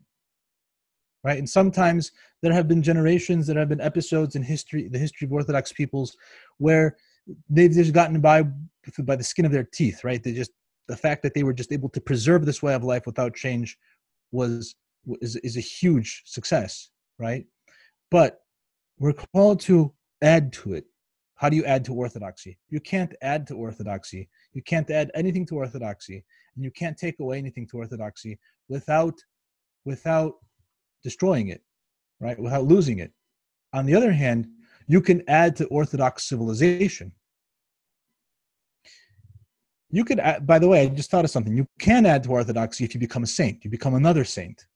right? 1.26 1.38
And 1.38 1.50
sometimes 1.50 2.12
there 2.40 2.52
have 2.52 2.68
been 2.68 2.82
generations, 2.82 3.48
there 3.48 3.58
have 3.58 3.68
been 3.68 3.80
episodes 3.80 4.36
in 4.36 4.44
history, 4.44 4.86
the 4.88 4.98
history 4.98 5.26
of 5.26 5.32
Orthodox 5.32 5.72
peoples, 5.72 6.16
where 6.58 6.96
they've 7.50 7.72
just 7.72 7.92
gotten 7.92 8.20
by 8.20 8.44
by 9.00 9.16
the 9.16 9.24
skin 9.24 9.44
of 9.44 9.50
their 9.50 9.64
teeth, 9.64 10.04
right? 10.04 10.22
They 10.22 10.32
just 10.32 10.52
the 10.88 10.96
fact 10.96 11.22
that 11.22 11.34
they 11.34 11.42
were 11.42 11.52
just 11.52 11.72
able 11.72 11.88
to 11.90 12.00
preserve 12.00 12.46
this 12.46 12.62
way 12.62 12.74
of 12.74 12.84
life 12.84 13.06
without 13.06 13.34
change 13.34 13.76
was 14.32 14.74
is 15.20 15.36
is 15.36 15.56
a 15.56 15.60
huge 15.60 16.22
success, 16.24 16.90
right? 17.18 17.44
But 18.10 18.40
we're 18.98 19.12
called 19.12 19.60
to 19.60 19.92
add 20.22 20.52
to 20.54 20.74
it. 20.74 20.84
How 21.36 21.48
do 21.50 21.56
you 21.56 21.64
add 21.64 21.84
to 21.84 21.94
orthodoxy? 21.94 22.58
You 22.70 22.80
can't 22.80 23.14
add 23.20 23.46
to 23.48 23.54
orthodoxy. 23.54 24.28
You 24.54 24.62
can't 24.62 24.90
add 24.90 25.10
anything 25.14 25.44
to 25.46 25.56
orthodoxy, 25.56 26.24
and 26.54 26.64
you 26.64 26.70
can't 26.70 26.96
take 26.96 27.20
away 27.20 27.38
anything 27.38 27.66
to 27.68 27.76
orthodoxy 27.78 28.38
without 28.68 29.14
without 29.84 30.34
destroying 31.02 31.48
it, 31.48 31.62
right, 32.20 32.38
without 32.38 32.64
losing 32.64 32.98
it. 32.98 33.12
On 33.72 33.86
the 33.86 33.94
other 33.94 34.12
hand, 34.12 34.48
you 34.88 35.00
can 35.00 35.22
add 35.28 35.54
to 35.56 35.66
Orthodox 35.66 36.28
civilization. 36.28 37.12
You 39.96 40.04
could, 40.04 40.20
add, 40.20 40.46
by 40.46 40.58
the 40.58 40.68
way, 40.68 40.82
I 40.82 40.88
just 40.88 41.10
thought 41.10 41.24
of 41.24 41.30
something. 41.30 41.56
You 41.56 41.66
can 41.78 42.04
add 42.04 42.22
to 42.24 42.28
Orthodoxy 42.28 42.84
if 42.84 42.92
you 42.92 43.00
become 43.00 43.22
a 43.22 43.26
saint. 43.26 43.64
You 43.64 43.70
become 43.70 43.94
another 43.94 44.24
saint, 44.24 44.66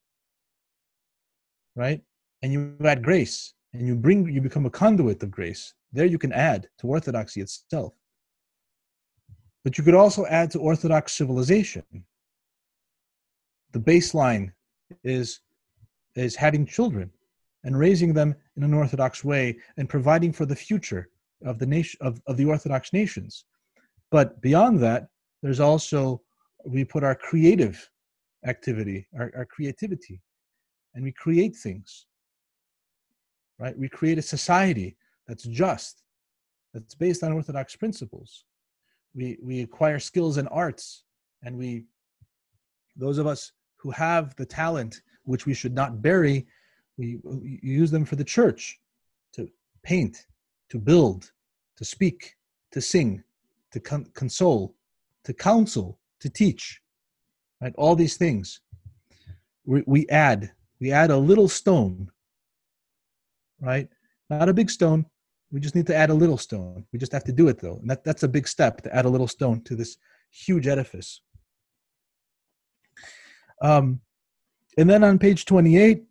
right? 1.77 2.01
And 2.41 2.51
you 2.55 2.75
add 2.83 3.05
grace, 3.05 3.53
and 3.75 3.87
you 3.87 3.97
bring, 3.97 4.27
you 4.33 4.41
become 4.41 4.65
a 4.65 4.71
conduit 4.71 5.23
of 5.23 5.31
grace. 5.31 5.75
There, 5.93 6.07
you 6.07 6.17
can 6.17 6.33
add 6.33 6.71
to 6.79 6.87
Orthodoxy 6.87 7.43
itself. 7.43 7.93
But 9.63 9.77
you 9.77 9.85
could 9.85 9.95
also 9.95 10.25
add 10.25 10.51
to 10.53 10.59
Orthodox 10.59 11.13
civilization. 11.13 11.85
The 13.73 13.81
baseline 13.81 14.53
is 15.05 15.41
is 16.15 16.35
having 16.35 16.65
children 16.65 17.11
and 17.65 17.79
raising 17.79 18.15
them 18.15 18.35
in 18.57 18.63
an 18.63 18.73
orthodox 18.73 19.23
way 19.23 19.59
and 19.77 19.87
providing 19.87 20.33
for 20.33 20.47
the 20.47 20.57
future 20.57 21.11
of 21.45 21.59
the 21.59 21.67
nation 21.67 21.99
of, 22.01 22.23
of 22.27 22.39
the 22.39 22.47
orthodox 22.47 22.95
nations 22.95 23.45
but 24.11 24.41
beyond 24.41 24.81
that 24.81 25.09
there's 25.43 25.61
also 25.61 26.21
we 26.65 26.85
put 26.85 27.05
our 27.05 27.15
creative 27.15 27.89
activity 28.47 29.07
our, 29.19 29.31
our 29.37 29.45
creativity 29.45 30.21
and 30.95 31.05
we 31.05 31.13
create 31.13 31.57
things 31.57 32.07
right 33.59 33.77
we 33.79 33.89
create 33.89 34.19
a 34.19 34.23
society 34.23 34.97
that's 35.27 35.45
just 35.45 36.03
that's 36.75 36.95
based 36.95 37.23
on 37.23 37.33
orthodox 37.33 37.77
principles 37.77 38.45
we 39.15 39.39
we 39.43 39.61
acquire 39.61 39.99
skills 39.99 40.37
and 40.37 40.49
arts 40.51 41.05
and 41.43 41.57
we 41.57 41.85
those 42.97 43.19
of 43.19 43.27
us 43.27 43.53
who 43.77 43.91
have 43.91 44.35
the 44.37 44.45
talent 44.45 45.01
which 45.25 45.47
we 45.47 45.55
should 45.55 45.75
not 45.75 46.03
bury. 46.03 46.47
We, 46.99 47.19
we 47.23 47.61
use 47.63 47.91
them 47.91 48.05
for 48.05 48.17
the 48.17 48.25
church 48.25 48.79
to 49.35 49.49
paint, 49.83 50.27
to 50.71 50.79
build, 50.79 51.31
to 51.77 51.85
speak, 51.85 52.37
to 52.73 52.81
sing, 52.81 53.23
to 53.73 53.81
con- 53.81 54.11
console, 54.15 54.75
to 55.25 55.33
counsel, 55.33 55.99
to 56.21 56.29
teach. 56.29 56.81
Right? 57.61 57.75
All 57.77 57.95
these 57.95 58.17
things. 58.17 58.61
We, 59.65 59.83
we 59.87 60.09
add, 60.09 60.53
we 60.81 60.93
add 60.93 61.11
a 61.11 61.17
little 61.17 61.49
stone, 61.49 62.11
right? 63.61 63.89
Not 64.31 64.49
a 64.49 64.55
big 64.55 64.71
stone. 64.71 65.07
We 65.53 65.61
just 65.61 65.75
need 65.75 65.87
to 65.89 65.97
add 65.97 66.11
a 66.11 66.15
little 66.15 66.39
stone. 66.39 66.87
We 66.93 66.99
just 66.99 67.13
have 67.13 67.25
to 67.25 67.33
do 67.33 67.49
it 67.49 67.61
though. 67.61 67.79
And 67.81 67.91
that, 67.91 68.05
that's 68.05 68.23
a 68.23 68.29
big 68.29 68.49
step 68.49 68.83
to 68.83 68.95
add 68.95 69.05
a 69.05 69.09
little 69.09 69.29
stone 69.29 69.63
to 69.65 69.77
this 69.77 69.97
huge 70.31 70.67
edifice. 70.67 71.21
Um, 73.61 74.01
and 74.79 74.89
then 74.89 75.05
on 75.05 75.19
page 75.19 75.45
28, 75.45 76.05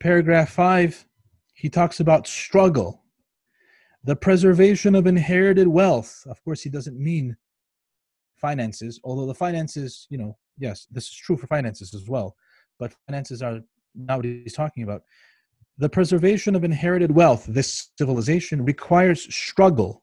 paragraph 0.00 0.50
5, 0.50 1.06
he 1.54 1.68
talks 1.68 2.00
about 2.00 2.26
struggle, 2.26 3.01
the 4.04 4.16
preservation 4.16 4.94
of 4.94 5.06
inherited 5.06 5.68
wealth. 5.68 6.22
Of 6.26 6.42
course, 6.44 6.62
he 6.62 6.70
doesn't 6.70 6.98
mean 6.98 7.36
finances, 8.34 9.00
although 9.04 9.26
the 9.26 9.34
finances, 9.34 10.06
you 10.10 10.18
know, 10.18 10.36
yes, 10.58 10.86
this 10.90 11.06
is 11.06 11.14
true 11.14 11.36
for 11.36 11.46
finances 11.46 11.94
as 11.94 12.08
well, 12.08 12.34
but 12.78 12.94
finances 13.06 13.42
are 13.42 13.60
not 13.94 14.18
what 14.18 14.24
he's 14.24 14.54
talking 14.54 14.82
about. 14.82 15.02
the 15.78 15.88
preservation 15.88 16.54
of 16.54 16.64
inherited 16.64 17.10
wealth, 17.10 17.46
this 17.48 17.90
civilization, 17.98 18.64
requires 18.64 19.34
struggle. 19.34 20.02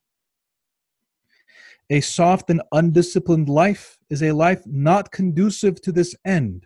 A 1.89 2.01
soft 2.01 2.49
and 2.49 2.61
undisciplined 2.71 3.49
life 3.49 3.97
is 4.09 4.21
a 4.21 4.31
life 4.31 4.61
not 4.65 5.11
conducive 5.11 5.81
to 5.81 5.91
this 5.91 6.15
end. 6.25 6.65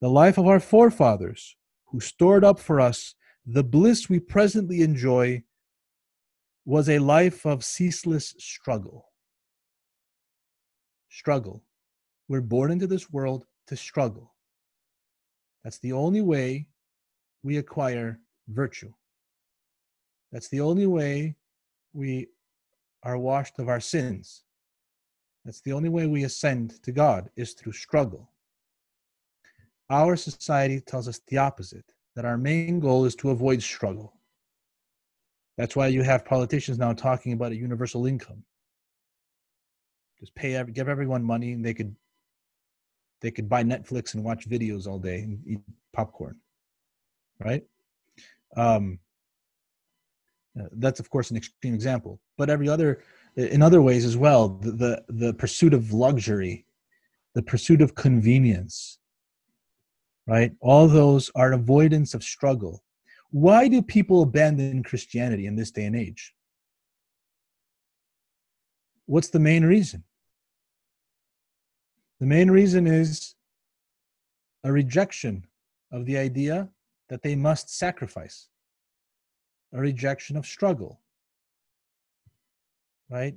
The 0.00 0.08
life 0.10 0.38
of 0.38 0.46
our 0.46 0.60
forefathers, 0.60 1.56
who 1.86 2.00
stored 2.00 2.44
up 2.44 2.58
for 2.58 2.80
us 2.80 3.14
the 3.46 3.64
bliss 3.64 4.08
we 4.08 4.18
presently 4.18 4.82
enjoy, 4.82 5.42
was 6.64 6.88
a 6.88 6.98
life 6.98 7.44
of 7.44 7.64
ceaseless 7.64 8.34
struggle. 8.38 9.06
Struggle. 11.08 11.62
We're 12.28 12.40
born 12.40 12.70
into 12.70 12.86
this 12.86 13.10
world 13.10 13.44
to 13.66 13.76
struggle. 13.76 14.34
That's 15.64 15.78
the 15.78 15.92
only 15.92 16.22
way 16.22 16.66
we 17.42 17.58
acquire 17.58 18.20
virtue. 18.48 18.92
That's 20.30 20.48
the 20.48 20.60
only 20.60 20.86
way 20.86 21.36
we 21.92 22.28
are 23.02 23.18
washed 23.18 23.58
of 23.58 23.68
our 23.68 23.80
sins. 23.80 24.44
That's 25.44 25.60
the 25.60 25.72
only 25.72 25.88
way 25.88 26.06
we 26.06 26.24
ascend 26.24 26.82
to 26.84 26.92
God 26.92 27.28
is 27.36 27.52
through 27.52 27.72
struggle. 27.72 28.30
Our 29.90 30.16
society 30.16 30.80
tells 30.80 31.08
us 31.08 31.20
the 31.26 31.38
opposite 31.38 31.92
that 32.14 32.24
our 32.24 32.38
main 32.38 32.80
goal 32.80 33.04
is 33.04 33.16
to 33.16 33.30
avoid 33.30 33.62
struggle. 33.62 34.14
That's 35.56 35.76
why 35.76 35.88
you 35.88 36.02
have 36.02 36.24
politicians 36.24 36.78
now 36.78 36.92
talking 36.92 37.32
about 37.32 37.52
a 37.52 37.56
universal 37.56 38.06
income. 38.06 38.42
Just 40.18 40.34
pay, 40.34 40.62
give 40.72 40.88
everyone 40.88 41.24
money, 41.24 41.52
and 41.52 41.64
they 41.64 41.74
could 41.74 41.94
they 43.20 43.30
could 43.30 43.48
buy 43.48 43.62
Netflix 43.62 44.14
and 44.14 44.24
watch 44.24 44.48
videos 44.48 44.86
all 44.86 44.98
day 44.98 45.20
and 45.20 45.40
eat 45.46 45.60
popcorn, 45.92 46.36
right? 47.38 47.64
Um, 48.56 48.98
uh, 50.60 50.66
that's 50.72 51.00
of 51.00 51.08
course 51.08 51.30
an 51.30 51.36
extreme 51.36 51.72
example, 51.74 52.20
but 52.36 52.50
every 52.50 52.68
other, 52.68 53.02
in 53.36 53.62
other 53.62 53.80
ways 53.80 54.04
as 54.04 54.16
well, 54.16 54.48
the, 54.48 54.72
the, 54.72 55.04
the 55.08 55.34
pursuit 55.34 55.72
of 55.72 55.92
luxury, 55.92 56.66
the 57.34 57.42
pursuit 57.42 57.80
of 57.80 57.94
convenience, 57.94 58.98
right? 60.26 60.52
All 60.60 60.88
those 60.88 61.30
are 61.34 61.52
avoidance 61.52 62.12
of 62.12 62.22
struggle. 62.22 62.82
Why 63.32 63.66
do 63.66 63.80
people 63.80 64.22
abandon 64.22 64.82
Christianity 64.82 65.46
in 65.46 65.56
this 65.56 65.70
day 65.70 65.86
and 65.86 65.96
age? 65.96 66.34
What's 69.06 69.30
the 69.30 69.40
main 69.40 69.64
reason? 69.64 70.04
The 72.20 72.26
main 72.26 72.50
reason 72.50 72.86
is 72.86 73.34
a 74.64 74.70
rejection 74.70 75.46
of 75.90 76.04
the 76.04 76.18
idea 76.18 76.68
that 77.08 77.22
they 77.22 77.34
must 77.34 77.74
sacrifice, 77.76 78.48
a 79.72 79.80
rejection 79.80 80.36
of 80.36 80.46
struggle, 80.46 81.00
right? 83.10 83.34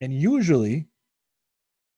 And 0.00 0.12
usually 0.12 0.86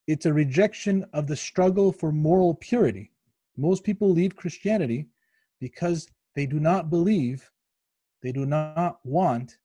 it's 0.09 0.26
a 0.26 0.32
rejection 0.32 1.07
of 1.12 1.28
the 1.28 1.36
struggle 1.36 1.92
for 1.92 2.11
moral 2.11 2.55
purity. 2.55 3.12
Most 3.57 3.84
people 3.84 4.11
leave 4.11 4.36
Christianity 4.36 5.07
because 5.61 6.09
they 6.37 6.47
do 6.47 6.61
not 6.61 6.91
believe, 6.91 7.51
they 8.22 8.30
do 8.30 8.45
not 8.45 9.01
want 9.05 9.57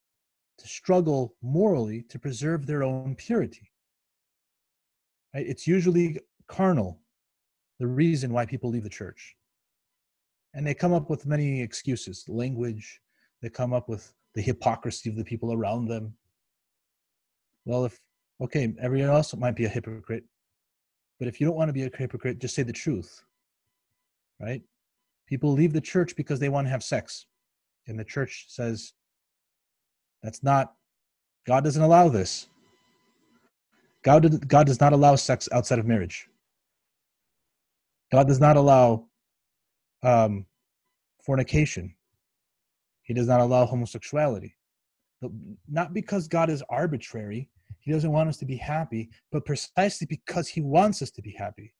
to 0.57 0.67
struggle 0.67 1.35
morally 1.41 2.01
to 2.03 2.17
preserve 2.17 2.65
their 2.65 2.81
own 2.81 3.13
purity. 3.13 3.69
Right? 5.35 5.45
It's 5.45 5.67
usually 5.67 6.19
carnal 6.47 6.99
the 7.79 7.87
reason 7.87 8.31
why 8.31 8.45
people 8.45 8.69
leave 8.69 8.83
the 8.83 8.89
church. 8.89 9.35
And 10.53 10.65
they 10.65 10.73
come 10.73 10.93
up 10.93 11.09
with 11.09 11.25
many 11.25 11.61
excuses 11.61 12.25
language, 12.29 13.01
they 13.41 13.49
come 13.49 13.73
up 13.73 13.89
with 13.89 14.13
the 14.33 14.41
hypocrisy 14.41 15.09
of 15.09 15.17
the 15.17 15.25
people 15.25 15.51
around 15.51 15.87
them. 15.87 16.13
Well, 17.65 17.85
if, 17.85 17.99
okay, 18.39 18.73
everyone 18.79 19.09
else 19.09 19.35
might 19.35 19.55
be 19.55 19.65
a 19.65 19.69
hypocrite, 19.69 20.23
but 21.19 21.27
if 21.27 21.41
you 21.41 21.47
don't 21.47 21.55
want 21.55 21.69
to 21.69 21.73
be 21.73 21.83
a 21.83 21.97
hypocrite, 21.97 22.39
just 22.39 22.55
say 22.55 22.63
the 22.63 22.71
truth, 22.71 23.23
right? 24.39 24.61
People 25.31 25.53
leave 25.53 25.71
the 25.71 25.79
church 25.79 26.13
because 26.17 26.41
they 26.41 26.49
want 26.49 26.67
to 26.67 26.71
have 26.71 26.83
sex. 26.83 27.25
And 27.87 27.97
the 27.97 28.03
church 28.03 28.47
says, 28.49 28.91
that's 30.21 30.43
not, 30.43 30.73
God 31.47 31.63
doesn't 31.63 31.81
allow 31.81 32.09
this. 32.09 32.49
God, 34.03 34.45
God 34.49 34.67
does 34.67 34.81
not 34.81 34.91
allow 34.91 35.15
sex 35.15 35.47
outside 35.53 35.79
of 35.79 35.85
marriage. 35.85 36.27
God 38.11 38.27
does 38.27 38.41
not 38.41 38.57
allow 38.57 39.05
um, 40.03 40.45
fornication. 41.23 41.95
He 43.03 43.13
does 43.13 43.27
not 43.27 43.39
allow 43.39 43.65
homosexuality. 43.65 44.57
But 45.21 45.31
not 45.69 45.93
because 45.93 46.27
God 46.27 46.49
is 46.49 46.61
arbitrary, 46.69 47.49
He 47.79 47.93
doesn't 47.93 48.11
want 48.11 48.27
us 48.27 48.37
to 48.39 48.45
be 48.45 48.57
happy, 48.57 49.09
but 49.31 49.45
precisely 49.45 50.07
because 50.07 50.49
He 50.49 50.59
wants 50.59 51.01
us 51.01 51.11
to 51.11 51.21
be 51.21 51.31
happy. 51.31 51.73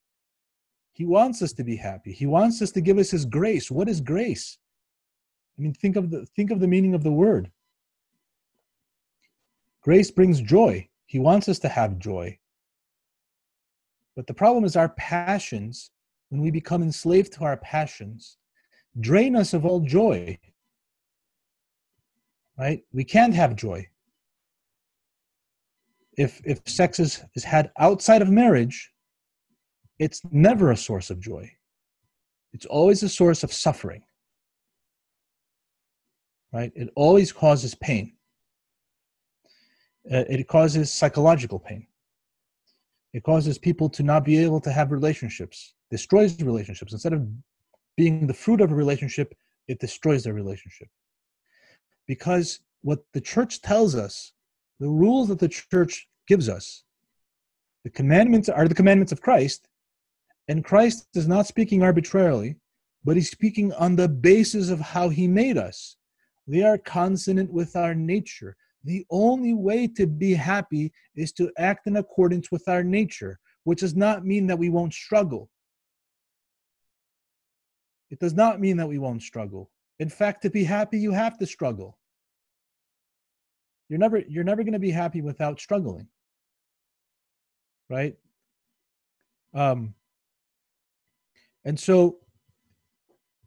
He 0.93 1.05
wants 1.05 1.41
us 1.41 1.53
to 1.53 1.63
be 1.63 1.75
happy. 1.75 2.11
He 2.11 2.25
wants 2.25 2.61
us 2.61 2.71
to 2.71 2.81
give 2.81 2.97
us 2.97 3.11
His 3.11 3.25
grace. 3.25 3.71
What 3.71 3.89
is 3.89 4.01
grace? 4.01 4.57
I 5.57 5.61
mean, 5.61 5.73
think 5.73 5.95
of 5.95 6.09
the 6.09 6.25
think 6.35 6.51
of 6.51 6.59
the 6.59 6.67
meaning 6.67 6.93
of 6.93 7.03
the 7.03 7.11
word. 7.11 7.51
Grace 9.81 10.11
brings 10.11 10.41
joy. 10.41 10.87
He 11.05 11.19
wants 11.19 11.49
us 11.49 11.59
to 11.59 11.69
have 11.69 11.99
joy. 11.99 12.37
But 14.15 14.27
the 14.27 14.33
problem 14.33 14.65
is 14.65 14.75
our 14.75 14.89
passions 14.89 15.91
when 16.31 16.41
we 16.41 16.49
become 16.49 16.81
enslaved 16.81 17.33
to 17.33 17.43
our 17.43 17.57
passions, 17.57 18.37
drain 18.99 19.35
us 19.35 19.53
of 19.53 19.65
all 19.65 19.81
joy. 19.81 20.39
Right? 22.57 22.83
We 22.93 23.03
can't 23.03 23.33
have 23.33 23.55
joy. 23.55 23.87
If, 26.17 26.41
if 26.45 26.61
sex 26.65 26.99
is, 26.99 27.21
is 27.35 27.43
had 27.43 27.71
outside 27.79 28.21
of 28.21 28.29
marriage, 28.29 28.90
it's 30.01 30.21
never 30.31 30.71
a 30.71 30.77
source 30.77 31.11
of 31.11 31.19
joy. 31.19 31.51
It's 32.53 32.65
always 32.65 33.03
a 33.03 33.09
source 33.09 33.43
of 33.43 33.53
suffering. 33.53 34.01
Right? 36.51 36.71
It 36.75 36.89
always 36.95 37.31
causes 37.31 37.75
pain. 37.75 38.13
Uh, 40.11 40.25
it 40.27 40.47
causes 40.47 40.91
psychological 40.91 41.59
pain. 41.59 41.85
It 43.13 43.23
causes 43.23 43.59
people 43.59 43.89
to 43.89 44.01
not 44.01 44.25
be 44.25 44.43
able 44.43 44.59
to 44.61 44.71
have 44.71 44.91
relationships 44.91 45.75
destroys 45.91 46.41
relationships. 46.41 46.93
Instead 46.93 47.13
of 47.13 47.27
being 47.95 48.25
the 48.25 48.33
fruit 48.33 48.61
of 48.61 48.71
a 48.71 48.75
relationship, 48.75 49.35
it 49.67 49.79
destroys 49.79 50.23
their 50.23 50.33
relationship. 50.33 50.87
Because 52.07 52.61
what 52.81 53.03
the 53.13 53.21
church 53.21 53.61
tells 53.61 53.93
us, 53.93 54.31
the 54.79 54.89
rules 54.89 55.27
that 55.27 55.37
the 55.37 55.49
church 55.49 56.07
gives 56.27 56.49
us, 56.49 56.83
the 57.83 57.89
commandments 57.89 58.49
are 58.49 58.67
the 58.67 58.73
commandments 58.81 59.11
of 59.11 59.21
Christ, 59.21 59.67
and 60.51 60.65
Christ 60.65 61.07
is 61.13 61.29
not 61.29 61.47
speaking 61.47 61.81
arbitrarily, 61.81 62.57
but 63.05 63.15
he's 63.15 63.31
speaking 63.31 63.71
on 63.71 63.95
the 63.95 64.09
basis 64.09 64.69
of 64.69 64.81
how 64.81 65.07
he 65.07 65.25
made 65.25 65.57
us. 65.57 65.95
They 66.45 66.61
are 66.61 66.77
consonant 66.77 67.49
with 67.53 67.77
our 67.77 67.95
nature. 67.95 68.57
The 68.83 69.05
only 69.09 69.53
way 69.53 69.87
to 69.95 70.05
be 70.05 70.33
happy 70.33 70.91
is 71.15 71.31
to 71.33 71.49
act 71.57 71.87
in 71.87 71.95
accordance 71.95 72.51
with 72.51 72.67
our 72.67 72.83
nature, 72.83 73.39
which 73.63 73.79
does 73.79 73.95
not 73.95 74.25
mean 74.25 74.45
that 74.47 74.59
we 74.59 74.67
won't 74.67 74.93
struggle. 74.93 75.49
It 78.09 78.19
does 78.19 78.33
not 78.33 78.59
mean 78.59 78.75
that 78.75 78.89
we 78.89 78.99
won't 78.99 79.21
struggle. 79.21 79.71
In 79.99 80.09
fact, 80.09 80.41
to 80.41 80.49
be 80.49 80.65
happy, 80.65 80.99
you 80.99 81.13
have 81.13 81.37
to 81.37 81.45
struggle. 81.45 81.97
You're 83.87 83.99
never 83.99 84.19
you're 84.19 84.43
never 84.43 84.63
going 84.63 84.73
to 84.73 84.79
be 84.79 84.91
happy 84.91 85.21
without 85.21 85.61
struggling. 85.61 86.09
Right? 87.89 88.17
Um 89.53 89.95
and 91.65 91.79
so 91.79 92.17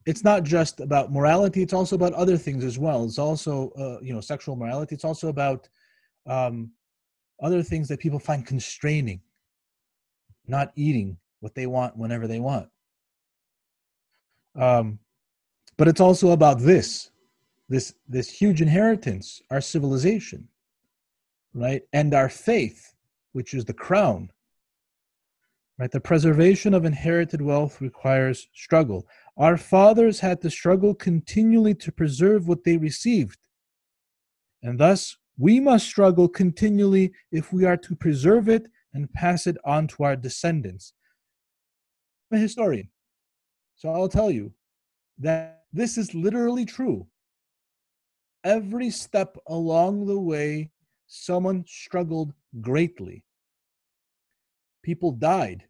it's 0.07 0.25
not 0.25 0.43
just 0.43 0.81
about 0.81 1.13
morality 1.13 1.63
it's 1.63 1.73
also 1.73 1.97
about 1.97 2.13
other 2.13 2.37
things 2.37 2.65
as 2.65 2.79
well 2.79 3.05
it's 3.05 3.19
also 3.19 3.71
uh, 3.71 3.99
you 4.03 4.13
know 4.13 4.21
sexual 4.21 4.57
morality 4.57 4.95
it's 4.95 5.05
also 5.05 5.29
about 5.29 5.69
um, 6.27 6.71
other 7.43 7.63
things 7.63 7.89
that 7.89 8.01
people 8.01 8.19
find 8.19 8.47
constraining 8.47 9.21
not 10.47 10.73
eating 10.77 11.17
what 11.41 11.55
they 11.55 11.67
want 11.67 11.97
whenever 11.97 12.27
they 12.27 12.41
want 12.41 12.69
um, 14.57 14.99
but 15.77 15.89
it's 15.89 16.01
also 16.01 16.31
about 16.31 16.61
this, 16.61 17.11
this, 17.69 17.95
this 18.09 18.31
huge 18.31 18.63
inheritance, 18.63 19.43
our 19.51 19.61
civilization, 19.61 20.49
right? 21.53 21.83
And 21.93 22.15
our 22.15 22.29
faith, 22.29 22.95
which 23.33 23.55
is 23.55 23.65
the 23.65 23.75
crown. 23.75 24.31
Right? 25.79 25.91
The 25.91 26.01
preservation 26.01 26.73
of 26.75 26.85
inherited 26.85 27.43
wealth 27.43 27.81
requires 27.81 28.49
struggle. 28.55 29.07
Our 29.37 29.57
fathers 29.57 30.21
had 30.21 30.41
to 30.43 30.51
struggle 30.51 30.95
continually 30.95 31.75
to 31.77 31.91
preserve 31.91 32.47
what 32.47 32.63
they 32.65 32.77
received. 32.77 33.39
And 34.63 34.79
thus, 34.79 35.17
we 35.37 35.59
must 35.59 35.87
struggle 35.87 36.29
continually 36.29 37.13
if 37.33 37.53
we 37.53 37.65
are 37.65 37.77
to 37.79 37.97
preserve 37.97 38.49
it 38.49 38.67
and 38.93 39.13
pass 39.13 39.49
it 39.49 39.57
on 39.65 39.89
to 39.89 40.05
our 40.05 40.15
descendants. 40.15 40.93
I'm 42.31 42.39
a 42.39 42.41
historian. 42.41 42.89
So 43.75 43.91
I'll 43.91 44.09
tell 44.09 44.31
you 44.31 44.53
that 45.19 45.65
This 45.75 45.99
is 45.99 46.15
literally 46.15 46.65
true. 46.65 47.09
Every 48.45 48.91
step 48.91 49.37
along 49.49 50.07
the 50.07 50.21
way, 50.21 50.71
someone 51.09 51.65
struggled 51.67 52.33
greatly. 52.61 53.25
People 54.85 55.13
died. 55.13 55.65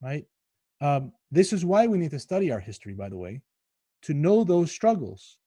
Right? 0.00 0.24
Um, 0.80 1.12
this 1.30 1.52
is 1.52 1.64
why 1.64 1.86
we 1.86 1.98
need 1.98 2.12
to 2.12 2.18
study 2.18 2.50
our 2.50 2.60
history, 2.60 2.94
by 2.94 3.10
the 3.10 3.18
way, 3.18 3.42
to 4.02 4.14
know 4.14 4.44
those 4.44 4.70
struggles, 4.70 5.38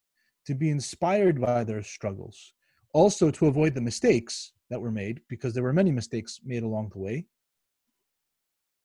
to 0.45 0.53
be 0.53 0.70
inspired 0.70 1.41
by 1.41 1.64
their 1.64 1.82
struggles, 1.82 2.53
also 2.93 3.32
to 3.32 3.47
avoid 3.47 3.74
the 3.74 3.82
mistakes 3.82 4.51
that 4.70 4.80
were 4.80 4.91
made, 4.91 5.22
because 5.30 5.53
there 5.53 5.64
were 5.64 5.74
many 5.74 5.91
mistakes 5.91 6.39
made 6.43 6.64
along 6.64 6.91
the 6.91 6.99
way. 6.99 7.26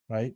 Right? 0.08 0.34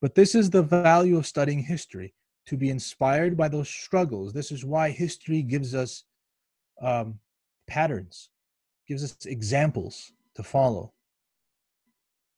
But 0.00 0.14
this 0.14 0.34
is 0.34 0.50
the 0.50 0.62
value 0.62 1.16
of 1.16 1.26
studying 1.26 1.62
history 1.62 2.14
to 2.46 2.56
be 2.56 2.70
inspired 2.70 3.36
by 3.36 3.48
those 3.48 3.68
struggles. 3.68 4.32
This 4.32 4.52
is 4.52 4.64
why 4.64 4.90
history 4.90 5.42
gives 5.42 5.74
us 5.74 6.04
um, 6.80 7.18
patterns, 7.66 8.28
gives 8.86 9.02
us 9.02 9.26
examples 9.26 10.12
to 10.36 10.42
follow. 10.42 10.92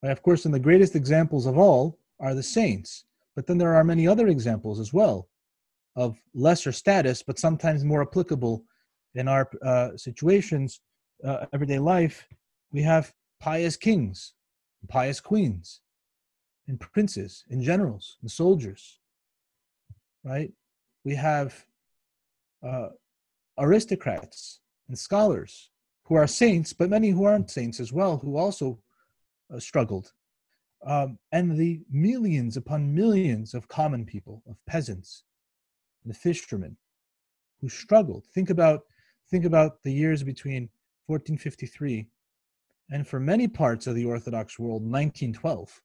And 0.02 0.12
of 0.12 0.22
course, 0.22 0.44
and 0.44 0.54
the 0.54 0.60
greatest 0.60 0.94
examples 0.94 1.46
of 1.46 1.58
all 1.58 1.98
are 2.20 2.34
the 2.34 2.42
saints. 2.42 3.04
But 3.34 3.46
then 3.46 3.58
there 3.58 3.74
are 3.74 3.84
many 3.84 4.06
other 4.06 4.28
examples 4.28 4.78
as 4.78 4.92
well 4.92 5.28
of 5.96 6.18
lesser 6.34 6.72
status, 6.72 7.22
but 7.22 7.38
sometimes 7.38 7.84
more 7.84 8.02
applicable 8.02 8.64
in 9.14 9.28
our 9.28 9.48
uh, 9.62 9.96
situations, 9.96 10.80
uh, 11.24 11.46
everyday 11.52 11.78
life. 11.78 12.26
We 12.72 12.82
have 12.82 13.12
pious 13.40 13.76
kings, 13.76 14.34
pious 14.88 15.20
queens, 15.20 15.80
and 16.68 16.80
princes 16.80 17.44
and 17.50 17.62
generals 17.62 18.16
and 18.22 18.30
soldiers 18.30 18.98
right 20.24 20.52
we 21.04 21.14
have 21.14 21.66
uh, 22.66 22.88
aristocrats 23.58 24.60
and 24.88 24.98
scholars 24.98 25.70
who 26.04 26.14
are 26.14 26.26
saints 26.26 26.72
but 26.72 26.90
many 26.90 27.10
who 27.10 27.24
aren't 27.24 27.50
saints 27.50 27.80
as 27.80 27.92
well 27.92 28.18
who 28.18 28.36
also 28.36 28.78
uh, 29.52 29.58
struggled 29.58 30.12
um, 30.86 31.18
and 31.32 31.56
the 31.56 31.80
millions 31.90 32.56
upon 32.56 32.94
millions 32.94 33.54
of 33.54 33.68
common 33.68 34.04
people 34.04 34.42
of 34.48 34.56
peasants 34.66 35.24
the 36.04 36.14
fishermen 36.14 36.76
who 37.60 37.68
struggled 37.68 38.24
think 38.34 38.50
about 38.50 38.82
think 39.30 39.44
about 39.44 39.82
the 39.82 39.92
years 39.92 40.22
between 40.22 40.68
1453 41.06 42.06
and 42.90 43.08
for 43.08 43.18
many 43.18 43.48
parts 43.48 43.86
of 43.86 43.94
the 43.94 44.04
orthodox 44.04 44.58
world 44.58 44.82
1912 44.82 45.80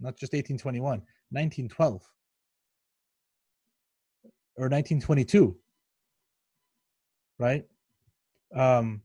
not 0.00 0.16
just 0.16 0.32
1821, 0.32 1.02
1912 1.30 2.02
or 4.56 4.64
1922, 4.64 5.56
right? 7.38 7.64
Um, 8.54 9.02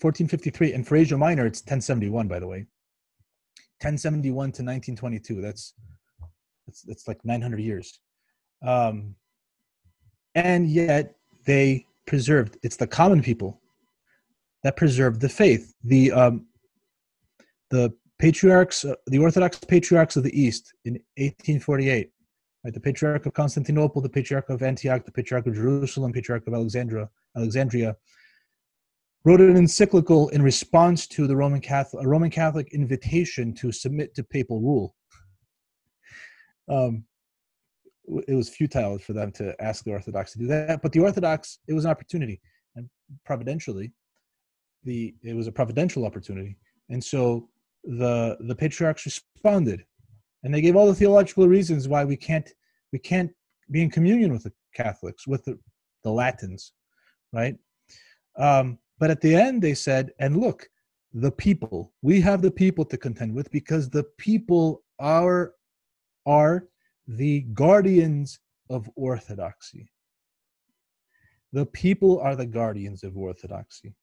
1453, 0.00 0.72
and 0.72 0.86
for 0.86 0.96
Asia 0.96 1.16
Minor, 1.16 1.46
it's 1.46 1.60
1071, 1.60 2.28
by 2.28 2.38
the 2.38 2.46
way. 2.46 2.66
1071 3.80 4.32
to 4.32 4.62
1922. 4.62 5.40
That's 5.40 5.74
that's, 6.66 6.82
that's 6.82 7.08
like 7.08 7.24
900 7.24 7.60
years. 7.60 8.00
Um, 8.62 9.14
and 10.34 10.68
yet 10.68 11.14
they 11.44 11.86
preserved. 12.06 12.58
It's 12.62 12.76
the 12.76 12.86
common 12.86 13.22
people 13.22 13.60
that 14.62 14.76
preserved 14.76 15.20
the 15.20 15.28
faith. 15.28 15.74
The 15.84 16.12
um, 16.12 16.46
the 17.70 17.92
patriarchs, 18.18 18.84
uh, 18.84 18.94
the 19.06 19.18
Orthodox 19.18 19.58
patriarchs 19.58 20.16
of 20.16 20.22
the 20.22 20.40
East 20.40 20.72
in 20.84 20.94
1848, 21.16 22.10
right? 22.64 22.74
The 22.74 22.80
Patriarch 22.80 23.26
of 23.26 23.34
Constantinople, 23.34 24.00
the 24.00 24.08
Patriarch 24.08 24.48
of 24.50 24.62
Antioch, 24.62 25.04
the 25.04 25.12
Patriarch 25.12 25.46
of 25.46 25.54
Jerusalem, 25.54 26.12
Patriarch 26.12 26.46
of 26.46 26.54
Alexandria, 26.54 27.08
Alexandria, 27.36 27.96
wrote 29.26 29.40
an 29.40 29.56
encyclical 29.56 30.28
in 30.28 30.40
response 30.40 31.08
to 31.08 31.26
the 31.26 31.34
Roman 31.34 31.60
Catholic, 31.60 32.04
a 32.04 32.08
Roman 32.08 32.30
Catholic 32.30 32.72
invitation 32.72 33.52
to 33.54 33.72
submit 33.72 34.14
to 34.14 34.22
papal 34.22 34.60
rule. 34.60 34.94
Um, 36.68 37.04
it 38.28 38.34
was 38.34 38.48
futile 38.48 38.98
for 38.98 39.14
them 39.14 39.32
to 39.32 39.60
ask 39.60 39.82
the 39.82 39.90
Orthodox 39.90 40.32
to 40.32 40.38
do 40.38 40.46
that, 40.46 40.80
but 40.80 40.92
the 40.92 41.00
Orthodox, 41.00 41.58
it 41.66 41.72
was 41.72 41.84
an 41.84 41.90
opportunity, 41.90 42.40
and 42.76 42.88
providentially, 43.24 43.92
the 44.84 45.12
it 45.24 45.34
was 45.34 45.48
a 45.48 45.52
providential 45.52 46.06
opportunity, 46.06 46.56
and 46.88 47.02
so 47.02 47.48
the 47.82 48.36
the 48.40 48.54
patriarchs 48.54 49.04
responded. 49.04 49.84
And 50.44 50.54
they 50.54 50.60
gave 50.60 50.76
all 50.76 50.86
the 50.86 50.94
theological 50.94 51.48
reasons 51.48 51.88
why 51.88 52.04
we 52.04 52.16
can't 52.16 52.48
we 52.92 53.00
can't 53.00 53.32
be 53.72 53.82
in 53.82 53.90
communion 53.90 54.32
with 54.32 54.44
the 54.44 54.52
catholics 54.72 55.26
with 55.26 55.44
the, 55.44 55.58
the 56.04 56.12
latins 56.12 56.72
right? 57.32 57.56
Um, 58.38 58.78
but 58.98 59.10
at 59.10 59.20
the 59.20 59.34
end 59.34 59.62
they 59.62 59.74
said 59.74 60.10
and 60.18 60.36
look 60.36 60.68
the 61.12 61.30
people 61.30 61.92
we 62.02 62.20
have 62.20 62.42
the 62.42 62.50
people 62.50 62.84
to 62.84 62.96
contend 62.96 63.34
with 63.34 63.50
because 63.50 63.88
the 63.88 64.04
people 64.18 64.82
are 64.98 65.52
are 66.26 66.66
the 67.06 67.42
guardians 67.54 68.40
of 68.68 68.90
orthodoxy. 68.96 69.90
The 71.52 71.66
people 71.66 72.20
are 72.20 72.34
the 72.34 72.46
guardians 72.46 73.04
of 73.04 73.16
orthodoxy. 73.16 73.94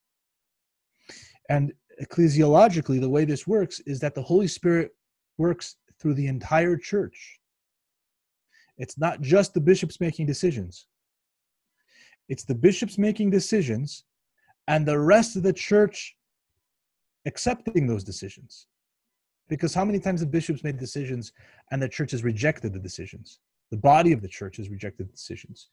And 1.50 1.74
ecclesiologically, 2.02 3.00
the 3.00 3.10
way 3.10 3.26
this 3.26 3.46
works 3.46 3.80
is 3.82 4.00
that 4.00 4.16
the 4.16 4.22
Holy 4.22 4.48
Spirit 4.48 4.92
works 5.38 5.76
through 6.00 6.14
the 6.14 6.28
entire 6.28 6.78
church. 6.78 7.40
It's 8.78 8.98
not 8.98 9.22
just 9.22 9.54
the 9.54 9.62
bishops 9.62 10.00
making 10.00 10.26
decisions, 10.26 10.88
it's 12.30 12.46
the 12.46 12.56
bishops 12.56 12.98
making 12.98 13.30
decisions 13.30 14.06
and 14.68 14.86
the 14.86 15.00
rest 15.00 15.36
of 15.36 15.44
the 15.44 15.54
church 15.54 16.16
accepting 17.26 17.88
those 17.88 18.04
decisions. 18.04 18.68
Because 19.50 19.74
how 19.74 19.86
many 19.86 20.00
times 20.00 20.22
have 20.22 20.32
bishops 20.32 20.64
made 20.64 20.78
decisions 20.78 21.34
and 21.72 21.82
the 21.82 21.90
church 21.90 22.12
has 22.12 22.24
rejected 22.24 22.74
the 22.74 22.80
decisions? 22.80 23.40
The 23.72 23.78
body 23.78 24.14
of 24.14 24.22
the 24.22 24.28
church 24.28 24.58
has 24.58 24.70
rejected 24.70 25.08
the 25.08 25.12
decisions. 25.12 25.70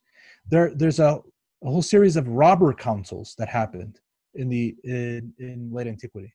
There, 0.49 0.75
there's 0.75 0.99
a, 0.99 1.21
a 1.63 1.71
whole 1.71 1.83
series 1.83 2.17
of 2.17 2.29
robber 2.29 2.73
councils 2.73 3.35
that 3.39 3.49
happened 3.49 4.01
in 4.35 4.49
the 4.49 4.77
in, 4.85 5.33
in 5.39 5.71
late 5.73 5.87
antiquity 5.87 6.33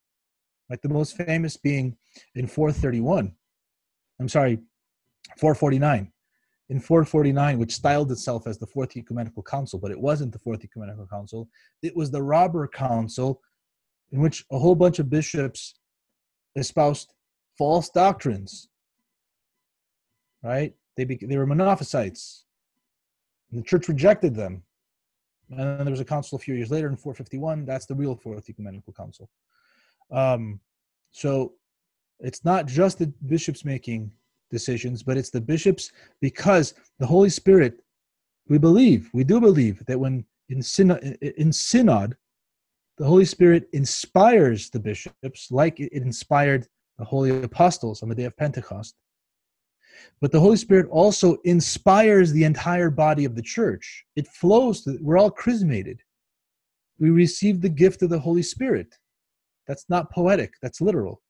like 0.69 0.81
the 0.81 0.89
most 0.89 1.15
famous 1.15 1.57
being 1.57 1.95
in 2.35 2.47
431 2.47 3.33
i'm 4.19 4.29
sorry 4.29 4.59
449 5.37 6.11
in 6.69 6.79
449 6.79 7.59
which 7.59 7.73
styled 7.73 8.11
itself 8.11 8.47
as 8.47 8.57
the 8.57 8.67
fourth 8.67 8.95
ecumenical 8.97 9.43
council 9.43 9.79
but 9.79 9.91
it 9.91 9.99
wasn't 9.99 10.31
the 10.31 10.39
fourth 10.39 10.63
ecumenical 10.63 11.07
council 11.07 11.47
it 11.81 11.95
was 11.95 12.11
the 12.11 12.21
robber 12.21 12.67
council 12.67 13.41
in 14.11 14.19
which 14.19 14.45
a 14.51 14.57
whole 14.57 14.75
bunch 14.75 14.99
of 14.99 15.09
bishops 15.09 15.75
espoused 16.55 17.13
false 17.57 17.89
doctrines 17.89 18.69
right 20.43 20.73
they, 20.97 21.05
they 21.05 21.37
were 21.37 21.47
monophysites 21.47 22.43
the 23.51 23.61
church 23.61 23.87
rejected 23.87 24.35
them 24.35 24.63
and 25.51 25.59
then 25.59 25.85
there 25.85 25.91
was 25.91 25.99
a 25.99 26.05
council 26.05 26.37
a 26.37 26.39
few 26.39 26.55
years 26.55 26.71
later 26.71 26.87
in 26.87 26.95
451. 26.95 27.65
That's 27.65 27.85
the 27.85 27.95
real 27.95 28.15
Fourth 28.15 28.49
Ecumenical 28.49 28.93
Council. 28.93 29.29
Um, 30.11 30.59
so 31.11 31.53
it's 32.19 32.43
not 32.43 32.65
just 32.65 32.99
the 32.99 33.07
bishops 33.27 33.63
making 33.63 34.11
decisions, 34.59 35.03
but 35.03 35.17
it's 35.17 35.33
the 35.33 35.47
bishops 35.53 35.91
because 36.21 36.73
the 36.99 37.11
Holy 37.15 37.29
Spirit, 37.29 37.73
we 38.47 38.57
believe, 38.57 39.09
we 39.13 39.23
do 39.23 39.39
believe 39.39 39.85
that 39.87 39.99
when 39.99 40.25
in 40.49 40.61
synod, 40.61 41.01
in 41.43 41.51
synod 41.51 42.15
the 42.97 43.05
Holy 43.05 43.25
Spirit 43.25 43.67
inspires 43.73 44.69
the 44.69 44.79
bishops 44.79 45.51
like 45.51 45.79
it 45.79 45.91
inspired 45.91 46.67
the 46.97 47.03
holy 47.03 47.43
apostles 47.43 48.01
on 48.01 48.09
the 48.09 48.15
day 48.15 48.23
of 48.23 48.37
Pentecost. 48.37 48.95
But 50.21 50.31
the 50.31 50.39
Holy 50.39 50.57
Spirit 50.57 50.87
also 50.89 51.35
inspires 51.43 52.31
the 52.31 52.45
entire 52.45 52.89
body 52.89 53.25
of 53.25 53.35
the 53.35 53.41
church. 53.41 54.05
It 54.15 54.27
flows, 54.27 54.87
we're 55.01 55.17
all 55.17 55.31
chrismated. 55.31 55.99
We 56.99 57.09
receive 57.09 57.59
the 57.59 57.75
gift 57.83 58.01
of 58.01 58.09
the 58.09 58.19
Holy 58.19 58.43
Spirit. 58.43 58.97
That's 59.67 59.85
not 59.89 60.11
poetic, 60.11 60.53
that's 60.61 60.79
literal. 60.79 61.21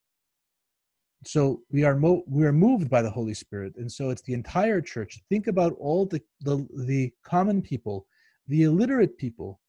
So 1.28 1.62
we 1.72 1.84
are 1.84 1.96
mo- 1.96 2.24
we 2.28 2.46
are 2.46 2.54
moved 2.54 2.90
by 2.90 3.02
the 3.02 3.10
Holy 3.10 3.34
Spirit, 3.34 3.74
and 3.78 3.92
so 3.92 4.12
it's 4.12 4.22
the 4.22 4.34
entire 4.34 4.80
church. 4.80 5.22
Think 5.28 5.48
about 5.48 5.74
all 5.80 6.06
the, 6.06 6.22
the 6.42 6.68
the 6.86 7.12
common 7.24 7.62
people, 7.62 8.06
the 8.48 8.64
illiterate 8.64 9.18
people, 9.18 9.60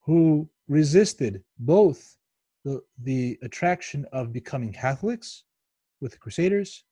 who 0.00 0.48
resisted 0.68 1.42
both 1.58 2.16
the 2.64 2.82
the 3.02 3.38
attraction 3.42 4.04
of 4.12 4.32
becoming 4.32 4.72
Catholics 4.72 5.44
with 6.00 6.12
the 6.12 6.18
Crusaders 6.18 6.84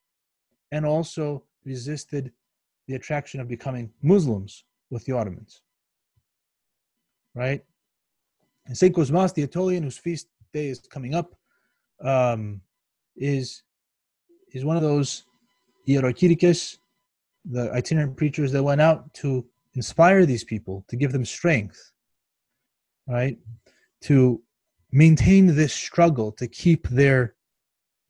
and 0.73 0.87
also 0.87 1.45
resisted 1.65 2.33
the 2.89 2.95
attraction 2.95 3.41
of 3.41 3.49
becoming 3.49 3.91
Muslims 4.03 4.65
with 4.91 5.05
the 5.05 5.13
Ottomans. 5.13 5.63
Right? 7.35 7.63
And 8.67 8.77
St. 8.77 8.95
Cosmas 8.95 9.33
the 9.33 9.43
Aetolian, 9.43 9.83
whose 9.83 9.99
feast 9.99 10.29
day 10.53 10.69
is 10.69 10.81
coming 10.81 11.15
up, 11.15 11.35
um, 12.03 12.61
is, 13.17 13.63
is 14.53 14.65
one 14.65 14.77
of 14.77 14.83
those 14.83 15.25
hierarchikes 15.87 16.79
the 17.45 17.71
itinerant 17.73 18.17
preachers 18.17 18.53
that 18.53 18.63
went 18.63 18.81
out 18.81 19.13
to 19.15 19.45
inspire 19.75 20.25
these 20.25 20.45
people, 20.45 20.85
to 20.89 20.97
give 20.97 21.13
them 21.13 21.25
strength, 21.25 21.93
right? 23.07 23.39
To 24.03 24.43
maintain 24.93 25.47
this 25.55 25.73
struggle 25.73 26.33
to 26.33 26.47
keep 26.47 26.89
their 26.89 27.35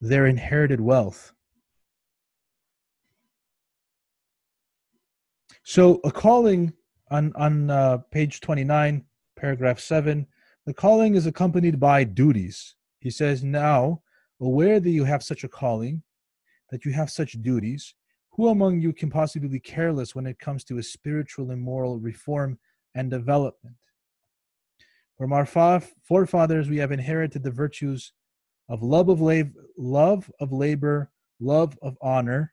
their 0.01 0.27
inherited 0.27 0.81
wealth. 0.81 1.33
So 5.63 6.01
a 6.05 6.13
calling 6.13 6.73
on 7.11 7.33
on 7.37 7.71
uh, 7.71 7.99
page 8.11 8.41
29, 8.41 9.05
paragraph 9.37 9.81
7, 9.81 10.27
the 10.67 10.75
calling 10.75 11.15
is 11.15 11.27
accompanied 11.27 11.81
by 11.81 12.05
duties. 12.05 12.77
He 13.01 13.11
says, 13.11 13.43
"Now, 13.43 14.03
aware 14.45 14.81
that 14.81 14.91
you 14.91 15.05
have 15.05 15.23
such 15.23 15.45
a 15.45 15.49
calling, 15.49 16.03
that 16.71 16.85
you 16.85 16.93
have 16.93 17.11
such 17.11 17.41
duties, 17.43 17.95
who 18.33 18.49
among 18.49 18.81
you 18.81 18.93
can 18.93 19.11
possibly 19.11 19.49
be 19.49 19.61
careless 19.61 20.15
when 20.15 20.27
it 20.27 20.39
comes 20.39 20.65
to 20.65 20.79
a 20.79 20.83
spiritual 20.83 21.51
and 21.51 21.61
moral 21.61 21.99
reform 21.99 22.59
and 22.95 23.11
development? 23.11 23.77
From 25.17 25.33
our 25.33 25.47
forefathers, 25.47 26.69
we 26.69 26.79
have 26.79 26.91
inherited 26.91 27.45
the 27.45 27.51
virtues 27.51 28.13
of 28.69 28.83
love 28.83 29.09
of, 29.09 29.21
lab- 29.21 29.55
love 29.79 30.31
of 30.41 30.53
labor, 30.53 31.11
love 31.39 31.79
of 31.83 31.97
honor, 32.03 32.53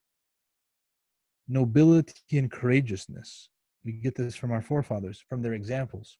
nobility, 1.47 2.37
and 2.37 2.51
courageousness. 2.51 3.49
We 3.83 3.93
get 3.93 4.15
this 4.15 4.35
from 4.35 4.51
our 4.51 4.61
forefathers, 4.61 5.23
from 5.27 5.41
their 5.41 5.53
examples. 5.53 6.17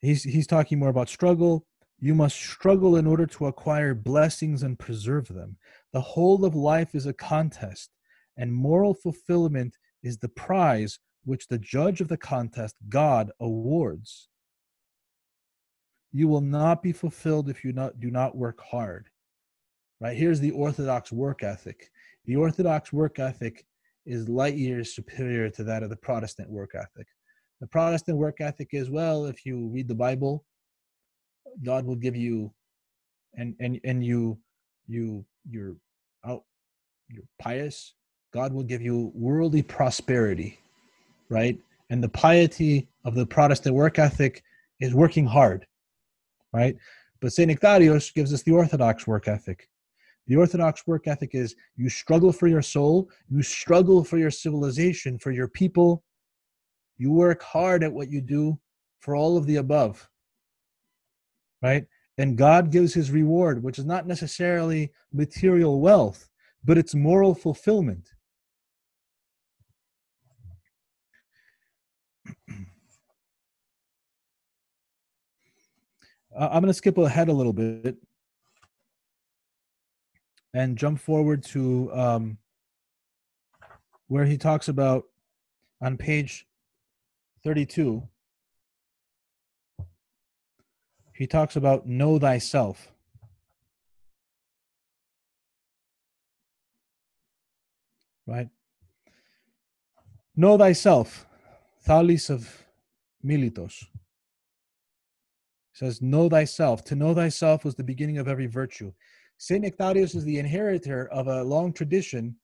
He's, 0.00 0.22
he's 0.22 0.46
talking 0.46 0.78
more 0.78 0.88
about 0.88 1.08
struggle. 1.08 1.66
You 1.98 2.14
must 2.14 2.36
struggle 2.36 2.96
in 2.96 3.06
order 3.06 3.26
to 3.26 3.46
acquire 3.46 3.94
blessings 3.94 4.62
and 4.62 4.78
preserve 4.78 5.28
them. 5.28 5.56
The 5.92 6.00
whole 6.00 6.44
of 6.44 6.54
life 6.54 6.94
is 6.94 7.06
a 7.06 7.12
contest, 7.12 7.90
and 8.36 8.52
moral 8.52 8.94
fulfillment 8.94 9.76
is 10.02 10.18
the 10.18 10.28
prize 10.28 10.98
which 11.24 11.48
the 11.48 11.58
judge 11.58 12.00
of 12.00 12.08
the 12.08 12.16
contest, 12.16 12.76
God, 12.88 13.30
awards. 13.40 14.28
You 16.12 16.28
will 16.28 16.40
not 16.40 16.82
be 16.82 16.92
fulfilled 16.92 17.48
if 17.48 17.64
you 17.64 17.72
not, 17.72 17.98
do 17.98 18.10
not 18.10 18.36
work 18.36 18.60
hard. 18.60 19.08
Right? 20.00 20.16
Here's 20.16 20.40
the 20.40 20.52
Orthodox 20.52 21.10
work 21.10 21.42
ethic. 21.42 21.90
The 22.26 22.36
Orthodox 22.36 22.92
work 22.92 23.18
ethic 23.18 23.66
is 24.04 24.28
light 24.28 24.56
years 24.56 24.94
superior 24.94 25.48
to 25.50 25.64
that 25.64 25.82
of 25.82 25.90
the 25.90 25.96
Protestant 25.96 26.50
work 26.50 26.74
ethic. 26.74 27.06
The 27.60 27.66
Protestant 27.66 28.18
work 28.18 28.40
ethic 28.40 28.68
is 28.72 28.90
well, 28.90 29.24
if 29.24 29.46
you 29.46 29.68
read 29.68 29.88
the 29.88 29.94
Bible, 29.94 30.44
God 31.62 31.86
will 31.86 31.96
give 31.96 32.16
you 32.16 32.52
and 33.34 33.54
and 33.60 33.80
and 33.84 34.04
you 34.04 34.38
you 34.86 35.24
you're 35.48 35.76
out 36.24 36.44
you're 37.08 37.24
pious, 37.40 37.94
God 38.32 38.52
will 38.52 38.64
give 38.64 38.82
you 38.82 39.12
worldly 39.14 39.62
prosperity 39.62 40.58
right? 41.28 41.58
And 41.90 42.02
the 42.02 42.08
piety 42.08 42.88
of 43.04 43.14
the 43.14 43.26
Protestant 43.26 43.74
work 43.74 43.98
ethic 43.98 44.42
is 44.80 44.94
working 44.94 45.26
hard, 45.26 45.66
right? 46.52 46.76
But 47.20 47.32
St. 47.32 47.50
Nectarios 47.50 48.12
gives 48.12 48.34
us 48.34 48.42
the 48.42 48.52
Orthodox 48.52 49.06
work 49.06 49.28
ethic. 49.28 49.68
The 50.26 50.36
Orthodox 50.36 50.86
work 50.86 51.06
ethic 51.06 51.30
is 51.34 51.54
you 51.76 51.88
struggle 51.88 52.32
for 52.32 52.48
your 52.48 52.62
soul, 52.62 53.08
you 53.30 53.42
struggle 53.42 54.02
for 54.02 54.18
your 54.18 54.30
civilization, 54.30 55.18
for 55.18 55.30
your 55.30 55.48
people. 55.48 56.02
You 56.98 57.12
work 57.12 57.42
hard 57.42 57.84
at 57.84 57.92
what 57.92 58.10
you 58.10 58.20
do 58.20 58.58
for 59.00 59.14
all 59.14 59.36
of 59.36 59.46
the 59.46 59.56
above, 59.56 60.08
right? 61.66 61.84
And 62.16 62.38
God 62.38 62.70
gives 62.70 62.94
his 62.94 63.10
reward, 63.10 63.62
which 63.64 63.78
is 63.78 63.84
not 63.84 64.06
necessarily 64.06 64.92
material 65.12 65.80
wealth, 65.80 66.28
but 66.64 66.78
it's 66.78 66.94
moral 66.94 67.34
fulfillment. 67.34 68.08
I'm 76.38 76.62
going 76.62 76.66
to 76.66 76.74
skip 76.74 76.96
ahead 76.98 77.28
a 77.28 77.32
little 77.32 77.52
bit 77.52 77.96
and 80.54 80.78
jump 80.78 81.00
forward 81.00 81.42
to 81.46 81.90
um, 81.92 82.38
where 84.06 84.24
he 84.24 84.38
talks 84.38 84.68
about 84.68 85.02
on 85.82 85.96
page 85.96 86.46
32. 87.42 88.06
He 91.16 91.26
talks 91.26 91.56
about 91.56 91.86
know 91.86 92.18
thyself. 92.18 92.92
Right? 98.26 98.48
Know 100.34 100.58
thyself. 100.58 101.26
Thales 101.82 102.28
of 102.28 102.64
Miletos 103.24 103.84
says, 105.72 106.02
Know 106.02 106.28
thyself. 106.28 106.84
To 106.84 106.94
know 106.94 107.14
thyself 107.14 107.64
was 107.64 107.74
the 107.74 107.84
beginning 107.84 108.18
of 108.18 108.28
every 108.28 108.46
virtue. 108.46 108.92
St. 109.38 109.64
Nectarios 109.64 110.14
is 110.14 110.24
the 110.24 110.38
inheritor 110.38 111.08
of 111.08 111.28
a 111.28 111.42
long 111.42 111.72
tradition 111.72 112.36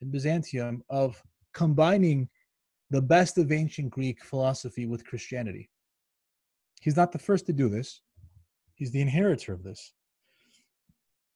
in 0.00 0.10
Byzantium 0.10 0.82
of 0.90 1.22
combining 1.54 2.28
the 2.90 3.02
best 3.02 3.38
of 3.38 3.52
ancient 3.52 3.90
Greek 3.90 4.22
philosophy 4.24 4.86
with 4.86 5.04
Christianity. 5.04 5.70
He's 6.80 6.96
not 6.96 7.12
the 7.12 7.18
first 7.18 7.46
to 7.46 7.52
do 7.52 7.68
this, 7.68 8.00
he's 8.78 8.92
the 8.92 9.00
inheritor 9.00 9.52
of 9.52 9.62
this. 9.62 9.92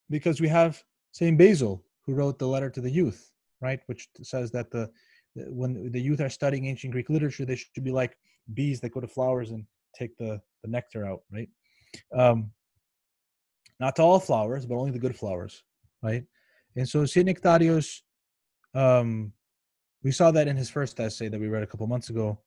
Because 0.09 0.41
we 0.41 0.49
have 0.49 0.83
St. 1.11 1.37
Basil, 1.37 1.85
who 2.07 2.15
wrote 2.15 2.39
the 2.39 2.49
letter 2.49 2.71
to 2.71 2.81
the 2.81 2.91
youth, 2.91 3.31
right, 3.61 3.81
which 3.87 4.09
says 4.23 4.51
that 4.53 4.71
the 4.71 4.91
when 5.35 5.91
the 5.91 6.01
youth 6.01 6.21
are 6.21 6.29
studying 6.29 6.67
ancient 6.67 6.93
Greek 6.93 7.09
literature, 7.09 7.45
they 7.45 7.57
should 7.57 7.85
be 7.85 7.91
like 7.91 8.17
bees 8.55 8.81
that 8.81 8.93
go 8.93 9.01
to 9.01 9.09
flowers 9.09 9.51
and 9.51 9.65
take 9.95 10.17
the, 10.19 10.41
the 10.63 10.69
nectar 10.69 11.07
out, 11.07 11.21
right? 11.33 11.49
Um, 12.15 12.51
not 13.81 13.97
to 13.97 14.03
all 14.03 14.21
flowers, 14.21 14.67
but 14.67 14.77
only 14.77 14.91
the 14.91 14.99
good 14.99 15.17
flowers, 15.17 15.63
right? 16.03 16.25
And 16.77 16.89
so 16.89 17.07
St. 17.07 17.27
Nectarios, 17.27 18.01
um, 18.75 19.33
we 20.03 20.13
saw 20.13 20.31
that 20.31 20.49
in 20.49 20.57
his 20.57 20.71
first 20.71 21.01
essay 21.01 21.29
that 21.29 21.41
we 21.41 21.49
read 21.49 21.63
a 21.63 21.67
couple 21.67 21.87
months 21.87 22.11
ago. 22.11 22.39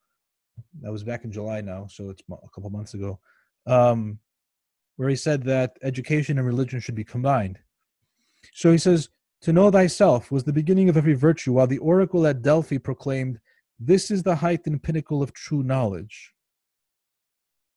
That 0.82 0.92
was 0.92 1.04
back 1.04 1.24
in 1.24 1.32
July 1.32 1.62
now, 1.62 1.88
so 1.88 2.10
it's 2.10 2.22
a 2.32 2.50
couple 2.54 2.70
months 2.70 2.94
ago, 2.94 3.20
um, 3.68 4.20
where 4.98 5.10
he 5.10 5.16
said 5.16 5.44
that 5.44 5.78
education 5.84 6.38
and 6.38 6.48
religion 6.48 6.80
should 6.80 6.96
be 6.96 7.04
combined. 7.04 7.60
So 8.54 8.72
he 8.72 8.78
says, 8.78 9.10
To 9.42 9.54
know 9.54 9.72
thyself 9.72 10.32
was 10.32 10.44
the 10.44 10.54
beginning 10.54 10.90
of 10.90 10.98
every 10.98 11.14
virtue, 11.14 11.54
while 11.54 11.68
the 11.68 11.80
oracle 11.80 12.26
at 12.28 12.42
Delphi 12.42 12.78
proclaimed, 12.78 13.40
This 13.80 14.12
is 14.12 14.24
the 14.24 14.36
height 14.36 14.66
and 14.66 14.82
pinnacle 14.82 15.22
of 15.22 15.34
true 15.34 15.64
knowledge 15.64 16.36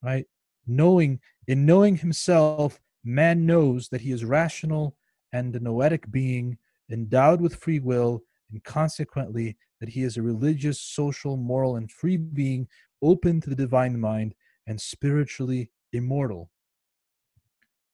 right? 0.02 0.26
Knowing, 0.66 1.20
in 1.46 1.66
knowing 1.66 1.96
himself, 1.96 2.80
man 3.04 3.46
knows 3.46 3.88
that 3.88 4.00
he 4.00 4.12
is 4.12 4.24
rational 4.24 4.96
and 5.32 5.54
a 5.54 5.60
noetic 5.60 6.10
being, 6.10 6.58
endowed 6.90 7.40
with 7.40 7.56
free 7.56 7.78
will, 7.78 8.22
and 8.50 8.62
consequently 8.64 9.56
that 9.80 9.88
he 9.88 10.02
is 10.02 10.16
a 10.16 10.22
religious, 10.22 10.80
social, 10.80 11.36
moral, 11.36 11.76
and 11.76 11.90
free 11.90 12.16
being, 12.16 12.66
open 13.02 13.40
to 13.40 13.50
the 13.50 13.56
divine 13.56 13.98
mind 13.98 14.34
and 14.66 14.80
spiritually 14.80 15.70
immortal. 15.92 16.50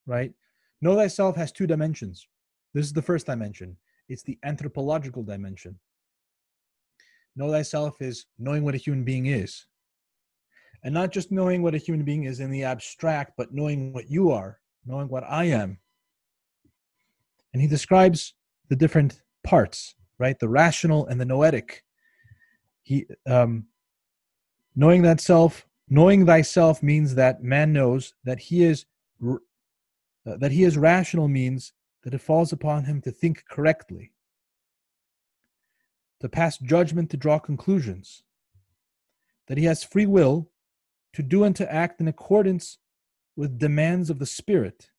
Right? 0.07 0.33
Know 0.81 0.95
thyself 0.97 1.37
has 1.37 1.53
two 1.53 1.67
dimensions. 1.67 2.27
This 2.75 2.87
is 2.87 2.93
the 2.93 3.03
first 3.03 3.27
dimension. 3.27 3.77
It's 4.09 4.23
the 4.23 4.39
anthropological 4.43 5.23
dimension. 5.23 5.79
Know 7.37 7.51
thyself 7.51 8.01
is 8.01 8.27
knowing 8.39 8.65
what 8.65 8.75
a 8.75 8.79
human 8.79 9.05
being 9.05 9.27
is 9.27 9.67
and 10.85 10.93
not 10.93 11.11
just 11.11 11.33
knowing 11.33 11.63
what 11.63 11.75
a 11.75 11.79
human 11.79 12.05
being 12.05 12.25
is 12.25 12.41
in 12.41 12.51
the 12.51 12.63
abstract, 12.63 13.33
but 13.37 13.53
knowing 13.53 13.93
what 13.93 14.11
you 14.11 14.31
are, 14.31 14.61
knowing 14.85 15.09
what 15.09 15.25
I 15.25 15.45
am. 15.45 15.79
And 17.53 17.63
he 17.63 17.67
describes 17.67 18.35
the 18.69 18.77
different 18.77 19.23
parts, 19.43 19.95
right? 20.19 20.39
The 20.39 20.49
rational 20.49 21.07
and 21.07 21.19
the 21.19 21.25
noetic. 21.25 21.85
He, 22.83 23.07
um, 23.27 23.65
knowing 24.77 25.01
that 25.03 25.23
self, 25.23 25.67
knowing 25.89 26.27
thyself 26.27 26.83
means 26.83 27.15
that 27.15 27.43
man 27.43 27.73
knows 27.73 28.15
that 28.25 28.39
he 28.39 28.63
is 28.63 28.85
uh, 30.27 30.37
that 30.37 30.53
he 30.53 30.65
is 30.65 30.77
rational 30.77 31.29
means 31.29 31.73
that 32.03 32.15
it 32.15 32.21
falls 32.21 32.53
upon 32.53 32.85
him 32.85 33.01
to 33.03 33.11
think 33.11 33.45
correctly, 33.49 34.13
to 36.21 36.29
pass 36.29 36.59
judgment, 36.59 37.11
to 37.11 37.17
draw 37.17 37.39
conclusions, 37.39 38.23
that 39.49 39.59
he 39.59 39.65
has 39.65 39.85
free 39.85 40.07
will 40.07 40.51
to 41.13 41.23
do 41.23 41.45
and 41.45 41.55
to 41.57 41.73
act 41.73 42.01
in 42.01 42.09
accordance 42.09 42.79
with 43.37 43.59
demands 43.59 44.11
of 44.11 44.19
the 44.19 44.27
spirit 44.27 44.91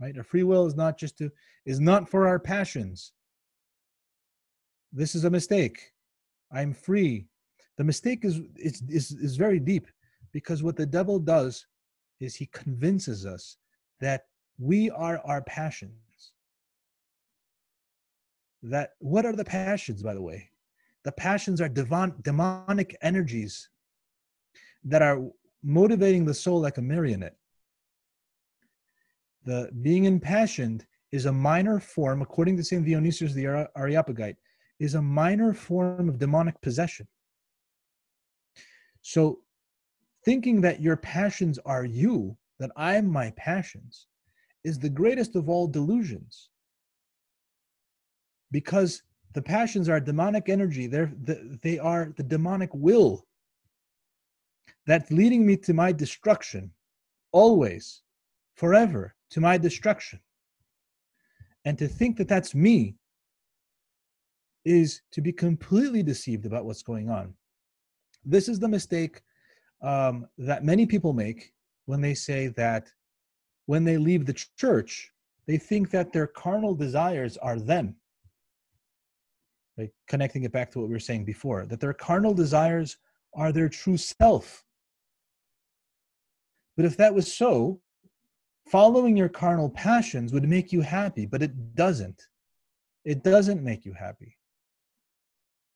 right? 0.00 0.16
Our 0.16 0.24
free 0.24 0.42
will 0.42 0.66
is 0.66 0.74
not 0.74 0.98
just 0.98 1.18
to 1.18 1.30
is 1.64 1.80
not 1.80 2.08
for 2.08 2.26
our 2.26 2.38
passions. 2.38 3.12
This 4.92 5.14
is 5.14 5.24
a 5.24 5.30
mistake. 5.30 5.92
I'm 6.52 6.72
free. 6.72 7.26
The 7.76 7.84
mistake 7.84 8.24
is 8.24 8.40
is 8.56 8.82
is, 8.88 9.12
is 9.12 9.36
very 9.36 9.58
deep 9.58 9.86
because 10.32 10.62
what 10.62 10.76
the 10.76 10.86
devil 10.86 11.18
does 11.18 11.66
is 12.20 12.34
he 12.34 12.46
convinces 12.46 13.26
us 13.26 13.56
that 14.00 14.26
we 14.58 14.90
are 14.90 15.20
our 15.24 15.42
passions 15.42 15.92
that 18.62 18.94
what 18.98 19.24
are 19.24 19.34
the 19.34 19.44
passions, 19.44 20.02
by 20.02 20.14
the 20.14 20.22
way? 20.22 20.50
The 21.04 21.12
passions 21.12 21.60
are 21.60 21.68
demonic 21.68 22.96
energies 23.02 23.68
that 24.84 25.02
are 25.02 25.20
motivating 25.62 26.24
the 26.24 26.34
soul 26.34 26.60
like 26.60 26.78
a 26.78 26.82
marionette. 26.82 27.36
The 29.44 29.70
being 29.82 30.04
impassioned 30.04 30.84
is 31.12 31.26
a 31.26 31.32
minor 31.32 31.78
form, 31.78 32.22
according 32.22 32.56
to 32.56 32.64
St. 32.64 32.84
Dionysius 32.84 33.32
the 33.32 33.68
Areopagite, 33.76 34.36
is 34.80 34.94
a 34.94 35.02
minor 35.02 35.54
form 35.54 36.08
of 36.08 36.18
demonic 36.18 36.60
possession. 36.60 37.06
So, 39.02 39.40
thinking 40.24 40.60
that 40.62 40.80
your 40.80 40.96
passions 40.96 41.60
are 41.64 41.84
you, 41.84 42.36
that 42.58 42.72
I 42.76 42.96
am 42.96 43.06
my 43.06 43.30
passions, 43.36 44.06
is 44.66 44.80
the 44.80 44.90
greatest 44.90 45.36
of 45.36 45.48
all 45.48 45.68
delusions. 45.68 46.50
Because 48.50 49.02
the 49.32 49.40
passions 49.40 49.88
are 49.88 50.00
demonic 50.00 50.48
energy, 50.48 50.88
they're, 50.88 51.12
they 51.62 51.78
are 51.78 52.12
the 52.16 52.24
demonic 52.24 52.70
will 52.74 53.26
that's 54.86 55.10
leading 55.12 55.46
me 55.46 55.56
to 55.58 55.72
my 55.72 55.92
destruction, 55.92 56.72
always, 57.30 58.02
forever, 58.56 59.14
to 59.30 59.40
my 59.40 59.56
destruction. 59.56 60.18
And 61.64 61.78
to 61.78 61.86
think 61.86 62.16
that 62.16 62.28
that's 62.28 62.54
me 62.54 62.96
is 64.64 65.02
to 65.12 65.20
be 65.20 65.32
completely 65.32 66.02
deceived 66.02 66.44
about 66.44 66.64
what's 66.64 66.82
going 66.82 67.08
on. 67.08 67.34
This 68.24 68.48
is 68.48 68.58
the 68.58 68.68
mistake 68.68 69.22
um, 69.80 70.26
that 70.38 70.64
many 70.64 70.86
people 70.86 71.12
make 71.12 71.52
when 71.84 72.00
they 72.00 72.14
say 72.14 72.48
that 72.48 72.88
when 73.66 73.84
they 73.84 73.98
leave 73.98 74.26
the 74.26 74.44
church, 74.56 75.12
they 75.46 75.58
think 75.58 75.90
that 75.90 76.12
their 76.12 76.26
carnal 76.26 76.74
desires 76.74 77.36
are 77.36 77.58
them. 77.58 77.96
Like 79.76 79.92
connecting 80.08 80.44
it 80.44 80.52
back 80.52 80.70
to 80.72 80.78
what 80.78 80.88
we 80.88 80.94
were 80.94 81.00
saying 81.00 81.24
before, 81.24 81.66
that 81.66 81.80
their 81.80 81.92
carnal 81.92 82.32
desires 82.32 82.96
are 83.34 83.52
their 83.52 83.68
true 83.68 83.96
self. 83.96 84.64
But 86.76 86.86
if 86.86 86.96
that 86.96 87.14
was 87.14 87.32
so, 87.32 87.80
following 88.68 89.16
your 89.16 89.28
carnal 89.28 89.70
passions 89.70 90.32
would 90.32 90.48
make 90.48 90.72
you 90.72 90.80
happy, 90.80 91.26
but 91.26 91.42
it 91.42 91.74
doesn't. 91.74 92.22
It 93.04 93.22
doesn't 93.22 93.62
make 93.62 93.84
you 93.84 93.92
happy. 93.92 94.36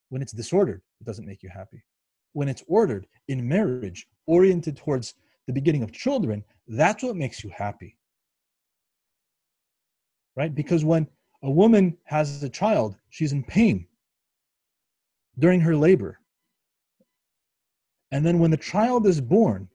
When 0.09 0.22
it's 0.22 0.32
disordered, 0.32 0.82
it 1.01 1.05
doesn't 1.05 1.26
make 1.26 1.43
you 1.43 1.49
happy. 1.49 1.84
When 2.32 2.49
it's 2.49 2.64
ordered 2.66 3.07
in 3.28 3.47
marriage, 3.47 4.09
oriented 4.26 4.76
towards 4.76 5.14
the 5.51 5.61
beginning 5.61 5.82
of 5.82 5.90
children, 5.90 6.44
that's 6.68 7.03
what 7.03 7.16
makes 7.16 7.42
you 7.42 7.51
happy. 7.51 7.96
Right? 10.36 10.55
Because 10.55 10.84
when 10.84 11.09
a 11.42 11.51
woman 11.51 11.96
has 12.05 12.44
a 12.44 12.48
child, 12.48 12.96
she's 13.09 13.32
in 13.32 13.42
pain 13.42 13.86
during 15.40 15.61
her 15.61 15.74
labor. 15.74 16.20
And 18.12 18.24
then 18.24 18.38
when 18.38 18.53
the 18.53 18.57
child 18.57 19.07
is 19.09 19.20
born, 19.20 19.68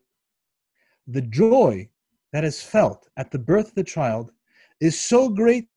the 1.08 1.22
joy 1.22 1.90
that 2.32 2.46
is 2.46 2.62
felt 2.62 3.10
at 3.18 3.32
the 3.32 3.40
birth 3.40 3.68
of 3.70 3.76
the 3.76 3.84
child 3.84 4.32
is 4.80 4.98
so 4.98 5.28
great 5.28 5.68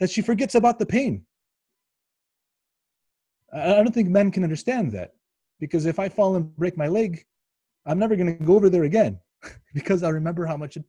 that 0.00 0.10
she 0.10 0.20
forgets 0.20 0.54
about 0.54 0.78
the 0.78 0.86
pain. 0.86 1.24
I 3.54 3.82
don't 3.82 3.94
think 3.94 4.10
men 4.10 4.30
can 4.30 4.44
understand 4.44 4.92
that 4.92 5.14
because 5.60 5.86
if 5.86 5.98
I 5.98 6.10
fall 6.10 6.36
and 6.36 6.54
break 6.56 6.76
my 6.76 6.88
leg, 6.88 7.24
I'm 7.86 7.98
never 7.98 8.16
going 8.16 8.36
to 8.38 8.44
go 8.44 8.54
over 8.54 8.68
there 8.68 8.84
again 8.84 9.18
because 9.74 10.02
I 10.02 10.10
remember 10.10 10.46
how 10.46 10.56
much 10.56 10.76
it, 10.76 10.84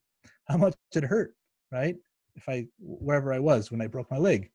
how 0.48 0.58
much 0.58 0.76
it 0.96 1.04
hurt, 1.04 1.36
right? 1.72 1.96
If 2.36 2.48
I 2.48 2.68
wherever 2.80 3.34
I 3.34 3.40
was 3.40 3.72
when 3.72 3.82
I 3.82 3.88
broke 3.88 4.10
my 4.10 4.18
leg. 4.18 4.50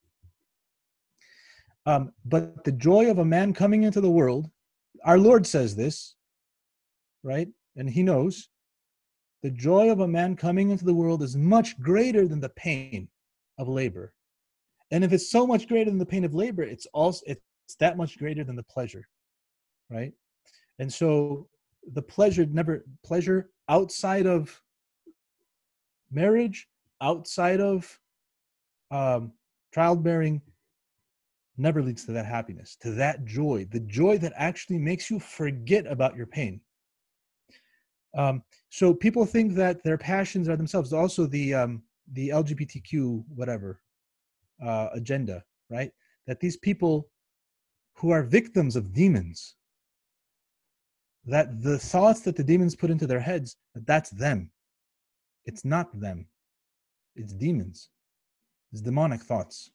Um, 1.84 2.12
but 2.24 2.64
the 2.64 2.72
joy 2.72 3.10
of 3.10 3.18
a 3.18 3.24
man 3.24 3.52
coming 3.52 3.84
into 3.84 4.00
the 4.00 4.10
world, 4.10 4.50
our 5.04 5.18
Lord 5.18 5.46
says 5.46 5.76
this, 5.76 6.16
right? 7.22 7.48
And 7.76 7.88
He 7.88 8.02
knows 8.02 8.48
the 9.42 9.50
joy 9.50 9.90
of 9.90 10.00
a 10.00 10.08
man 10.08 10.34
coming 10.34 10.70
into 10.70 10.84
the 10.84 10.94
world 10.94 11.22
is 11.22 11.36
much 11.36 11.78
greater 11.80 12.26
than 12.26 12.40
the 12.40 12.48
pain 12.50 13.08
of 13.58 13.68
labor. 13.68 14.12
And 14.90 15.04
if 15.04 15.12
it's 15.12 15.30
so 15.30 15.46
much 15.46 15.68
greater 15.68 15.90
than 15.90 15.98
the 15.98 16.06
pain 16.06 16.24
of 16.24 16.34
labor, 16.34 16.62
it's 16.62 16.86
also 16.86 17.22
it's 17.26 17.76
that 17.78 17.96
much 17.96 18.18
greater 18.18 18.44
than 18.44 18.56
the 18.56 18.62
pleasure, 18.64 19.06
right? 19.90 20.12
And 20.78 20.92
so 20.92 21.48
the 21.92 22.02
pleasure 22.02 22.46
never 22.46 22.84
pleasure 23.04 23.50
outside 23.68 24.26
of 24.26 24.60
marriage, 26.10 26.68
outside 27.00 27.60
of 27.60 27.98
um, 28.90 29.32
childbearing, 29.74 30.40
never 31.58 31.82
leads 31.82 32.04
to 32.04 32.12
that 32.12 32.26
happiness, 32.26 32.76
to 32.80 32.90
that 32.92 33.24
joy, 33.24 33.66
the 33.70 33.80
joy 33.80 34.18
that 34.18 34.32
actually 34.36 34.78
makes 34.78 35.10
you 35.10 35.18
forget 35.18 35.86
about 35.86 36.16
your 36.16 36.26
pain. 36.26 36.60
Um, 38.16 38.42
so 38.70 38.94
people 38.94 39.26
think 39.26 39.54
that 39.54 39.82
their 39.82 39.98
passions 39.98 40.48
are 40.48 40.56
themselves. 40.56 40.92
Also, 40.92 41.26
the 41.26 41.54
um, 41.54 41.82
the 42.12 42.30
LGBTQ 42.30 43.24
whatever 43.34 43.80
uh, 44.64 44.88
agenda, 44.92 45.44
right? 45.70 45.90
That 46.26 46.40
these 46.40 46.56
people 46.56 47.08
who 47.94 48.10
are 48.10 48.22
victims 48.22 48.76
of 48.76 48.92
demons, 48.92 49.56
that 51.26 51.62
the 51.62 51.78
thoughts 51.78 52.20
that 52.20 52.36
the 52.36 52.44
demons 52.44 52.74
put 52.74 52.90
into 52.90 53.06
their 53.06 53.20
heads, 53.20 53.56
that 53.74 53.86
that's 53.86 54.10
them. 54.10 54.50
It's 55.44 55.64
not 55.64 55.98
them. 55.98 56.26
It's 57.14 57.32
demons. 57.32 57.88
It's 58.72 58.80
demonic 58.80 59.22
thoughts. 59.22 59.70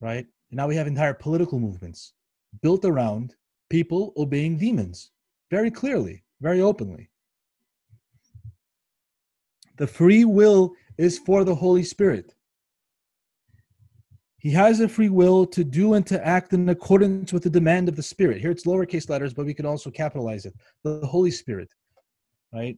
Right? 0.00 0.26
And 0.50 0.56
now 0.56 0.68
we 0.68 0.76
have 0.76 0.86
entire 0.86 1.14
political 1.14 1.58
movements 1.58 2.12
built 2.62 2.84
around 2.84 3.34
people 3.68 4.12
obeying 4.16 4.56
demons 4.56 5.10
very 5.50 5.70
clearly 5.70 6.24
very 6.40 6.60
openly. 6.60 7.10
The 9.76 9.86
free 9.86 10.24
will 10.24 10.74
is 10.96 11.18
for 11.18 11.44
the 11.44 11.54
Holy 11.54 11.84
Spirit. 11.84 12.34
He 14.38 14.50
has 14.52 14.80
a 14.80 14.88
free 14.88 15.08
will 15.08 15.46
to 15.46 15.64
do 15.64 15.94
and 15.94 16.06
to 16.06 16.24
act 16.24 16.52
in 16.52 16.68
accordance 16.68 17.32
with 17.32 17.42
the 17.42 17.50
demand 17.50 17.88
of 17.88 17.96
the 17.96 18.02
Spirit. 18.02 18.40
Here 18.40 18.50
it's 18.50 18.64
lowercase 18.64 19.08
letters, 19.08 19.34
but 19.34 19.46
we 19.46 19.54
can 19.54 19.66
also 19.66 19.90
capitalize 19.90 20.46
it. 20.46 20.54
The 20.84 21.04
Holy 21.06 21.30
Spirit, 21.30 21.68
right? 22.52 22.76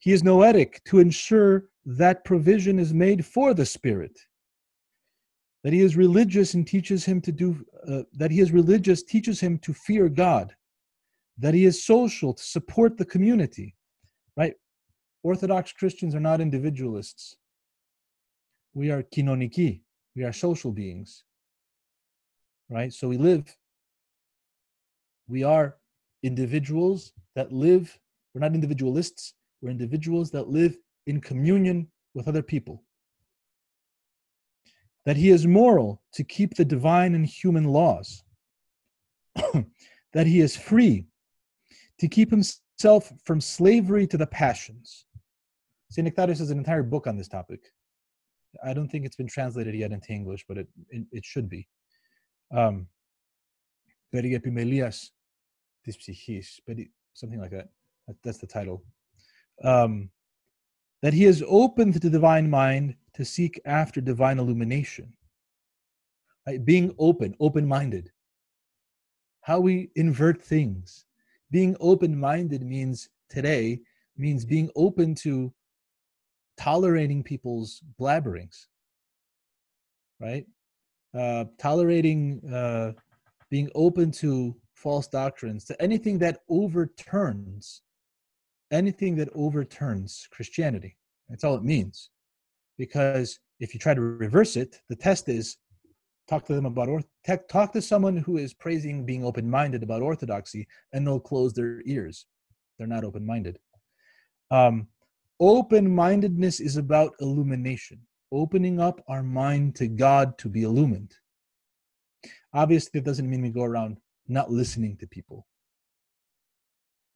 He 0.00 0.12
is 0.12 0.24
noetic 0.24 0.82
to 0.84 0.98
ensure 0.98 1.66
that 1.86 2.24
provision 2.24 2.78
is 2.78 2.92
made 2.92 3.24
for 3.24 3.54
the 3.54 3.66
Spirit. 3.66 4.18
That 5.64 5.72
he 5.72 5.80
is 5.80 5.96
religious 5.96 6.54
and 6.54 6.66
teaches 6.66 7.04
him 7.04 7.20
to 7.22 7.32
do, 7.32 7.64
uh, 7.88 8.02
that 8.14 8.30
he 8.30 8.40
is 8.40 8.52
religious 8.52 9.02
teaches 9.02 9.40
him 9.40 9.58
to 9.58 9.72
fear 9.72 10.08
God 10.08 10.54
that 11.38 11.54
he 11.54 11.64
is 11.64 11.84
social 11.84 12.34
to 12.34 12.42
support 12.42 12.96
the 12.96 13.04
community, 13.04 13.74
right? 14.36 14.54
Orthodox 15.22 15.72
Christians 15.72 16.14
are 16.14 16.20
not 16.20 16.40
individualists. 16.40 17.36
We 18.74 18.90
are 18.90 19.02
kinoniki, 19.02 19.80
we 20.16 20.24
are 20.24 20.32
social 20.32 20.72
beings, 20.72 21.24
right? 22.70 22.92
So 22.92 23.08
we 23.08 23.16
live, 23.16 23.56
we 25.28 25.44
are 25.44 25.76
individuals 26.22 27.12
that 27.34 27.52
live, 27.52 27.98
we're 28.34 28.40
not 28.40 28.54
individualists, 28.54 29.34
we're 29.60 29.70
individuals 29.70 30.30
that 30.32 30.48
live 30.48 30.76
in 31.06 31.20
communion 31.20 31.88
with 32.14 32.28
other 32.28 32.42
people. 32.42 32.82
That 35.06 35.16
he 35.16 35.30
is 35.30 35.46
moral 35.46 36.02
to 36.12 36.24
keep 36.24 36.54
the 36.54 36.64
divine 36.64 37.14
and 37.14 37.24
human 37.24 37.64
laws. 37.64 38.22
that 40.12 40.26
he 40.26 40.40
is 40.40 40.56
free 40.56 41.06
to 41.98 42.08
keep 42.08 42.30
himself 42.30 43.12
from 43.24 43.40
slavery 43.40 44.06
to 44.06 44.16
the 44.16 44.26
passions. 44.26 45.06
St. 45.90 46.06
Nectarios 46.06 46.38
has 46.38 46.50
an 46.50 46.58
entire 46.58 46.82
book 46.82 47.06
on 47.06 47.16
this 47.16 47.28
topic. 47.28 47.60
I 48.64 48.72
don't 48.72 48.88
think 48.88 49.04
it's 49.04 49.16
been 49.16 49.28
translated 49.28 49.74
yet 49.74 49.92
into 49.92 50.12
English, 50.12 50.44
but 50.48 50.58
it, 50.58 50.68
it, 50.90 51.06
it 51.12 51.24
should 51.24 51.48
be. 51.48 51.68
Um, 52.54 52.86
Perigepimelias 54.14 55.10
tis 55.84 55.96
psychis, 55.96 56.60
something 57.14 57.40
like 57.40 57.50
that. 57.50 57.68
that. 58.06 58.16
That's 58.24 58.38
the 58.38 58.46
title. 58.46 58.82
Um, 59.62 60.10
that 61.02 61.12
he 61.12 61.26
is 61.26 61.44
open 61.46 61.92
to 61.92 61.98
the 61.98 62.10
divine 62.10 62.48
mind 62.48 62.96
to 63.14 63.24
seek 63.24 63.60
after 63.64 64.00
divine 64.00 64.38
illumination. 64.38 65.12
Right? 66.46 66.64
Being 66.64 66.94
open, 66.98 67.34
open 67.38 67.66
minded. 67.66 68.10
How 69.42 69.60
we 69.60 69.90
invert 69.96 70.42
things, 70.42 71.06
being 71.50 71.76
open-minded 71.80 72.62
means 72.62 73.08
today 73.30 73.80
means 74.16 74.44
being 74.44 74.70
open 74.76 75.14
to 75.14 75.52
tolerating 76.58 77.22
people's 77.22 77.82
blabberings 78.00 78.66
right? 80.20 80.46
Uh, 81.16 81.44
tolerating 81.58 82.40
uh, 82.52 82.92
being 83.50 83.70
open 83.74 84.10
to 84.10 84.54
false 84.74 85.08
doctrines 85.08 85.64
to 85.64 85.82
anything 85.82 86.18
that 86.18 86.40
overturns 86.48 87.82
anything 88.70 89.16
that 89.16 89.30
overturns 89.34 90.28
christianity. 90.30 90.96
That's 91.28 91.42
all 91.42 91.54
it 91.54 91.64
means. 91.64 92.10
Because 92.76 93.40
if 93.60 93.72
you 93.74 93.80
try 93.80 93.94
to 93.94 94.00
reverse 94.00 94.56
it 94.56 94.80
the 94.88 94.96
test 94.96 95.28
is 95.28 95.56
talk 96.28 96.44
to 96.44 96.54
them 96.54 96.66
about 96.66 96.88
orth 96.88 97.06
talk 97.48 97.72
to 97.72 97.82
someone 97.82 98.18
who 98.18 98.36
is 98.36 98.52
praising 98.52 99.06
being 99.06 99.24
open-minded 99.24 99.82
about 99.82 100.02
orthodoxy 100.02 100.68
and 100.92 101.06
they'll 101.06 101.18
close 101.18 101.54
their 101.54 101.80
ears. 101.86 102.26
They're 102.76 102.86
not 102.86 103.04
open-minded. 103.04 103.58
Um, 104.50 104.88
open-mindedness 105.40 106.60
is 106.60 106.76
about 106.76 107.14
illumination 107.20 108.00
opening 108.30 108.80
up 108.80 109.02
our 109.08 109.22
mind 109.22 109.74
to 109.76 109.88
god 109.88 110.36
to 110.38 110.48
be 110.48 110.62
illumined. 110.62 111.14
Obviously 112.52 113.00
that 113.00 113.06
doesn't 113.06 113.28
mean 113.28 113.42
we 113.42 113.50
go 113.50 113.64
around 113.64 113.98
not 114.26 114.50
listening 114.50 114.96
to 114.98 115.06
people. 115.06 115.46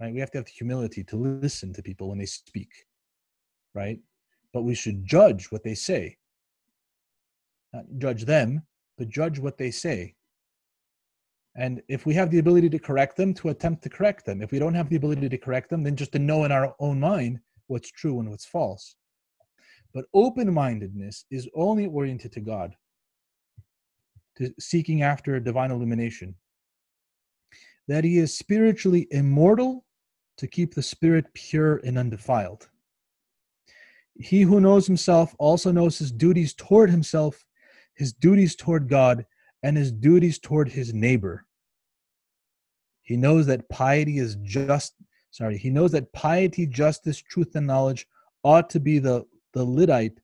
Right? 0.01 0.13
We 0.13 0.21
have 0.21 0.31
to 0.33 0.39
have 0.39 0.47
the 0.47 0.53
humility 0.53 1.05
to 1.05 1.17
listen 1.17 1.73
to 1.75 1.83
people 1.83 2.09
when 2.09 2.19
they 2.19 2.27
speak. 2.27 2.71
Right? 3.75 3.99
But 4.53 4.63
we 4.63 4.75
should 4.75 5.05
judge 5.05 5.53
what 5.53 5.63
they 5.63 5.75
say. 5.75 6.17
Not 7.73 7.85
judge 7.99 8.25
them 8.25 8.63
but 8.99 9.09
judge 9.09 9.39
what 9.39 9.59
they 9.59 9.71
say. 9.71 10.15
And 11.55 11.83
if 11.89 12.07
we 12.07 12.15
have 12.15 12.31
the 12.31 12.39
ability 12.39 12.71
to 12.71 12.79
correct 12.79 13.17
them, 13.17 13.35
to 13.35 13.51
attempt 13.51 13.83
to 13.83 13.91
correct 13.91 14.25
them. 14.25 14.41
If 14.41 14.53
we 14.53 14.59
don't 14.59 14.75
have 14.75 14.89
the 14.89 14.97
ability 14.97 15.29
to 15.29 15.39
correct 15.39 15.71
them, 15.71 15.83
then 15.83 15.97
just 15.97 16.13
to 16.13 16.19
know 16.19 16.45
in 16.45 16.53
our 16.53 16.75
own 16.79 17.01
mind 17.01 17.41
what's 17.73 17.91
true 17.91 18.21
and 18.21 18.31
what's 18.31 18.45
false. 18.45 18.95
But 19.93 20.05
open 20.15 20.53
mindedness 20.53 21.25
is 21.31 21.49
only 21.55 21.87
oriented 21.87 22.33
to 22.33 22.41
God, 22.41 22.77
to 24.39 24.55
seeking 24.61 25.03
after 25.03 25.39
divine 25.41 25.71
illumination. 25.71 26.37
That 27.89 28.05
he 28.05 28.19
is 28.19 28.37
spiritually 28.37 29.09
immortal 29.11 29.85
to 30.39 30.47
keep 30.47 30.75
the 30.75 30.83
spirit 30.83 31.27
pure 31.35 31.79
and 31.79 31.99
undefiled. 31.99 32.69
He 34.15 34.43
who 34.43 34.61
knows 34.61 34.87
himself 34.87 35.35
also 35.39 35.73
knows 35.73 35.99
his 35.99 36.13
duties 36.13 36.55
toward 36.55 36.91
himself 36.91 37.45
his 37.95 38.13
duties 38.13 38.57
toward 38.57 38.89
God, 38.89 39.27
and 39.63 39.77
his 39.77 39.93
duties 39.93 40.39
toward 40.39 40.69
his 40.69 40.93
neighbor. 40.93 41.47
He 43.03 43.17
knows 43.17 43.47
that 43.47 43.69
piety 43.69 44.19
is 44.19 44.37
just, 44.43 44.95
sorry, 45.33 45.59
he 45.59 45.71
knows 45.71 45.91
that 45.93 46.13
piety, 46.13 46.67
justice, 46.67 47.19
truth, 47.19 47.57
and 47.57 47.67
knowledge 47.67 48.07
ought 48.45 48.71
to 48.71 48.79
be 48.79 49.01
the, 49.01 49.27
the 49.53 49.67
lydite 49.67 50.19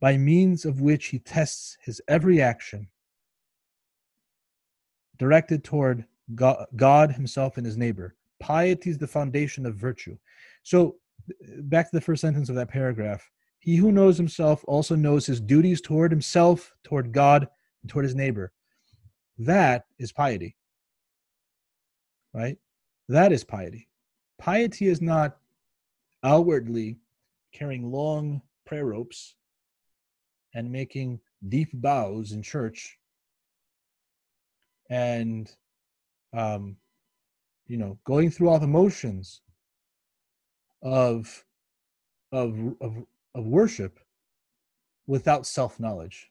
by 0.00 0.18
means 0.18 0.66
of 0.66 0.82
which 0.82 1.06
he 1.06 1.18
tests 1.18 1.78
his 1.80 2.02
every 2.08 2.42
action 2.42 2.86
directed 5.16 5.64
toward 5.64 6.04
God, 6.34 6.66
God 6.76 7.12
himself 7.12 7.56
and 7.56 7.64
his 7.64 7.78
neighbor. 7.78 8.14
Piety 8.40 8.90
is 8.90 8.98
the 8.98 9.06
foundation 9.06 9.64
of 9.64 9.76
virtue. 9.76 10.18
So, 10.62 10.96
back 11.60 11.90
to 11.90 11.96
the 11.96 12.02
first 12.02 12.20
sentence 12.20 12.50
of 12.50 12.54
that 12.56 12.68
paragraph 12.68 13.30
he 13.64 13.76
who 13.76 13.92
knows 13.92 14.18
himself 14.18 14.62
also 14.68 14.94
knows 14.94 15.24
his 15.24 15.40
duties 15.40 15.80
toward 15.80 16.10
himself, 16.10 16.74
toward 16.84 17.12
God, 17.12 17.48
and 17.80 17.90
toward 17.90 18.04
his 18.04 18.14
neighbor. 18.14 18.52
That 19.38 19.86
is 19.98 20.12
piety. 20.12 20.54
Right? 22.34 22.58
That 23.08 23.32
is 23.32 23.44
piety. 23.44 23.88
Piety 24.38 24.86
is 24.86 25.00
not 25.00 25.36
outwardly 26.22 26.96
carrying 27.52 27.90
long 27.90 28.42
prayer 28.64 28.86
ropes 28.86 29.36
and 30.54 30.70
making 30.70 31.20
deep 31.48 31.68
bows 31.74 32.32
in 32.32 32.42
church 32.42 32.98
and 34.90 35.50
um, 36.32 36.76
you 37.66 37.76
know 37.76 37.98
going 38.04 38.30
through 38.30 38.48
all 38.48 38.58
the 38.58 38.66
motions 38.66 39.40
of 40.82 41.44
of 42.32 42.56
of 42.80 43.04
of 43.34 43.46
worship 43.46 43.98
without 45.06 45.46
self 45.46 45.80
knowledge. 45.80 46.30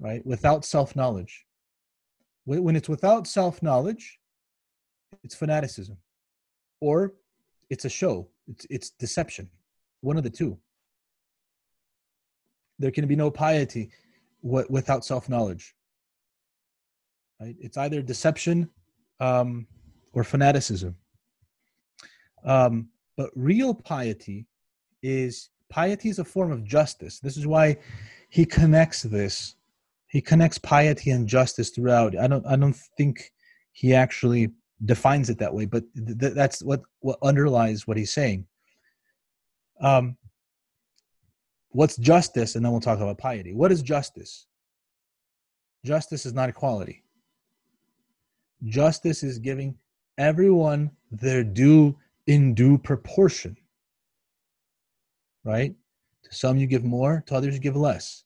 Right? 0.00 0.24
Without 0.24 0.64
self 0.64 0.94
knowledge. 0.94 1.44
When 2.44 2.76
it's 2.76 2.88
without 2.88 3.26
self 3.26 3.62
knowledge, 3.62 4.17
it's 5.22 5.34
fanaticism 5.34 5.96
or 6.80 7.14
it's 7.70 7.84
a 7.84 7.88
show, 7.88 8.28
it's, 8.46 8.66
it's 8.70 8.90
deception. 8.90 9.48
One 10.00 10.16
of 10.16 10.24
the 10.24 10.30
two. 10.30 10.58
There 12.78 12.90
can 12.90 13.06
be 13.06 13.16
no 13.16 13.30
piety 13.30 13.90
without 14.42 15.04
self 15.04 15.28
knowledge. 15.28 15.74
Right? 17.40 17.56
It's 17.60 17.76
either 17.76 18.02
deception 18.02 18.70
um, 19.20 19.66
or 20.12 20.24
fanaticism. 20.24 20.96
Um, 22.44 22.88
but 23.16 23.30
real 23.34 23.74
piety 23.74 24.46
is 25.02 25.50
piety 25.68 26.08
is 26.08 26.20
a 26.20 26.24
form 26.24 26.52
of 26.52 26.64
justice. 26.64 27.18
This 27.18 27.36
is 27.36 27.46
why 27.46 27.78
he 28.30 28.44
connects 28.44 29.02
this. 29.02 29.56
He 30.06 30.20
connects 30.20 30.58
piety 30.58 31.10
and 31.10 31.28
justice 31.28 31.70
throughout. 31.70 32.16
I 32.16 32.28
don't. 32.28 32.46
I 32.46 32.56
don't 32.56 32.76
think 32.96 33.32
he 33.72 33.94
actually 33.94 34.52
defines 34.84 35.30
it 35.30 35.38
that 35.38 35.52
way, 35.52 35.64
but 35.64 35.84
th- 35.94 36.34
that's 36.34 36.62
what 36.62 36.82
what 37.00 37.18
underlies 37.22 37.86
what 37.86 37.96
he's 37.96 38.12
saying. 38.12 38.46
Um, 39.80 40.16
what's 41.70 41.96
justice, 41.96 42.54
and 42.54 42.64
then 42.64 42.72
we'll 42.72 42.80
talk 42.80 42.98
about 42.98 43.18
piety. 43.18 43.54
What 43.54 43.72
is 43.72 43.82
justice? 43.82 44.46
Justice 45.84 46.26
is 46.26 46.32
not 46.32 46.48
equality. 46.48 47.02
Justice 48.64 49.22
is 49.22 49.38
giving 49.38 49.76
everyone 50.16 50.90
their 51.12 51.44
due 51.44 51.96
in 52.26 52.54
due 52.54 52.76
proportion 52.76 53.56
right? 55.48 55.74
To 56.24 56.34
some 56.34 56.58
you 56.58 56.66
give 56.66 56.84
more, 56.84 57.24
to 57.26 57.34
others 57.34 57.54
you 57.54 57.60
give 57.60 57.76
less. 57.76 58.24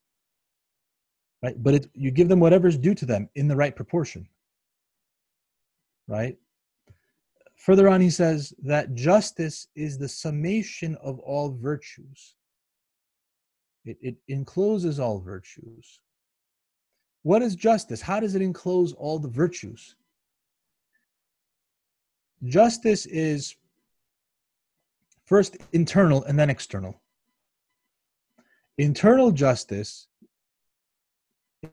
Right? 1.42 1.60
But 1.62 1.74
it, 1.74 1.90
you 1.94 2.10
give 2.10 2.28
them 2.28 2.40
whatever's 2.40 2.76
due 2.76 2.94
to 2.94 3.06
them 3.06 3.28
in 3.36 3.48
the 3.48 3.56
right 3.56 3.74
proportion. 3.74 4.28
Right? 6.08 6.36
Further 7.56 7.88
on, 7.88 8.00
he 8.00 8.10
says 8.10 8.52
that 8.64 8.94
justice 8.94 9.68
is 9.76 9.96
the 9.96 10.08
summation 10.08 10.96
of 10.96 11.18
all 11.20 11.52
virtues. 11.52 12.34
It, 13.84 13.98
it 14.00 14.16
encloses 14.28 14.98
all 14.98 15.20
virtues. 15.20 16.00
What 17.22 17.42
is 17.42 17.54
justice? 17.54 18.00
How 18.00 18.18
does 18.18 18.34
it 18.34 18.42
enclose 18.42 18.92
all 18.94 19.18
the 19.18 19.28
virtues? 19.28 19.94
Justice 22.44 23.06
is 23.06 23.54
first 25.24 25.56
internal 25.72 26.24
and 26.24 26.36
then 26.36 26.50
external. 26.50 27.00
Internal 28.78 29.30
justice 29.30 30.08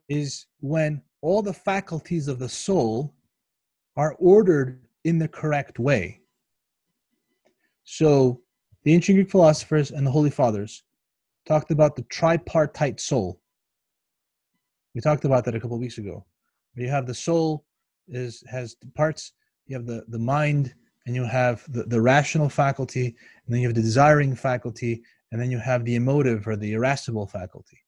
is 0.08 0.46
when 0.60 1.02
all 1.22 1.42
the 1.42 1.54
faculties 1.54 2.28
of 2.28 2.38
the 2.38 2.50
soul 2.50 3.16
are 3.98 4.16
ordered 4.20 4.82
in 5.04 5.18
the 5.18 5.28
correct 5.28 5.80
way. 5.80 6.22
So, 7.84 8.42
the 8.84 8.94
ancient 8.94 9.18
Greek 9.18 9.32
philosophers 9.32 9.92
and 9.92 10.06
the 10.06 10.12
Holy 10.12 10.30
Fathers 10.30 10.84
talked 11.48 11.72
about 11.72 11.96
the 11.96 12.04
tripartite 12.04 13.00
soul. 13.00 13.42
We 14.96 15.02
talked 15.02 15.26
about 15.26 15.44
that 15.46 15.56
a 15.56 15.60
couple 15.60 15.78
weeks 15.80 15.98
ago. 15.98 16.26
You 16.76 16.88
have 16.90 17.06
the 17.06 17.14
soul 17.14 17.66
is 18.08 18.44
has 18.48 18.76
parts. 18.96 19.34
You 19.68 19.76
have 19.76 19.86
the 19.86 20.04
the 20.08 20.20
mind, 20.20 20.74
and 21.06 21.16
you 21.16 21.26
have 21.26 21.64
the, 21.72 21.84
the 21.84 22.02
rational 22.02 22.50
faculty, 22.50 23.08
and 23.08 23.54
then 23.54 23.62
you 23.62 23.68
have 23.68 23.76
the 23.76 23.82
desiring 23.82 24.36
faculty, 24.36 25.02
and 25.32 25.42
then 25.42 25.52
you 25.52 25.58
have 25.58 25.84
the 25.84 25.96
emotive 25.96 26.48
or 26.48 26.56
the 26.56 26.74
irascible 26.74 27.28
faculty, 27.28 27.80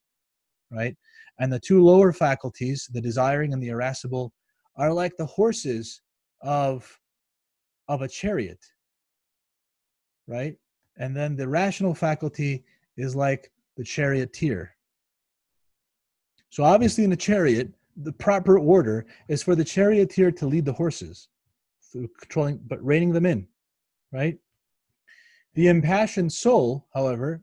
right? 0.70 0.96
And 1.38 1.52
the 1.52 1.60
two 1.60 1.82
lower 1.82 2.12
faculties, 2.12 2.88
the 2.92 3.00
desiring 3.00 3.52
and 3.52 3.62
the 3.62 3.68
irascible, 3.68 4.32
are 4.76 4.92
like 4.92 5.16
the 5.16 5.26
horses 5.26 6.00
of 6.40 6.98
of 7.88 8.02
a 8.02 8.08
chariot, 8.08 8.60
right? 10.26 10.56
And 10.96 11.16
then 11.16 11.36
the 11.36 11.48
rational 11.48 11.94
faculty 11.94 12.64
is 12.96 13.16
like 13.16 13.50
the 13.76 13.84
charioteer. 13.84 14.74
So 16.50 16.64
obviously, 16.64 17.04
in 17.04 17.12
a 17.12 17.16
chariot, 17.16 17.70
the 17.96 18.12
proper 18.12 18.58
order 18.58 19.06
is 19.28 19.42
for 19.42 19.54
the 19.54 19.64
charioteer 19.64 20.30
to 20.32 20.46
lead 20.46 20.64
the 20.64 20.72
horses 20.72 21.28
through 21.90 22.08
controlling, 22.18 22.60
but 22.66 22.84
reining 22.84 23.12
them 23.12 23.26
in, 23.26 23.46
right? 24.12 24.38
The 25.54 25.68
impassioned 25.68 26.32
soul, 26.32 26.86
however, 26.94 27.42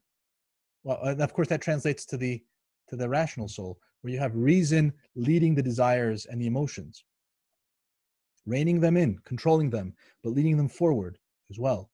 well, 0.84 1.00
uh, 1.04 1.16
of 1.16 1.34
course, 1.34 1.48
that 1.50 1.62
translates 1.62 2.06
to 2.06 2.18
the 2.18 2.44
to 2.88 2.96
the 2.96 3.08
rational 3.08 3.48
soul, 3.48 3.78
where 4.02 4.12
you 4.12 4.20
have 4.20 4.36
reason 4.36 4.92
leading 5.16 5.54
the 5.54 5.62
desires 5.62 6.26
and 6.26 6.42
the 6.42 6.48
emotions, 6.48 7.04
reining 8.50 8.80
them 8.80 8.98
in, 8.98 9.18
controlling 9.26 9.70
them, 9.70 9.94
but 10.24 10.32
leading 10.32 10.58
them 10.58 10.70
forward 10.70 11.18
as 11.50 11.60
well. 11.60 11.90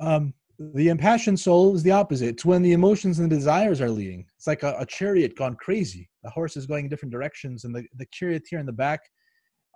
Um, 0.00 0.34
the 0.58 0.88
impassioned 0.88 1.40
soul 1.40 1.74
is 1.74 1.82
the 1.82 1.90
opposite. 1.90 2.28
It's 2.28 2.44
when 2.44 2.60
the 2.60 2.72
emotions 2.72 3.18
and 3.18 3.30
the 3.30 3.36
desires 3.36 3.80
are 3.80 3.88
leading. 3.88 4.26
It's 4.36 4.46
like 4.46 4.62
a, 4.62 4.76
a 4.78 4.84
chariot 4.84 5.36
gone 5.36 5.56
crazy. 5.56 6.10
The 6.22 6.30
horse 6.30 6.56
is 6.56 6.66
going 6.66 6.84
in 6.84 6.90
different 6.90 7.12
directions, 7.12 7.64
and 7.64 7.74
the, 7.74 7.84
the 7.96 8.06
charioteer 8.12 8.58
in 8.58 8.66
the 8.66 8.72
back 8.72 9.00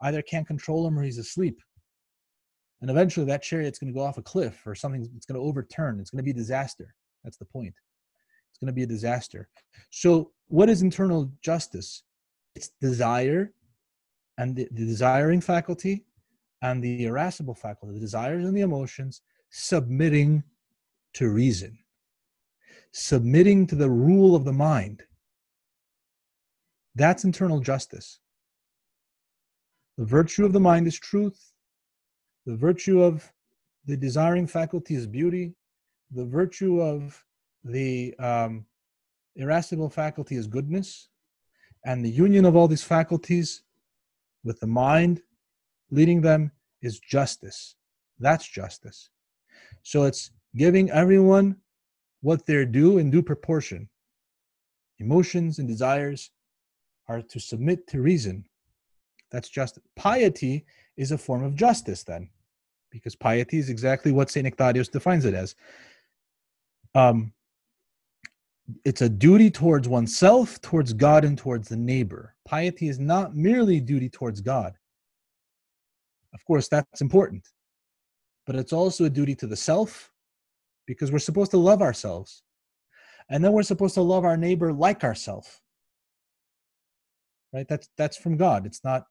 either 0.03 0.21
can't 0.21 0.47
control 0.47 0.87
him 0.87 0.99
or 0.99 1.03
he's 1.03 1.19
asleep. 1.19 1.59
And 2.83 2.91
eventually 2.91 3.25
that 3.27 3.43
chariot's 3.43 3.79
going 3.79 3.93
to 3.93 3.99
go 3.99 4.05
off 4.05 4.19
a 4.19 4.23
cliff 4.23 4.61
or 4.67 4.75
something, 4.75 5.09
it's 5.17 5.25
going 5.25 5.41
to 5.41 5.47
overturn. 5.47 6.01
It's 6.01 6.11
going 6.11 6.19
to 6.19 6.23
be 6.23 6.35
disaster. 6.35 6.95
That's 7.23 7.39
the 7.39 7.47
point. 7.47 7.75
it's 8.51 8.59
going 8.59 8.67
to 8.67 8.75
be 8.75 8.83
a 8.83 8.87
disaster. 8.87 9.49
So, 9.91 10.33
what 10.49 10.69
is 10.69 10.83
internal 10.83 11.33
justice? 11.43 12.03
It's 12.55 12.73
desire 12.83 13.55
and 14.39 14.57
the, 14.57 14.69
the 14.73 14.85
desiring 14.85 15.41
faculty 15.41 16.05
and 16.63 16.83
the 16.83 17.05
irascible 17.05 17.55
faculty, 17.55 17.95
the 17.95 18.01
desires 18.01 18.45
and 18.45 18.57
the 18.57 18.63
emotions, 18.63 19.23
submitting 19.51 20.43
to 21.15 21.29
reason, 21.29 21.79
submitting 22.93 23.67
to 23.67 23.75
the 23.75 23.91
rule 23.91 24.35
of 24.35 24.45
the 24.45 24.53
mind. 24.53 25.03
That's 26.95 27.25
internal 27.25 27.61
justice. 27.61 28.21
The 29.99 30.05
virtue 30.05 30.45
of 30.45 30.53
the 30.53 30.61
mind 30.61 30.87
is 30.87 30.99
truth. 30.99 31.53
The 32.47 32.57
virtue 32.57 33.03
of 33.03 33.31
the 33.87 33.97
desiring 33.97 34.47
faculty 34.47 34.95
is 34.95 35.07
beauty. 35.07 35.55
The 36.13 36.25
virtue 36.25 36.81
of 36.81 37.23
the 37.63 38.15
um, 38.19 38.67
irascible 39.37 39.91
faculty 39.91 40.37
is 40.37 40.47
goodness. 40.47 41.09
And 41.85 42.05
the 42.05 42.11
union 42.11 42.45
of 42.45 42.57
all 42.57 42.69
these 42.69 42.83
faculties 42.83 43.63
with 44.45 44.61
the 44.61 44.67
mind 44.67 45.23
leading 45.91 46.21
them 46.21 46.53
is 46.83 47.01
justice. 47.01 47.77
That's 48.19 48.47
justice. 48.47 49.11
So 49.83 50.05
it's 50.05 50.31
giving 50.57 50.91
everyone 50.91 51.57
what 52.21 52.47
they're 52.47 52.67
due 52.67 52.99
in 52.99 53.11
due 53.11 53.23
proportion. 53.23 53.89
Emotions 54.99 55.59
and 55.59 55.69
desires 55.69 56.31
are 57.09 57.23
to 57.23 57.41
submit 57.41 57.87
to 57.89 58.01
reason. 58.01 58.45
That's 59.31 59.49
just 59.49 59.79
piety 59.97 60.65
is 60.97 61.13
a 61.13 61.19
form 61.19 61.43
of 61.43 61.57
justice 61.57 62.05
then, 62.05 62.31
because 62.91 63.17
piety 63.17 63.59
is 63.59 63.69
exactly 63.69 64.13
what 64.13 64.31
St. 64.31 64.47
Nectarios 64.47 64.91
defines 64.91 65.25
it 65.25 65.35
as. 65.35 65.55
Um, 66.95 67.33
it's 68.85 69.03
a 69.03 69.09
duty 69.09 69.51
towards 69.51 69.89
oneself, 69.89 70.61
towards 70.61 70.93
God, 70.93 71.25
and 71.25 71.37
towards 71.37 71.69
the 71.69 71.77
neighbor. 71.77 72.35
Piety 72.45 72.89
is 72.89 72.99
not 72.99 73.37
merely 73.37 73.81
duty 73.81 74.09
towards 74.09 74.41
God. 74.41 74.75
Of 76.33 76.45
course, 76.47 76.69
that's 76.69 77.01
important, 77.01 77.47
but 78.47 78.57
it's 78.57 78.73
also 78.73 79.05
a 79.05 79.11
duty 79.11 79.35
to 79.37 79.47
the 79.47 79.57
self 79.57 80.11
because 80.87 81.13
we're 81.13 81.19
supposed 81.19 81.51
to 81.53 81.59
love 81.59 81.83
ourselves. 81.83 82.43
And 83.31 83.43
then 83.43 83.53
we're 83.53 83.63
supposed 83.63 83.95
to 83.95 84.03
love 84.03 84.25
our 84.25 84.37
neighbor 84.37 84.73
like 84.73 85.05
ourselves. 85.05 85.61
Right? 87.53 87.67
That's 87.69 87.89
that's 87.97 88.17
from 88.17 88.37
God. 88.37 88.67
It's 88.67 88.83
not 88.83 89.05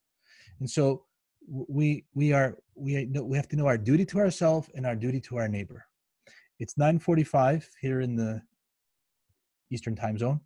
and 0.59 0.69
so 0.69 1.05
we 1.47 2.05
we 2.13 2.31
are 2.34 2.57
we 2.75 3.05
we 3.05 3.38
have 3.38 3.47
to 3.49 3.55
know 3.55 3.67
our 3.67 3.77
duty 3.77 4.05
to 4.05 4.19
ourselves 4.19 4.69
and 4.75 4.85
our 4.85 4.95
duty 4.95 5.19
to 5.21 5.38
our 5.38 5.47
neighbor. 5.47 5.85
It's 6.59 6.75
9:45 6.75 7.65
here 7.81 8.01
in 8.01 8.15
the 8.15 8.41
Eastern 9.73 9.95
time 9.95 10.17
zone. 10.17 10.39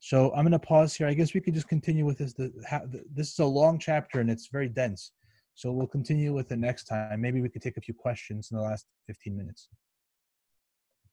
So 0.00 0.32
I'm 0.34 0.42
going 0.42 0.52
to 0.52 0.58
pause 0.58 0.94
here. 0.94 1.06
I 1.06 1.14
guess 1.14 1.32
we 1.32 1.40
could 1.40 1.54
just 1.54 1.68
continue 1.68 2.04
with 2.04 2.18
this. 2.18 2.34
This 2.34 3.32
is 3.32 3.38
a 3.38 3.44
long 3.44 3.78
chapter 3.78 4.20
and 4.20 4.28
it's 4.28 4.48
very 4.48 4.68
dense. 4.68 5.12
So 5.54 5.70
we'll 5.70 5.86
continue 5.86 6.34
with 6.34 6.50
it 6.50 6.58
next 6.58 6.84
time. 6.84 7.20
Maybe 7.20 7.40
we 7.40 7.48
could 7.48 7.62
take 7.62 7.76
a 7.76 7.80
few 7.80 7.94
questions 7.94 8.48
in 8.50 8.56
the 8.56 8.62
last 8.62 8.86
15 9.06 9.36
minutes 9.36 9.68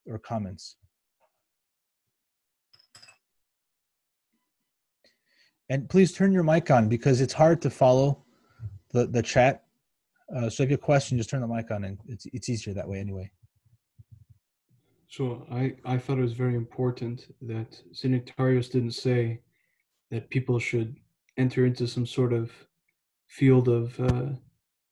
or 0.06 0.18
comments. 0.18 0.76
And 5.68 5.88
please 5.88 6.12
turn 6.12 6.32
your 6.32 6.42
mic 6.42 6.68
on 6.70 6.88
because 6.88 7.20
it's 7.20 7.32
hard 7.32 7.62
to 7.62 7.70
follow 7.70 8.24
the, 8.92 9.06
the 9.06 9.22
chat. 9.22 9.64
Uh, 10.34 10.50
so 10.50 10.64
if 10.64 10.68
you 10.68 10.74
have 10.74 10.82
a 10.82 10.84
question, 10.84 11.16
just 11.16 11.30
turn 11.30 11.42
the 11.42 11.46
mic 11.46 11.70
on 11.70 11.84
and 11.84 11.98
it's, 12.08 12.26
it's 12.32 12.48
easier 12.48 12.74
that 12.74 12.88
way 12.88 12.98
anyway. 12.98 13.30
So 15.10 15.44
I, 15.50 15.74
I 15.84 15.98
thought 15.98 16.18
it 16.18 16.22
was 16.22 16.34
very 16.34 16.54
important 16.54 17.34
that 17.42 17.82
St. 17.92 18.24
Didn't 18.36 18.92
say 18.92 19.40
that 20.12 20.30
people 20.30 20.60
should 20.60 20.96
enter 21.36 21.66
into 21.66 21.88
some 21.88 22.06
sort 22.06 22.32
of 22.32 22.52
field 23.26 23.68
of 23.68 23.98
uh, 23.98 24.26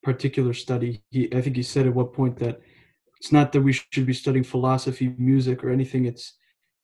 particular 0.02 0.52
study. 0.54 1.02
He, 1.10 1.32
I 1.32 1.40
think 1.40 1.54
he 1.54 1.62
said 1.62 1.86
at 1.86 1.94
what 1.94 2.12
point 2.12 2.36
that 2.38 2.60
it's 3.20 3.30
not 3.30 3.52
that 3.52 3.60
we 3.60 3.72
should 3.72 4.06
be 4.06 4.12
studying 4.12 4.44
philosophy, 4.44 5.14
music, 5.18 5.62
or 5.62 5.70
anything. 5.70 6.04
It's 6.06 6.34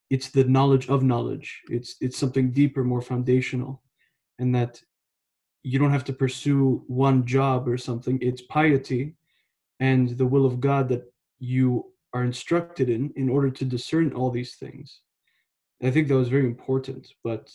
it's 0.09 0.29
the 0.29 0.45
knowledge 0.45 0.87
of 0.87 1.03
knowledge. 1.03 1.61
It's 1.69 1.97
it's 1.99 2.17
something 2.17 2.51
deeper, 2.51 2.85
more 2.85 3.01
foundational, 3.01 3.81
and 4.39 4.55
that 4.55 4.81
you 5.63 5.77
don't 5.77 5.91
have 5.91 6.05
to 6.05 6.13
pursue 6.13 6.85
one 6.87 7.25
job 7.25 7.67
or 7.67 7.77
something. 7.77 8.17
It's 8.21 8.43
piety 8.43 9.15
and 9.81 10.09
the 10.17 10.25
will 10.25 10.45
of 10.45 10.61
God 10.61 10.87
that 10.89 11.11
you 11.39 11.91
are 12.15 12.23
instructed 12.23 12.89
in 12.89 13.11
in 13.17 13.27
order 13.29 13.51
to 13.51 13.65
discern 13.65 14.13
all 14.13 14.31
these 14.31 14.55
things. 14.55 15.01
I 15.83 15.91
think 15.91 16.07
that 16.07 16.15
was 16.15 16.29
very 16.29 16.45
important, 16.45 17.05
but 17.23 17.51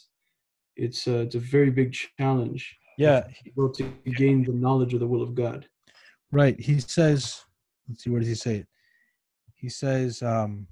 it's 0.76 1.06
a, 1.06 1.20
it's 1.20 1.34
a 1.34 1.40
very 1.56 1.70
big 1.70 1.96
challenge. 2.18 2.76
Yeah, 2.98 3.26
to 3.56 3.82
gain 4.22 4.44
the 4.44 4.52
knowledge 4.52 4.92
of 4.92 5.00
the 5.00 5.06
will 5.06 5.22
of 5.22 5.34
God. 5.34 5.66
Right. 6.30 6.60
He 6.60 6.78
says, 6.78 7.42
let's 7.88 8.04
see, 8.04 8.10
where 8.10 8.20
does 8.20 8.28
he 8.28 8.34
say 8.34 8.56
it? 8.56 8.66
He 9.54 9.70
says, 9.70 10.22
um, 10.22 10.66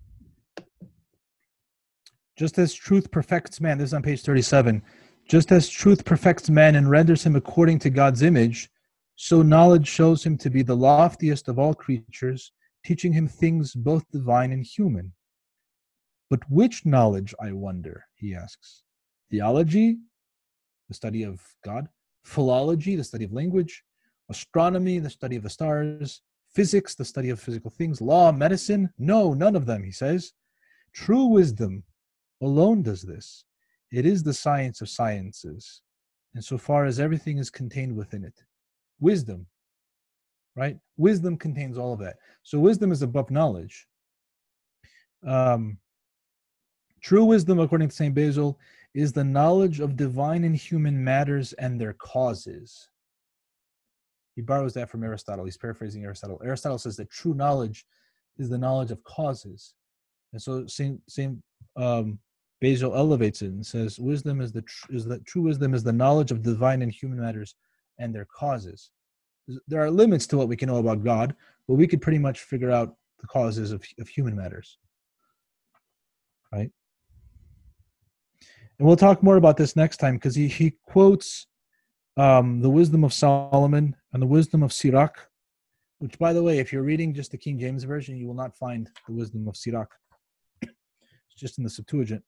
just 2.36 2.58
as 2.58 2.74
truth 2.74 3.10
perfects 3.10 3.60
man, 3.60 3.78
this 3.78 3.88
is 3.88 3.94
on 3.94 4.02
page 4.02 4.22
37, 4.22 4.82
just 5.26 5.50
as 5.50 5.68
truth 5.68 6.04
perfects 6.04 6.50
man 6.50 6.76
and 6.76 6.90
renders 6.90 7.24
him 7.24 7.34
according 7.34 7.78
to 7.80 7.90
God's 7.90 8.22
image, 8.22 8.70
so 9.16 9.42
knowledge 9.42 9.88
shows 9.88 10.24
him 10.24 10.36
to 10.38 10.50
be 10.50 10.62
the 10.62 10.76
loftiest 10.76 11.48
of 11.48 11.58
all 11.58 11.74
creatures, 11.74 12.52
teaching 12.88 13.12
him 13.12 13.28
things 13.28 13.74
both 13.74 14.10
divine 14.10 14.50
and 14.50 14.64
human. 14.64 15.12
But 16.30 16.40
which 16.50 16.86
knowledge, 16.86 17.34
I 17.38 17.52
wonder, 17.52 18.06
he 18.14 18.34
asks? 18.34 18.82
Theology, 19.30 19.98
the 20.88 20.94
study 20.94 21.22
of 21.22 21.42
God, 21.62 21.90
philology, 22.24 22.96
the 22.96 23.04
study 23.04 23.26
of 23.26 23.32
language, 23.34 23.84
astronomy, 24.30 24.98
the 25.00 25.10
study 25.10 25.36
of 25.36 25.42
the 25.42 25.50
stars, 25.50 26.22
physics, 26.54 26.94
the 26.94 27.04
study 27.04 27.28
of 27.28 27.38
physical 27.38 27.70
things, 27.70 28.00
law, 28.00 28.32
medicine? 28.32 28.88
No, 28.96 29.34
none 29.34 29.54
of 29.54 29.66
them, 29.66 29.84
he 29.84 29.92
says. 29.92 30.32
True 30.94 31.26
wisdom 31.26 31.84
alone 32.40 32.80
does 32.80 33.02
this. 33.02 33.44
It 33.92 34.06
is 34.06 34.22
the 34.22 34.32
science 34.32 34.80
of 34.80 34.88
sciences, 34.88 35.82
insofar 36.34 36.86
as 36.86 36.98
everything 36.98 37.36
is 37.36 37.50
contained 37.50 37.94
within 37.94 38.24
it. 38.24 38.44
Wisdom, 38.98 39.46
right? 40.58 40.76
Wisdom 40.96 41.36
contains 41.36 41.78
all 41.78 41.92
of 41.92 42.00
that. 42.00 42.16
So 42.42 42.58
wisdom 42.58 42.92
is 42.92 43.02
above 43.02 43.30
knowledge. 43.30 43.86
Um, 45.26 45.78
true 47.00 47.24
wisdom, 47.24 47.60
according 47.60 47.88
to 47.88 47.94
St. 47.94 48.14
Basil, 48.14 48.58
is 48.94 49.12
the 49.12 49.24
knowledge 49.24 49.80
of 49.80 49.96
divine 49.96 50.44
and 50.44 50.56
human 50.56 51.02
matters 51.02 51.52
and 51.54 51.80
their 51.80 51.92
causes 51.94 52.88
he 54.38 54.42
borrows 54.42 54.72
that 54.74 54.88
from 54.88 55.02
Aristotle. 55.02 55.46
He's 55.46 55.56
paraphrasing 55.56 56.04
Aristotle. 56.04 56.40
Aristotle 56.44 56.78
says 56.78 56.96
that 56.98 57.10
true 57.10 57.34
knowledge 57.34 57.84
is 58.36 58.48
the 58.48 58.56
knowledge 58.56 58.92
of 58.92 59.02
causes. 59.02 59.74
And 60.32 60.40
so 60.40 60.64
Saint 60.68 61.00
Saint 61.08 61.42
um, 61.74 62.20
Basil 62.60 62.94
elevates 62.94 63.42
it 63.42 63.48
and 63.48 63.66
says, 63.66 63.98
"Wisdom 63.98 64.40
is 64.40 64.52
the 64.52 64.62
tr- 64.62 64.92
is 64.94 65.04
the 65.04 65.18
true 65.26 65.42
wisdom 65.42 65.74
is 65.74 65.82
the 65.82 65.92
knowledge 65.92 66.30
of 66.30 66.42
divine 66.42 66.82
and 66.82 66.92
human 66.92 67.20
matters 67.20 67.56
and 67.98 68.14
their 68.14 68.26
causes." 68.26 68.92
There 69.66 69.82
are 69.82 69.90
limits 69.90 70.26
to 70.28 70.36
what 70.36 70.48
we 70.48 70.56
can 70.56 70.68
know 70.68 70.76
about 70.76 71.04
God, 71.04 71.34
but 71.66 71.74
we 71.74 71.86
could 71.86 72.02
pretty 72.02 72.18
much 72.18 72.40
figure 72.40 72.70
out 72.70 72.96
the 73.20 73.26
causes 73.26 73.72
of, 73.72 73.84
of 73.98 74.08
human 74.08 74.36
matters, 74.36 74.78
right? 76.52 76.70
And 78.78 78.86
we'll 78.86 78.96
talk 78.96 79.22
more 79.22 79.36
about 79.36 79.56
this 79.56 79.74
next 79.74 79.96
time 79.96 80.14
because 80.14 80.34
he 80.34 80.46
he 80.46 80.74
quotes 80.86 81.46
um, 82.16 82.60
the 82.60 82.70
wisdom 82.70 83.04
of 83.04 83.12
Solomon 83.12 83.96
and 84.12 84.22
the 84.22 84.26
wisdom 84.26 84.62
of 84.62 84.72
Sirach, 84.72 85.28
which, 85.98 86.18
by 86.18 86.32
the 86.32 86.42
way, 86.42 86.58
if 86.58 86.72
you're 86.72 86.82
reading 86.82 87.14
just 87.14 87.30
the 87.30 87.38
King 87.38 87.58
James 87.58 87.84
Version, 87.84 88.16
you 88.16 88.26
will 88.26 88.34
not 88.34 88.56
find 88.56 88.88
the 89.06 89.14
wisdom 89.14 89.48
of 89.48 89.56
Sirach. 89.56 89.92
It's 90.62 91.36
just 91.36 91.58
in 91.58 91.64
the 91.64 91.70
Septuagint. 91.70 92.22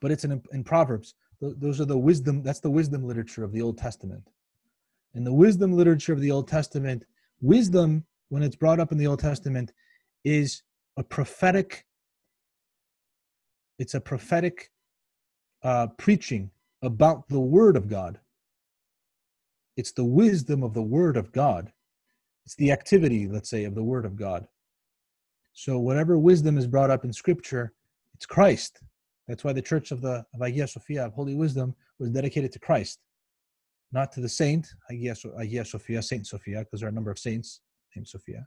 But 0.00 0.10
it's 0.10 0.24
in, 0.24 0.42
in 0.52 0.64
Proverbs. 0.64 1.14
Those 1.40 1.80
are 1.80 1.84
the 1.84 1.98
wisdom, 1.98 2.42
that's 2.42 2.60
the 2.60 2.70
wisdom 2.70 3.04
literature 3.04 3.44
of 3.44 3.52
the 3.52 3.62
Old 3.62 3.78
Testament. 3.78 4.22
In 5.16 5.24
the 5.24 5.32
wisdom 5.32 5.72
literature 5.72 6.12
of 6.12 6.20
the 6.20 6.30
Old 6.30 6.46
Testament, 6.46 7.06
wisdom, 7.40 8.04
when 8.28 8.42
it's 8.42 8.54
brought 8.54 8.78
up 8.78 8.92
in 8.92 8.98
the 8.98 9.06
Old 9.06 9.18
Testament, 9.18 9.72
is 10.26 10.62
a 10.98 11.02
prophetic, 11.02 11.86
it's 13.78 13.94
a 13.94 14.00
prophetic 14.00 14.70
uh, 15.62 15.86
preaching 15.96 16.50
about 16.82 17.28
the 17.28 17.40
Word 17.40 17.78
of 17.78 17.88
God. 17.88 18.20
It's 19.78 19.92
the 19.92 20.04
wisdom 20.04 20.62
of 20.62 20.74
the 20.74 20.82
Word 20.82 21.16
of 21.16 21.32
God. 21.32 21.72
It's 22.44 22.56
the 22.56 22.70
activity, 22.70 23.26
let's 23.26 23.48
say, 23.48 23.64
of 23.64 23.74
the 23.74 23.82
Word 23.82 24.04
of 24.04 24.16
God. 24.16 24.46
So 25.54 25.78
whatever 25.78 26.18
wisdom 26.18 26.58
is 26.58 26.66
brought 26.66 26.90
up 26.90 27.06
in 27.06 27.12
Scripture, 27.14 27.72
it's 28.12 28.26
Christ. 28.26 28.80
That's 29.28 29.44
why 29.44 29.54
the 29.54 29.62
Church 29.62 29.92
of 29.92 30.02
the 30.02 30.26
of 30.34 30.40
Hagia 30.42 30.68
Sophia 30.68 31.06
of 31.06 31.14
Holy 31.14 31.34
Wisdom 31.34 31.74
was 31.98 32.10
dedicated 32.10 32.52
to 32.52 32.58
Christ, 32.58 33.00
not 33.92 34.12
to 34.12 34.20
the 34.20 34.28
saint 34.28 34.66
Hagia, 34.88 35.14
Sophia, 35.64 36.02
Saint 36.02 36.26
Sophia, 36.26 36.60
because 36.60 36.80
there 36.80 36.88
are 36.88 36.92
a 36.92 36.94
number 36.94 37.10
of 37.10 37.18
saints 37.18 37.60
named 37.94 38.08
Sophia, 38.08 38.46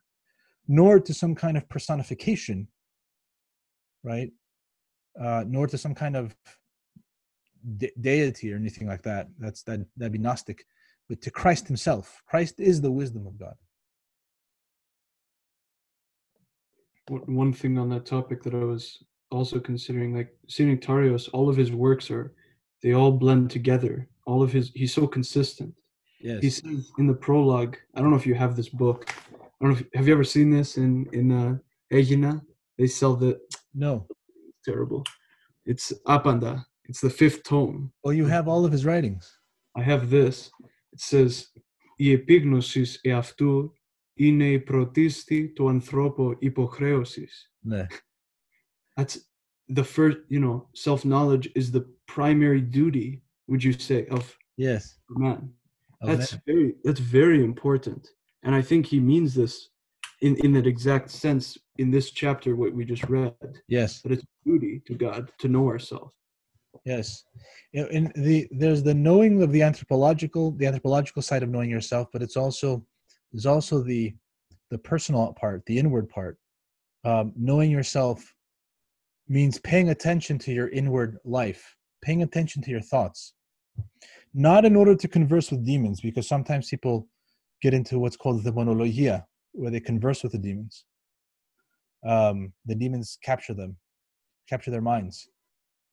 nor 0.68 0.99
to 0.99 1.14
some 1.14 1.36
kind 1.36 1.57
of 1.57 1.68
personification, 1.70 2.68
right? 4.03 4.32
uh, 5.20 5.44
nor 5.48 5.68
to 5.68 5.78
some 5.78 5.94
kind 5.94 6.16
of 6.16 6.36
de- 7.78 7.91
deity 7.99 8.53
or 8.53 8.57
anything 8.57 8.88
like 8.88 9.02
that. 9.03 9.28
That's 9.40 9.64
that 9.64 9.86
that'd 9.98 10.14
be 10.14 10.20
Gnostic, 10.20 10.66
but 11.07 11.22
to 11.22 11.32
Christ 11.32 11.68
Himself. 11.68 12.22
Christ 12.28 12.60
is 12.60 12.82
the 12.82 12.91
wisdom 12.91 13.28
of 13.28 13.38
God. 13.40 13.56
One 17.07 17.53
thing 17.53 17.78
on 17.80 17.90
that 17.90 18.06
topic 18.06 18.44
that 18.44 18.53
I 18.53 18.64
was 18.64 19.03
also 19.32 19.60
considering, 19.60 20.16
like 20.16 20.36
Saint 20.48 20.80
Nectarios, 20.80 21.28
all 21.34 21.49
of 21.49 21.57
his 21.57 21.72
works 21.72 22.11
are, 22.11 22.36
they 22.84 22.94
all 22.94 23.11
blend 23.11 23.49
together 23.49 24.07
all 24.30 24.41
of 24.45 24.51
his 24.57 24.65
he's 24.80 24.93
so 24.99 25.06
consistent. 25.18 25.73
Yes. 26.30 26.39
He 26.45 26.49
says 26.57 26.80
in 27.01 27.07
the 27.11 27.19
prologue, 27.26 27.76
I 27.95 27.97
don't 27.99 28.11
know 28.11 28.22
if 28.23 28.30
you 28.31 28.38
have 28.43 28.53
this 28.56 28.72
book. 28.84 28.99
I 29.56 29.60
don't 29.60 29.72
know 29.72 29.80
if, 29.80 29.85
have 29.97 30.07
you 30.07 30.14
ever 30.18 30.30
seen 30.35 30.49
this 30.57 30.69
in 30.84 30.91
in 31.19 31.27
uh, 31.43 31.51
Aegina? 31.95 32.34
They 32.77 32.88
sell 32.99 33.15
the 33.23 33.31
No. 33.85 33.93
It's 34.49 34.61
terrible. 34.69 35.01
It's 35.72 35.85
Apanda. 36.15 36.53
It's 36.89 37.01
the 37.07 37.15
fifth 37.22 37.41
tome. 37.51 37.80
Oh, 38.06 38.14
you 38.19 38.26
have 38.35 38.45
all 38.51 38.64
of 38.65 38.72
his 38.76 38.84
writings. 38.88 39.23
I 39.80 39.81
have 39.91 40.03
this. 40.18 40.35
It 40.95 41.01
says 41.11 41.31
η 41.97 42.11
επίγνωσης 42.11 42.99
εαυτού 43.03 43.73
είναι 44.14 44.51
η 44.51 44.60
πρωτίστη 44.60 45.49
του 45.53 45.69
ανθρώπου 45.69 46.35
υποχρέωσης. 46.39 47.53
Ναι. 47.60 47.85
That's 48.95 49.18
the 49.69 49.84
first, 49.84 50.18
you 50.30 50.39
know, 50.39 50.68
self-knowledge 50.73 51.47
is 51.56 51.72
the 51.72 51.85
primary 52.15 52.61
duty 52.61 53.22
would 53.49 53.63
you 53.63 53.73
say, 53.73 54.05
of 54.07 54.35
Yes. 54.57 54.97
man. 55.09 55.53
Of 56.01 56.17
That's 56.17 56.34
man. 56.34 56.41
very 56.45 56.73
that's 56.84 56.99
very 56.99 57.43
important. 57.43 58.07
And 58.43 58.55
I 58.55 58.61
think 58.61 58.85
he 58.85 58.99
means 58.99 59.34
this 59.35 59.69
in, 60.21 60.35
in 60.45 60.53
that 60.53 60.67
exact 60.67 61.09
sense 61.09 61.57
in 61.77 61.91
this 61.91 62.11
chapter 62.11 62.55
what 62.55 62.73
we 62.73 62.85
just 62.85 63.03
read. 63.09 63.34
Yes. 63.67 64.01
That 64.01 64.11
it's 64.13 64.26
duty 64.45 64.81
to 64.88 64.93
God 64.95 65.31
to 65.39 65.47
know 65.47 65.67
ourselves. 65.67 66.15
Yes. 66.85 67.23
In 67.73 68.11
the 68.15 68.47
there's 68.51 68.84
the 68.84 68.93
knowing 68.93 69.41
of 69.43 69.51
the 69.51 69.61
anthropological, 69.61 70.51
the 70.51 70.65
anthropological 70.67 71.21
side 71.21 71.43
of 71.43 71.49
knowing 71.49 71.69
yourself, 71.69 72.07
but 72.13 72.21
it's 72.21 72.38
also 72.38 72.85
there's 73.31 73.45
also 73.45 73.81
the 73.81 74.13
the 74.71 74.77
personal 74.77 75.34
part, 75.34 75.65
the 75.65 75.77
inward 75.77 76.07
part. 76.09 76.38
Um, 77.05 77.34
knowing 77.35 77.71
yourself 77.71 78.34
means 79.27 79.57
paying 79.59 79.89
attention 79.89 80.38
to 80.39 80.51
your 80.51 80.69
inward 80.69 81.17
life, 81.23 81.76
paying 82.01 82.23
attention 82.23 82.61
to 82.63 82.71
your 82.71 82.81
thoughts. 82.81 83.34
Not 84.34 84.66
in 84.66 84.76
order 84.76 84.96
to 84.96 85.08
converse 85.08 85.52
with 85.52 85.66
demons, 85.66 86.02
because 86.02 86.28
sometimes 86.28 86.70
people 86.70 87.08
get 87.62 87.74
into 87.74 88.00
what's 88.00 88.18
called 88.18 88.44
the 88.44 88.52
monologia, 88.52 89.26
where 89.54 89.72
they 89.72 89.80
converse 89.80 90.24
with 90.24 90.34
the 90.34 90.38
demons. 90.38 90.86
Um, 92.06 92.54
the 92.66 92.76
demons 92.76 93.18
capture 93.24 93.54
them, 93.54 93.78
capture 94.48 94.72
their 94.72 94.82
minds. 94.82 95.30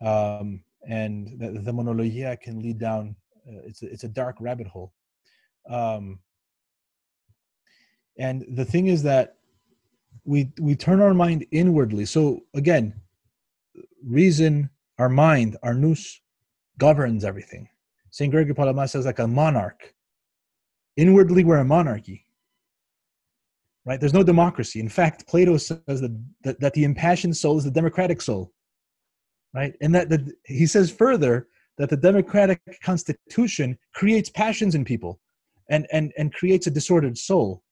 Um, 0.05 0.63
and 0.89 1.29
the, 1.39 1.61
the 1.63 1.73
monologia 1.73 2.41
can 2.41 2.61
lead 2.61 2.79
down 2.79 3.17
uh, 3.49 3.61
it's 3.65 3.83
a, 3.83 3.93
it's 3.93 4.05
a 4.05 4.09
dark 4.09 4.37
rabbit 4.41 4.67
hole. 4.67 4.93
Um, 5.71 6.21
and 8.19 8.45
the 8.55 8.65
thing 8.65 8.87
is 8.87 9.03
that 9.03 9.37
we 10.25 10.53
we 10.61 10.75
turn 10.75 11.01
our 11.01 11.15
mind 11.15 11.47
inwardly. 11.51 12.05
So 12.07 12.41
again 12.55 12.95
reason 14.05 14.71
our 14.99 15.09
mind 15.09 15.57
our 15.63 15.75
nous 15.75 16.21
governs 16.79 17.25
everything 17.25 17.69
st 18.11 18.31
gregory 18.31 18.55
palamas 18.55 18.93
says 18.93 19.07
like 19.07 19.19
a 19.19 19.27
monarch 19.27 19.95
inwardly 20.97 21.45
we're 21.45 21.59
a 21.59 21.65
monarchy 21.65 22.25
right 23.85 24.01
there's 24.01 24.15
no 24.15 24.23
democracy 24.23 24.81
in 24.81 24.89
fact 24.89 25.27
plato 25.27 25.57
says 25.57 25.81
that, 25.87 26.25
that, 26.43 26.61
that 26.61 26.75
the 26.75 26.85
impassioned 26.85 27.37
soul 27.37 27.59
is 27.59 27.65
the 27.65 27.71
democratic 27.71 28.21
soul 28.21 28.53
right? 29.57 29.75
And 29.81 29.95
that, 29.95 30.11
that 30.11 30.21
he 30.45 30.67
says 30.67 30.91
further 30.91 31.49
that 31.79 31.89
the 31.89 31.97
democratic 31.97 32.61
constitution 32.83 33.79
creates 33.95 34.29
passions 34.29 34.75
in 34.75 34.85
people 34.85 35.19
and, 35.71 35.87
and, 35.93 36.13
and 36.19 36.33
creates 36.33 36.67
a 36.67 36.71
disordered 36.71 37.17
soul. 37.17 37.63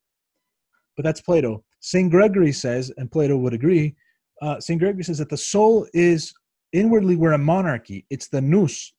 But 0.97 1.05
that's 1.05 1.21
Plato. 1.21 1.63
St. 1.81 2.11
Gregory 2.11 2.53
says, 2.53 2.91
and 2.97 3.13
Plato 3.13 3.37
would 3.37 3.53
agree, 3.53 3.95
uh, 4.41 4.61
St. 4.61 4.81
Gregory 4.81 5.05
says 5.05 5.19
that 5.19 5.29
the 5.29 5.37
soul 5.37 5.87
is 5.93 6.33
inwardly 6.75 7.17
we're 7.17 7.33
a 7.33 7.39
monarchy. 7.39 8.05
It's 8.11 8.29
the 8.29 8.41
nous, 8.41 8.93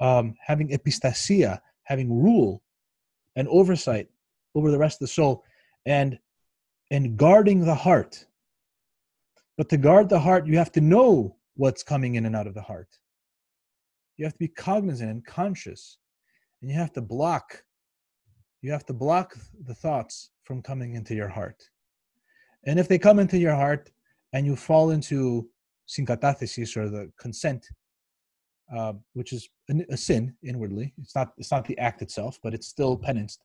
um, 0.00 0.34
having 0.40 0.72
epistasia, 0.72 1.60
having 1.82 2.10
rule 2.10 2.62
and 3.36 3.48
oversight 3.48 4.08
over 4.54 4.70
the 4.70 4.78
rest 4.78 4.96
of 4.96 5.00
the 5.00 5.12
soul, 5.12 5.44
and 5.84 6.18
and 6.90 7.16
guarding 7.16 7.64
the 7.64 7.74
heart. 7.74 8.24
But 9.58 9.68
to 9.70 9.76
guard 9.76 10.08
the 10.08 10.20
heart, 10.20 10.46
you 10.46 10.56
have 10.56 10.72
to 10.72 10.80
know 10.80 11.36
what's 11.56 11.82
coming 11.82 12.14
in 12.14 12.24
and 12.26 12.36
out 12.36 12.46
of 12.46 12.54
the 12.54 12.62
heart. 12.62 12.88
You 14.16 14.24
have 14.24 14.34
to 14.34 14.38
be 14.38 14.48
cognizant 14.48 15.10
and 15.10 15.26
conscious, 15.26 15.98
and 16.60 16.70
you 16.70 16.76
have 16.76 16.92
to 16.92 17.02
block. 17.02 17.64
You 18.60 18.70
have 18.70 18.86
to 18.86 18.92
block 18.92 19.34
the 19.66 19.74
thoughts 19.74 20.30
from 20.44 20.62
coming 20.62 20.94
into 20.94 21.14
your 21.14 21.28
heart. 21.28 21.62
And 22.64 22.78
if 22.78 22.86
they 22.86 22.98
come 22.98 23.18
into 23.18 23.38
your 23.38 23.56
heart 23.56 23.90
and 24.32 24.46
you 24.46 24.54
fall 24.54 24.90
into 24.90 25.48
syncatathesis 25.88 26.76
or 26.76 26.88
the 26.88 27.10
consent, 27.18 27.66
uh, 28.74 28.94
which 29.14 29.32
is 29.32 29.48
a, 29.70 29.74
a, 29.90 29.96
sin 29.96 30.34
inwardly, 30.42 30.94
it's 31.00 31.14
not 31.14 31.32
it's 31.36 31.50
not 31.50 31.64
the 31.64 31.78
act 31.78 32.02
itself, 32.02 32.38
but 32.42 32.54
it's 32.54 32.68
still 32.68 32.96
penanced. 32.96 33.44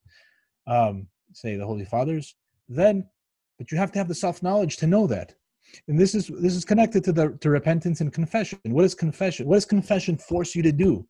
Um, 0.68 1.08
say 1.34 1.56
the 1.56 1.66
Holy 1.66 1.86
Fathers, 1.86 2.36
then, 2.70 3.06
but 3.58 3.72
you 3.72 3.78
have 3.78 3.92
to 3.94 4.00
have 4.00 4.08
the 4.08 4.16
self 4.16 4.42
knowledge 4.42 4.78
to 4.78 4.88
know 4.88 5.08
that. 5.08 5.34
And 5.88 6.00
this 6.00 6.16
is 6.16 6.28
this 6.28 6.56
is 6.56 6.64
connected 6.64 7.04
to 7.06 7.12
the 7.12 7.38
to 7.42 7.50
repentance 7.50 8.02
and 8.02 8.14
confession. 8.14 8.60
What 8.64 8.86
is 8.86 8.96
confession? 8.96 9.48
What 9.48 9.56
does 9.56 9.66
confession 9.66 10.18
force 10.18 10.56
you 10.56 10.64
to 10.64 10.72
do? 10.72 11.06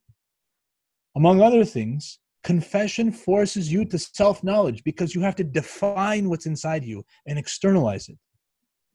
Among 1.16 1.40
other 1.40 1.64
things 1.64 2.18
confession 2.44 3.12
forces 3.12 3.70
you 3.70 3.84
to 3.84 3.98
self-knowledge 3.98 4.84
because 4.84 5.14
you 5.14 5.20
have 5.20 5.36
to 5.36 5.44
define 5.44 6.28
what's 6.28 6.46
inside 6.46 6.84
you 6.84 7.04
and 7.26 7.38
externalize 7.38 8.08
it. 8.08 8.18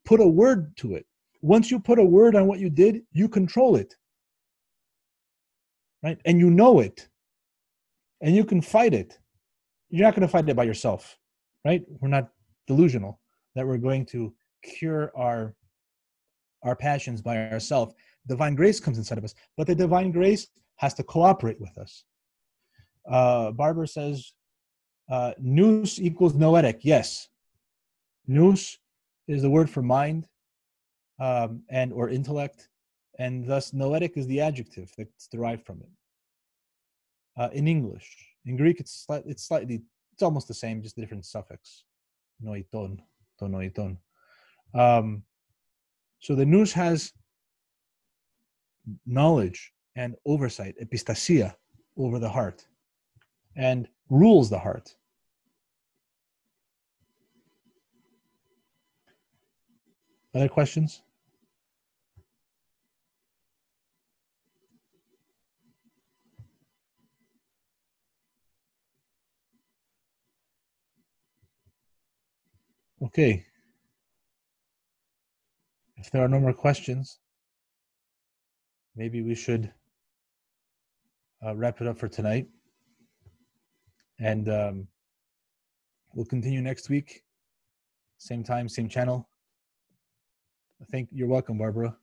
Put 0.05 0.19
a 0.21 0.27
word 0.27 0.75
to 0.77 0.95
it 0.95 1.05
once 1.43 1.69
you 1.69 1.77
put 1.77 1.99
a 1.99 2.03
word 2.03 2.35
on 2.35 2.47
what 2.47 2.59
you 2.59 2.69
did 2.69 3.01
you 3.11 3.27
control 3.27 3.75
it. 3.75 3.95
Right? 6.01 6.17
And 6.25 6.39
you 6.39 6.49
know 6.49 6.79
it. 6.79 7.07
And 8.21 8.35
you 8.35 8.45
can 8.45 8.61
fight 8.61 8.93
it. 8.93 9.19
You're 9.89 10.05
not 10.05 10.15
going 10.15 10.27
to 10.27 10.31
fight 10.31 10.47
it 10.47 10.55
by 10.55 10.63
yourself. 10.63 11.17
Right? 11.65 11.83
We're 11.99 12.07
not 12.07 12.29
delusional 12.65 13.19
that 13.55 13.67
we're 13.67 13.77
going 13.77 14.05
to 14.07 14.33
cure 14.63 15.11
our 15.15 15.53
our 16.63 16.77
passions 16.77 17.21
by 17.21 17.35
ourselves 17.51 17.93
divine 18.25 18.55
grace 18.55 18.79
comes 18.79 18.97
inside 18.97 19.17
of 19.17 19.23
us 19.25 19.35
but 19.57 19.67
the 19.67 19.75
divine 19.75 20.13
grace 20.13 20.47
has 20.77 20.93
to 20.93 21.03
cooperate 21.03 21.59
with 21.59 21.77
us. 21.77 22.05
Uh 23.11 23.51
Barbara 23.51 23.85
says 23.85 24.31
uh 25.11 25.33
nous 25.39 25.99
equals 25.99 26.35
noetic 26.35 26.79
yes. 26.83 27.27
Nous 28.27 28.77
is 29.27 29.41
the 29.41 29.49
word 29.49 29.69
for 29.69 29.81
mind 29.81 30.25
um 31.19 31.61
and 31.69 31.93
or 31.93 32.09
intellect 32.09 32.69
and 33.19 33.47
thus 33.47 33.73
noetic 33.73 34.17
is 34.17 34.27
the 34.27 34.41
adjective 34.41 34.91
that's 34.97 35.27
derived 35.27 35.65
from 35.65 35.81
it. 35.81 35.89
Uh 37.37 37.49
in 37.53 37.67
english 37.67 38.09
in 38.45 38.57
greek 38.57 38.79
it's 38.79 39.05
slightly 39.05 39.31
it's 39.31 39.43
slightly 39.47 39.81
it's 40.13 40.23
almost 40.23 40.47
the 40.47 40.53
same 40.53 40.81
just 40.81 40.97
a 40.97 41.01
different 41.01 41.25
suffix. 41.25 41.85
Noiton 42.43 42.99
to 43.39 43.45
noiton 43.45 43.97
um, 44.73 45.23
so 46.19 46.35
the 46.35 46.45
nous 46.45 46.73
has 46.73 47.11
knowledge 49.05 49.73
and 49.95 50.15
oversight, 50.25 50.75
epistasia, 50.79 51.55
over 51.97 52.19
the 52.19 52.29
heart, 52.29 52.65
and 53.55 53.87
rules 54.09 54.49
the 54.49 54.57
heart. 54.57 54.95
Other 60.35 60.49
questions? 60.49 61.03
Okay. 73.03 73.45
If 75.97 76.09
there 76.09 76.23
are 76.23 76.27
no 76.27 76.39
more 76.39 76.53
questions, 76.53 77.19
maybe 78.95 79.21
we 79.21 79.35
should 79.35 79.71
uh, 81.45 81.55
wrap 81.55 81.79
it 81.79 81.87
up 81.87 81.99
for 81.99 82.07
tonight. 82.07 82.47
And 84.19 84.49
um, 84.49 84.87
we'll 86.15 86.25
continue 86.25 86.61
next 86.61 86.89
week. 86.89 87.23
Same 88.17 88.43
time, 88.43 88.67
same 88.67 88.89
channel. 88.89 89.29
I 90.83 90.85
think 90.91 91.07
you're 91.13 91.29
welcome, 91.29 91.57
Barbara. 91.57 91.95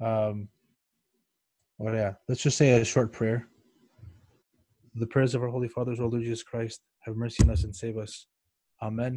Um, 0.00 0.48
oh, 1.78 1.92
yeah. 1.92 2.14
Let's 2.26 2.42
just 2.42 2.56
say 2.56 2.70
a 2.70 2.84
short 2.86 3.12
prayer. 3.12 3.48
The 4.94 5.06
prayers 5.06 5.34
of 5.34 5.42
our 5.42 5.50
Holy 5.50 5.68
Fathers, 5.68 5.98
Lord 5.98 6.14
Jesus 6.22 6.42
Christ, 6.42 6.80
have 7.00 7.16
mercy 7.16 7.42
on 7.44 7.50
us 7.50 7.64
and 7.64 7.76
save 7.76 7.98
us. 7.98 8.28
Amen. 8.80 9.14